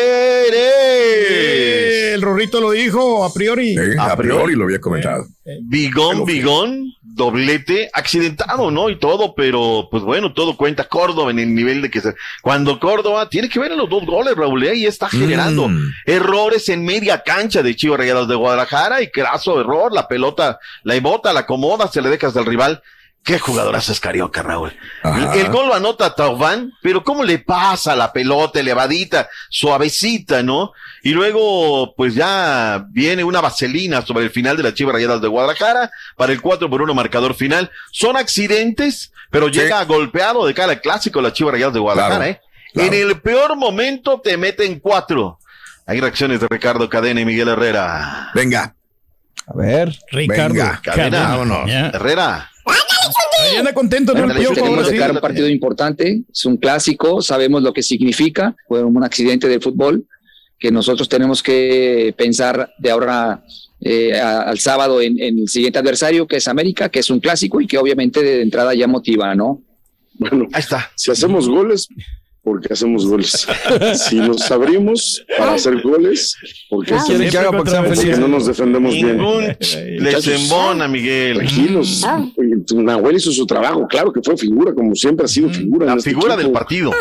El 2.14 2.22
Rorrito 2.22 2.60
lo 2.60 2.72
dijo 2.72 3.24
a 3.24 3.32
priori. 3.32 3.74
Sí, 3.76 3.82
a 3.98 4.16
priori 4.16 4.54
lo 4.54 4.64
había 4.64 4.80
comentado. 4.80 5.26
Bigón, 5.62 6.24
bigón, 6.24 6.92
doblete, 7.02 7.90
accidentado, 7.92 8.70
¿no? 8.70 8.90
Y 8.90 8.98
todo, 8.98 9.34
pero 9.34 9.88
pues 9.90 10.02
bueno, 10.02 10.32
todo 10.32 10.56
cuenta 10.56 10.84
Córdoba 10.88 11.30
en 11.30 11.38
el 11.38 11.54
nivel 11.54 11.82
de 11.82 11.90
que 11.90 12.00
se... 12.00 12.14
Cuando 12.42 12.80
Córdoba 12.80 13.28
tiene 13.28 13.48
que 13.48 13.60
ver 13.60 13.72
en 13.72 13.78
los 13.78 13.88
dos 13.88 14.04
goles, 14.06 14.34
Raúl, 14.34 14.64
¿eh? 14.66 14.74
y 14.76 14.86
está 14.86 15.08
generando 15.08 15.68
Mm. 15.68 15.92
errores 16.06 16.68
en 16.68 16.84
media 16.84 17.22
cancha 17.22 17.62
de 17.62 17.76
Chivas 17.76 17.98
Rayadas 17.98 18.26
de 18.28 18.34
Guadalajara 18.34 19.02
y 19.02 19.10
craso 19.10 19.60
error, 19.60 19.92
la 19.92 20.08
pelota 20.08 20.58
la 20.82 20.98
bota, 21.00 21.32
la 21.32 21.40
acomoda, 21.40 21.88
se 21.88 22.02
le 22.02 22.10
deja 22.10 22.26
hasta 22.28 22.40
el 22.40 22.46
rival. 22.46 22.82
Qué 23.24 23.38
jugadorazo 23.38 23.90
es 23.92 24.00
Carioca, 24.00 24.42
Raúl. 24.42 24.76
Ajá. 25.02 25.34
El 25.34 25.48
gol 25.48 25.68
lo 25.68 25.74
anota 25.74 26.14
Taubán, 26.14 26.74
pero 26.82 27.02
cómo 27.02 27.24
le 27.24 27.38
pasa 27.38 27.96
la 27.96 28.12
pelota 28.12 28.60
elevadita, 28.60 29.30
suavecita, 29.48 30.42
¿no? 30.42 30.72
Y 31.02 31.12
luego, 31.12 31.94
pues 31.96 32.14
ya 32.14 32.84
viene 32.90 33.24
una 33.24 33.40
vaselina 33.40 34.02
sobre 34.02 34.24
el 34.24 34.30
final 34.30 34.58
de 34.58 34.64
las 34.64 34.74
Chivas 34.74 34.94
Rayadas 34.94 35.22
de 35.22 35.28
Guadalajara 35.28 35.90
para 36.18 36.32
el 36.32 36.42
4 36.42 36.68
por 36.68 36.82
1 36.82 36.92
marcador 36.92 37.34
final. 37.34 37.70
Son 37.92 38.18
accidentes, 38.18 39.10
pero 39.30 39.48
llega 39.48 39.82
golpeado 39.84 40.46
de 40.46 40.52
cara 40.52 40.72
al 40.72 40.82
clásico 40.82 41.22
las 41.22 41.32
Chivas 41.32 41.54
Rayadas 41.54 41.74
de 41.74 41.80
Guadalajara, 41.80 42.16
Claro, 42.16 42.30
¿eh? 42.30 42.40
En 42.74 42.92
el 42.92 43.20
peor 43.22 43.56
momento 43.56 44.20
te 44.20 44.36
meten 44.36 44.80
cuatro. 44.80 45.38
Hay 45.86 45.98
reacciones 45.98 46.40
de 46.40 46.48
Ricardo 46.50 46.90
Cadena 46.90 47.22
y 47.22 47.24
Miguel 47.24 47.48
Herrera. 47.48 48.30
Venga. 48.34 48.74
A 49.46 49.56
ver. 49.56 49.96
Ricardo. 50.10 50.54
Venga, 50.54 50.80
Cadena, 50.82 51.28
vámonos. 51.28 51.70
Ya. 51.70 51.86
Herrera. 51.88 52.50
Ahí 52.66 53.56
anda 53.56 53.72
contento, 53.74 54.14
¿no? 54.14 54.22
Ándale, 54.22 54.40
Piojo, 54.40 54.54
tenemos 54.54 54.76
ahora 54.78 54.88
que 54.88 54.94
sí. 54.94 54.96
sacar 54.98 55.12
un 55.14 55.20
partido 55.20 55.48
importante, 55.48 56.22
es 56.32 56.44
un 56.46 56.56
clásico, 56.56 57.20
sabemos 57.20 57.62
lo 57.62 57.72
que 57.72 57.82
significa, 57.82 58.56
fue 58.68 58.82
un 58.82 59.02
accidente 59.04 59.48
del 59.48 59.60
fútbol 59.60 60.06
que 60.58 60.70
nosotros 60.70 61.08
tenemos 61.08 61.42
que 61.42 62.14
pensar 62.16 62.70
de 62.78 62.90
ahora 62.90 63.42
eh, 63.80 64.18
a- 64.18 64.42
al 64.42 64.58
sábado 64.60 65.02
en, 65.02 65.20
en 65.20 65.40
el 65.40 65.48
siguiente 65.48 65.78
adversario, 65.78 66.26
que 66.26 66.36
es 66.36 66.48
América, 66.48 66.88
que 66.88 67.00
es 67.00 67.10
un 67.10 67.20
clásico 67.20 67.60
y 67.60 67.66
que 67.66 67.76
obviamente 67.76 68.22
de 68.22 68.40
entrada 68.40 68.72
ya 68.74 68.86
motiva, 68.86 69.34
¿no? 69.34 69.60
Bueno, 70.14 70.46
Ahí 70.52 70.60
está. 70.60 70.90
si 70.94 71.10
hacemos 71.10 71.48
goles, 71.48 71.88
porque 72.44 72.72
hacemos 72.72 73.06
goles. 73.06 73.46
si 73.94 74.16
nos 74.16 74.50
abrimos 74.50 75.24
para 75.36 75.54
hacer 75.54 75.80
goles, 75.80 76.36
porque, 76.68 76.92
¿Qué 76.92 76.98
quieren 77.06 77.30
que 77.30 77.38
haga 77.38 77.50
para 77.50 77.64
que 77.64 77.70
sean 77.70 77.84
porque 77.86 78.16
no 78.16 78.28
nos 78.28 78.46
defendemos 78.46 78.92
bien. 78.94 79.16
Ningún 79.16 79.56
les 79.98 80.28
embona, 80.28 80.86
Miguel. 80.86 81.38
Tranquilos. 81.38 82.06
Nahuel 82.74 83.16
hizo 83.16 83.32
su 83.32 83.46
trabajo, 83.46 83.86
claro 83.88 84.12
que 84.12 84.20
fue 84.22 84.36
figura, 84.36 84.74
como 84.74 84.94
siempre 84.94 85.24
ha 85.24 85.28
sido 85.28 85.48
figura. 85.48 85.86
en 85.86 85.92
La 85.92 85.96
este 85.96 86.10
figura 86.10 86.36
del 86.36 86.52
partido. 86.52 86.92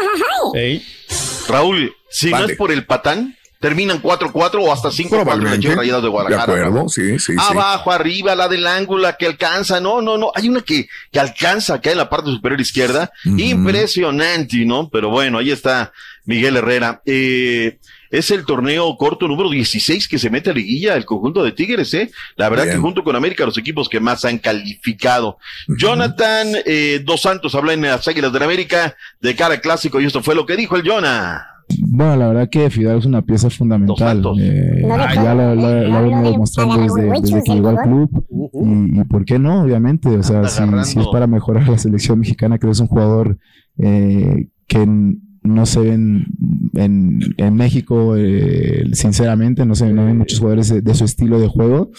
Raúl, 1.48 1.94
si 2.10 2.28
no 2.28 2.38
Mande. 2.38 2.54
es 2.54 2.58
por 2.58 2.72
el 2.72 2.86
patán, 2.86 3.36
terminan 3.64 4.02
4-4 4.02 4.60
o 4.62 4.74
hasta 4.74 4.90
5-4 4.90 5.04
las 5.04 5.10
Probablemente. 5.10 5.60
Chivas 5.62 5.78
Rayadas 5.78 6.02
de 6.02 6.08
De 6.08 6.12
Guadalajara. 6.12 6.44
acuerdo, 6.44 6.90
sí, 6.90 7.18
sí, 7.18 7.32
sí. 7.32 7.38
Abajo, 7.40 7.94
arriba, 7.94 8.36
la 8.36 8.50
del 8.50 8.68
ángulo, 8.68 9.08
que 9.18 9.26
alcanza. 9.26 9.80
No, 9.80 10.02
no, 10.02 10.18
no. 10.18 10.34
Hay 10.36 10.50
una 10.50 10.60
que, 10.60 10.90
que 11.14 11.20
alcanza 11.22 11.76
acá 11.76 11.92
en 11.92 11.98
la 11.98 12.10
parte 12.10 12.30
superior 12.30 12.60
izquierda. 12.60 13.10
Impresionante, 13.24 14.58
¿no? 14.66 14.90
Pero 14.90 15.10
bueno, 15.10 15.38
ahí 15.38 15.50
está 15.50 15.94
Miguel 16.26 16.58
Herrera. 16.58 17.02
Eh, 17.06 17.80
es 18.12 18.32
el 18.32 18.46
torneo 18.46 18.98
corto 18.98 19.30
número 19.30 19.50
16 19.50 20.10
que 20.10 20.20
se 20.20 20.30
mete 20.30 20.50
a 20.50 20.54
liguilla 20.54 20.98
el 20.98 21.06
conjunto 21.06 21.42
de 21.42 21.54
Tigres, 21.54 21.94
¿eh? 21.94 22.12
La 22.36 22.50
verdad 22.50 22.66
Bien. 22.66 22.76
que 22.76 22.82
junto 22.82 23.02
con 23.06 23.16
América 23.16 23.46
los 23.46 23.58
equipos 23.58 23.88
que 23.88 24.02
más 24.02 24.26
han 24.26 24.40
calificado. 24.40 25.38
Jonathan 25.70 26.50
eh, 26.66 27.02
Dos 27.04 27.22
Santos 27.22 27.56
habla 27.56 27.72
en 27.72 27.82
las 27.84 28.06
Águilas 28.10 28.34
del 28.34 28.44
América 28.44 28.98
de 29.22 29.36
cara 29.38 29.54
al 29.54 29.62
clásico 29.62 30.02
y 30.02 30.06
esto 30.06 30.22
fue 30.22 30.36
lo 30.36 30.46
que 30.46 30.58
dijo 30.58 30.76
el 30.76 30.86
Jonah. 30.86 31.53
Bueno, 31.88 32.16
la 32.16 32.28
verdad 32.28 32.50
que 32.50 32.70
Fidel 32.70 32.98
es 32.98 33.06
una 33.06 33.22
pieza 33.22 33.50
fundamental. 33.50 34.22
Eh, 34.40 34.82
ya 35.24 35.34
lo, 35.36 35.56
lo- 35.56 35.62
lo 35.62 35.68
ha 35.68 35.88
no 35.90 36.02
venido 36.04 36.22
le- 36.24 36.32
demostrando 36.32 36.76
la 36.76 36.82
desde, 36.84 37.10
que 37.44 37.52
llegó 37.56 37.70
al 37.70 37.76
club. 37.84 38.26
Y, 38.54 39.00
y 39.00 39.04
por 39.06 39.26
qué 39.26 39.40
no, 39.40 39.62
obviamente. 39.64 40.10
O 40.10 40.24
sea, 40.24 40.42
si, 40.48 40.62
si 40.86 41.00
es 41.00 41.06
para 41.12 41.28
mejorar 41.28 41.68
la 41.68 41.78
selección 41.78 42.20
mexicana, 42.20 42.58
creo 42.58 42.70
que 42.72 42.74
es 42.74 42.80
un 42.80 42.88
jugador 42.88 43.38
eh, 43.78 44.48
que 44.68 44.86
no 45.46 45.66
se 45.66 45.80
ven 45.82 46.26
en, 46.74 47.20
en 47.38 47.54
México, 47.56 48.16
eh, 48.18 48.86
sinceramente, 48.94 49.66
no 49.66 49.76
se 49.76 49.92
no 49.92 50.08
hay 50.08 50.14
muchos 50.14 50.40
jugadores 50.40 50.70
de, 50.70 50.82
de 50.82 50.94
su 50.96 51.04
estilo 51.06 51.40
de 51.40 51.48
juego. 51.48 51.92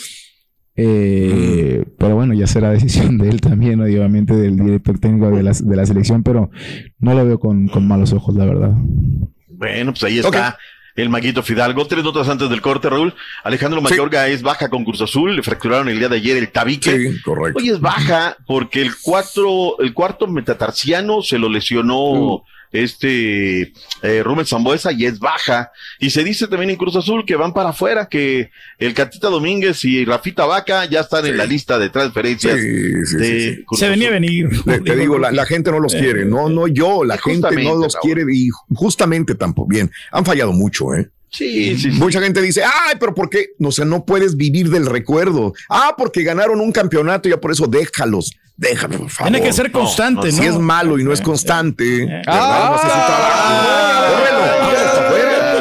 Eh, 0.76 1.84
Pero 1.98 2.16
bueno, 2.16 2.34
ya 2.34 2.46
será 2.46 2.70
decisión 2.72 3.18
de 3.18 3.28
él 3.28 3.40
también, 3.40 3.80
obviamente 3.80 4.34
del 4.34 4.56
director 4.56 4.98
técnico 4.98 5.30
de 5.30 5.42
la, 5.42 5.52
de 5.52 5.76
la 5.76 5.86
selección, 5.86 6.22
pero 6.22 6.50
no 6.98 7.14
lo 7.14 7.24
veo 7.24 7.38
con, 7.38 7.68
con 7.68 7.86
malos 7.86 8.12
ojos, 8.12 8.34
la 8.34 8.46
verdad. 8.46 8.74
Bueno, 9.64 9.92
pues 9.92 10.04
ahí 10.04 10.18
está. 10.18 10.58
El 10.96 11.08
Maguito 11.08 11.42
Fidalgo, 11.42 11.86
tres 11.88 12.04
notas 12.04 12.28
antes 12.28 12.48
del 12.48 12.60
corte, 12.60 12.88
Raúl. 12.88 13.14
Alejandro 13.42 13.82
Mayorga 13.82 14.28
es 14.28 14.42
baja 14.42 14.68
con 14.68 14.84
Cruz 14.84 15.00
Azul, 15.00 15.34
le 15.34 15.42
fracturaron 15.42 15.88
el 15.88 15.98
día 15.98 16.08
de 16.08 16.16
ayer 16.16 16.36
el 16.36 16.52
tabique. 16.52 16.96
Sí, 16.96 17.20
correcto. 17.22 17.58
Hoy 17.58 17.70
es 17.70 17.80
baja 17.80 18.36
porque 18.46 18.80
el 18.80 18.92
cuatro, 19.02 19.80
el 19.80 19.92
cuarto 19.92 20.28
metatarsiano 20.28 21.20
se 21.20 21.38
lo 21.38 21.48
lesionó 21.48 22.44
este 22.74 23.72
eh, 24.02 24.22
Rubén 24.22 24.44
Zambuesa 24.46 24.92
y 24.92 25.06
es 25.06 25.18
baja. 25.18 25.70
Y 25.98 26.10
se 26.10 26.24
dice 26.24 26.48
también 26.48 26.70
en 26.70 26.76
Cruz 26.76 26.96
Azul 26.96 27.24
que 27.24 27.36
van 27.36 27.54
para 27.54 27.70
afuera, 27.70 28.08
que 28.08 28.50
el 28.78 28.92
Catita 28.94 29.28
Domínguez 29.28 29.84
y 29.84 30.04
Rafita 30.04 30.44
Vaca 30.44 30.84
ya 30.84 31.00
están 31.00 31.24
en 31.26 31.36
la 31.36 31.46
lista 31.46 31.78
de 31.78 31.88
transferencias. 31.88 32.58
Sí, 32.58 33.06
sí, 33.06 33.16
de 33.16 33.24
sí, 33.24 33.54
sí. 33.56 33.64
Cruz 33.64 33.78
Se 33.80 33.88
venía 33.88 34.08
a 34.08 34.12
venir. 34.12 34.48
Te, 34.64 34.80
te 34.80 34.96
digo, 34.96 35.18
la, 35.18 35.30
la 35.30 35.46
gente 35.46 35.70
no 35.70 35.78
los 35.78 35.94
Eh, 35.94 36.00
quiere, 36.00 36.24
no, 36.24 36.48
no 36.48 36.66
yo, 36.66 37.04
la 37.04 37.16
gente 37.16 37.62
no 37.62 37.76
los 37.76 37.96
quiere 37.96 38.24
y 38.30 38.48
justamente 38.74 39.34
tampoco. 39.34 39.68
Bien, 39.68 39.90
han 40.10 40.24
fallado 40.24 40.52
mucho, 40.52 40.94
¿eh? 40.94 41.08
Sí, 41.34 41.76
sí, 41.76 41.90
sí. 41.90 41.98
Mucha 41.98 42.20
gente 42.20 42.40
dice, 42.40 42.62
ay, 42.62 42.94
pero 43.00 43.12
¿por 43.12 43.28
qué? 43.28 43.50
No 43.58 43.72
sé, 43.72 43.84
no 43.84 44.04
puedes 44.04 44.36
vivir 44.36 44.70
del 44.70 44.86
recuerdo. 44.86 45.52
Ah, 45.68 45.94
porque 45.98 46.22
ganaron 46.22 46.60
un 46.60 46.70
campeonato 46.70 47.28
y 47.28 47.32
ya 47.32 47.40
por 47.40 47.50
eso 47.50 47.66
déjalos, 47.66 48.32
déjame, 48.56 48.98
por 48.98 49.10
favor. 49.10 49.32
Tiene 49.32 49.44
que 49.44 49.52
ser 49.52 49.72
constante, 49.72 50.30
Si 50.30 50.42
¿no? 50.42 50.52
es 50.52 50.58
malo 50.58 50.96
y 50.98 51.02
no 51.02 51.12
es 51.12 51.20
constante, 51.20 52.06
no. 52.06 52.22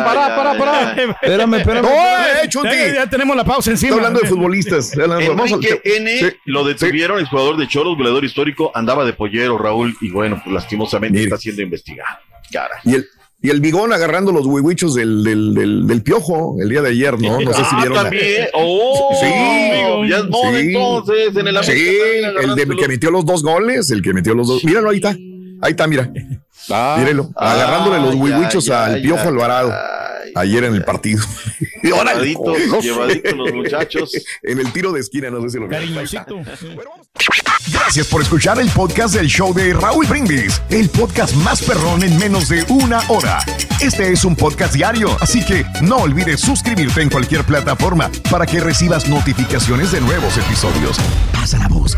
Para, 0.04 0.36
para, 0.36 0.58
para. 0.58 0.92
Espérame, 0.92 1.54
espérame. 1.56 1.82
No, 1.82 1.90
eh, 1.90 2.48
Chunti. 2.50 2.70
Ya, 2.70 2.94
ya 2.94 3.08
tenemos 3.08 3.36
la 3.36 3.44
pausa 3.44 3.72
encima. 3.72 3.96
Estoy 3.96 4.06
hablando 4.06 4.20
de 4.20 4.28
futbolistas. 4.28 4.94
Enrique 4.96 5.82
N. 5.84 6.20
Sí. 6.20 6.26
lo 6.46 6.64
detuvieron, 6.64 7.20
el 7.20 7.26
jugador 7.26 7.58
de 7.58 7.68
Choros, 7.68 7.98
goleador 7.98 8.24
histórico, 8.24 8.72
andaba 8.76 9.06
de 9.06 9.14
pollero, 9.14 9.58
Raúl, 9.58 9.96
y 10.02 10.10
bueno, 10.12 10.40
pues 10.44 10.54
lastimosamente 10.54 11.24
está 11.24 11.38
siendo 11.38 11.62
investigado. 11.62 12.20
Caray. 12.52 12.80
Y 12.84 12.96
el, 12.96 13.08
y 13.44 13.50
el 13.52 13.60
bigón 13.62 13.94
agarrando 13.94 14.32
los 14.32 14.46
huihuichos 14.48 14.96
del, 14.96 15.24
del, 15.24 15.54
del, 15.54 15.86
del 15.86 16.02
piojo 16.02 16.56
el 16.60 16.70
día 16.70 16.82
de 16.82 16.90
ayer, 16.90 17.20
¿no? 17.22 17.40
No 17.42 17.54
sé 17.54 17.60
si 17.60 17.70
Ah, 17.72 17.78
vieron. 17.78 17.94
la- 17.98 18.04
también. 18.04 18.48
Oh, 18.54 19.10
sí, 19.22 20.10
ya 20.10 20.18
es 20.18 20.26
moda, 20.30 20.60
entonces, 20.60 21.36
en 21.36 21.48
el 21.48 21.64
Sí, 21.64 21.72
América 21.72 22.42
el 22.42 22.56
de, 22.70 22.76
que 22.78 22.88
metió 22.88 23.12
los 23.12 23.26
dos 23.26 23.44
goles, 23.44 23.92
el 23.92 24.02
que 24.02 24.14
metió 24.14 24.34
los 24.34 24.48
dos. 24.48 24.64
Míralo, 24.64 24.90
ahí 24.90 24.96
está. 24.98 25.10
Ahí 25.62 25.72
está, 25.72 25.86
mira. 25.88 26.12
Mírelo, 26.98 27.30
agarrándole 27.36 28.00
los 28.00 28.16
Ay, 28.16 28.22
huihuichos 28.22 28.70
al 28.70 29.02
piojo 29.02 29.28
Alvarado. 29.28 29.74
Ayer 30.36 30.64
en 30.64 30.76
el 30.76 30.84
partido. 30.84 31.24
Coloso. 32.36 32.80
llevaditos 32.82 33.34
los 33.34 33.54
muchachos. 33.54 34.12
En 34.44 34.60
el 34.60 34.72
tiro 34.74 34.92
de 34.92 35.00
esquina, 35.00 35.30
no 35.30 35.42
sé 35.42 35.52
si 35.52 35.60
lo 35.60 35.68
vieron. 35.68 35.94
Cariñosito. 35.94 36.42
Gracias 37.72 38.08
por 38.08 38.22
escuchar 38.22 38.60
el 38.60 38.70
podcast 38.70 39.16
del 39.16 39.28
show 39.28 39.54
de 39.54 39.74
Raúl 39.74 40.06
Brindis, 40.06 40.62
el 40.70 40.90
podcast 40.90 41.34
más 41.36 41.62
perrón 41.62 42.04
en 42.04 42.18
menos 42.18 42.50
de 42.50 42.66
una 42.68 43.00
hora. 43.10 43.40
Este 43.82 44.12
es 44.12 44.26
un 44.26 44.36
podcast 44.36 44.74
diario, 44.74 45.16
así 45.22 45.46
que 45.46 45.66
no 45.82 45.98
olvides 45.98 46.42
suscribirte 46.42 47.02
en 47.02 47.10
cualquier 47.10 47.44
plataforma 47.46 48.12
para 48.30 48.46
que 48.46 48.60
recibas 48.60 49.08
notificaciones 49.08 49.92
de 49.92 50.02
nuevos 50.02 50.38
episodios. 50.38 50.98
Pasa 51.32 51.58
la 51.58 51.70
voz, 51.70 51.98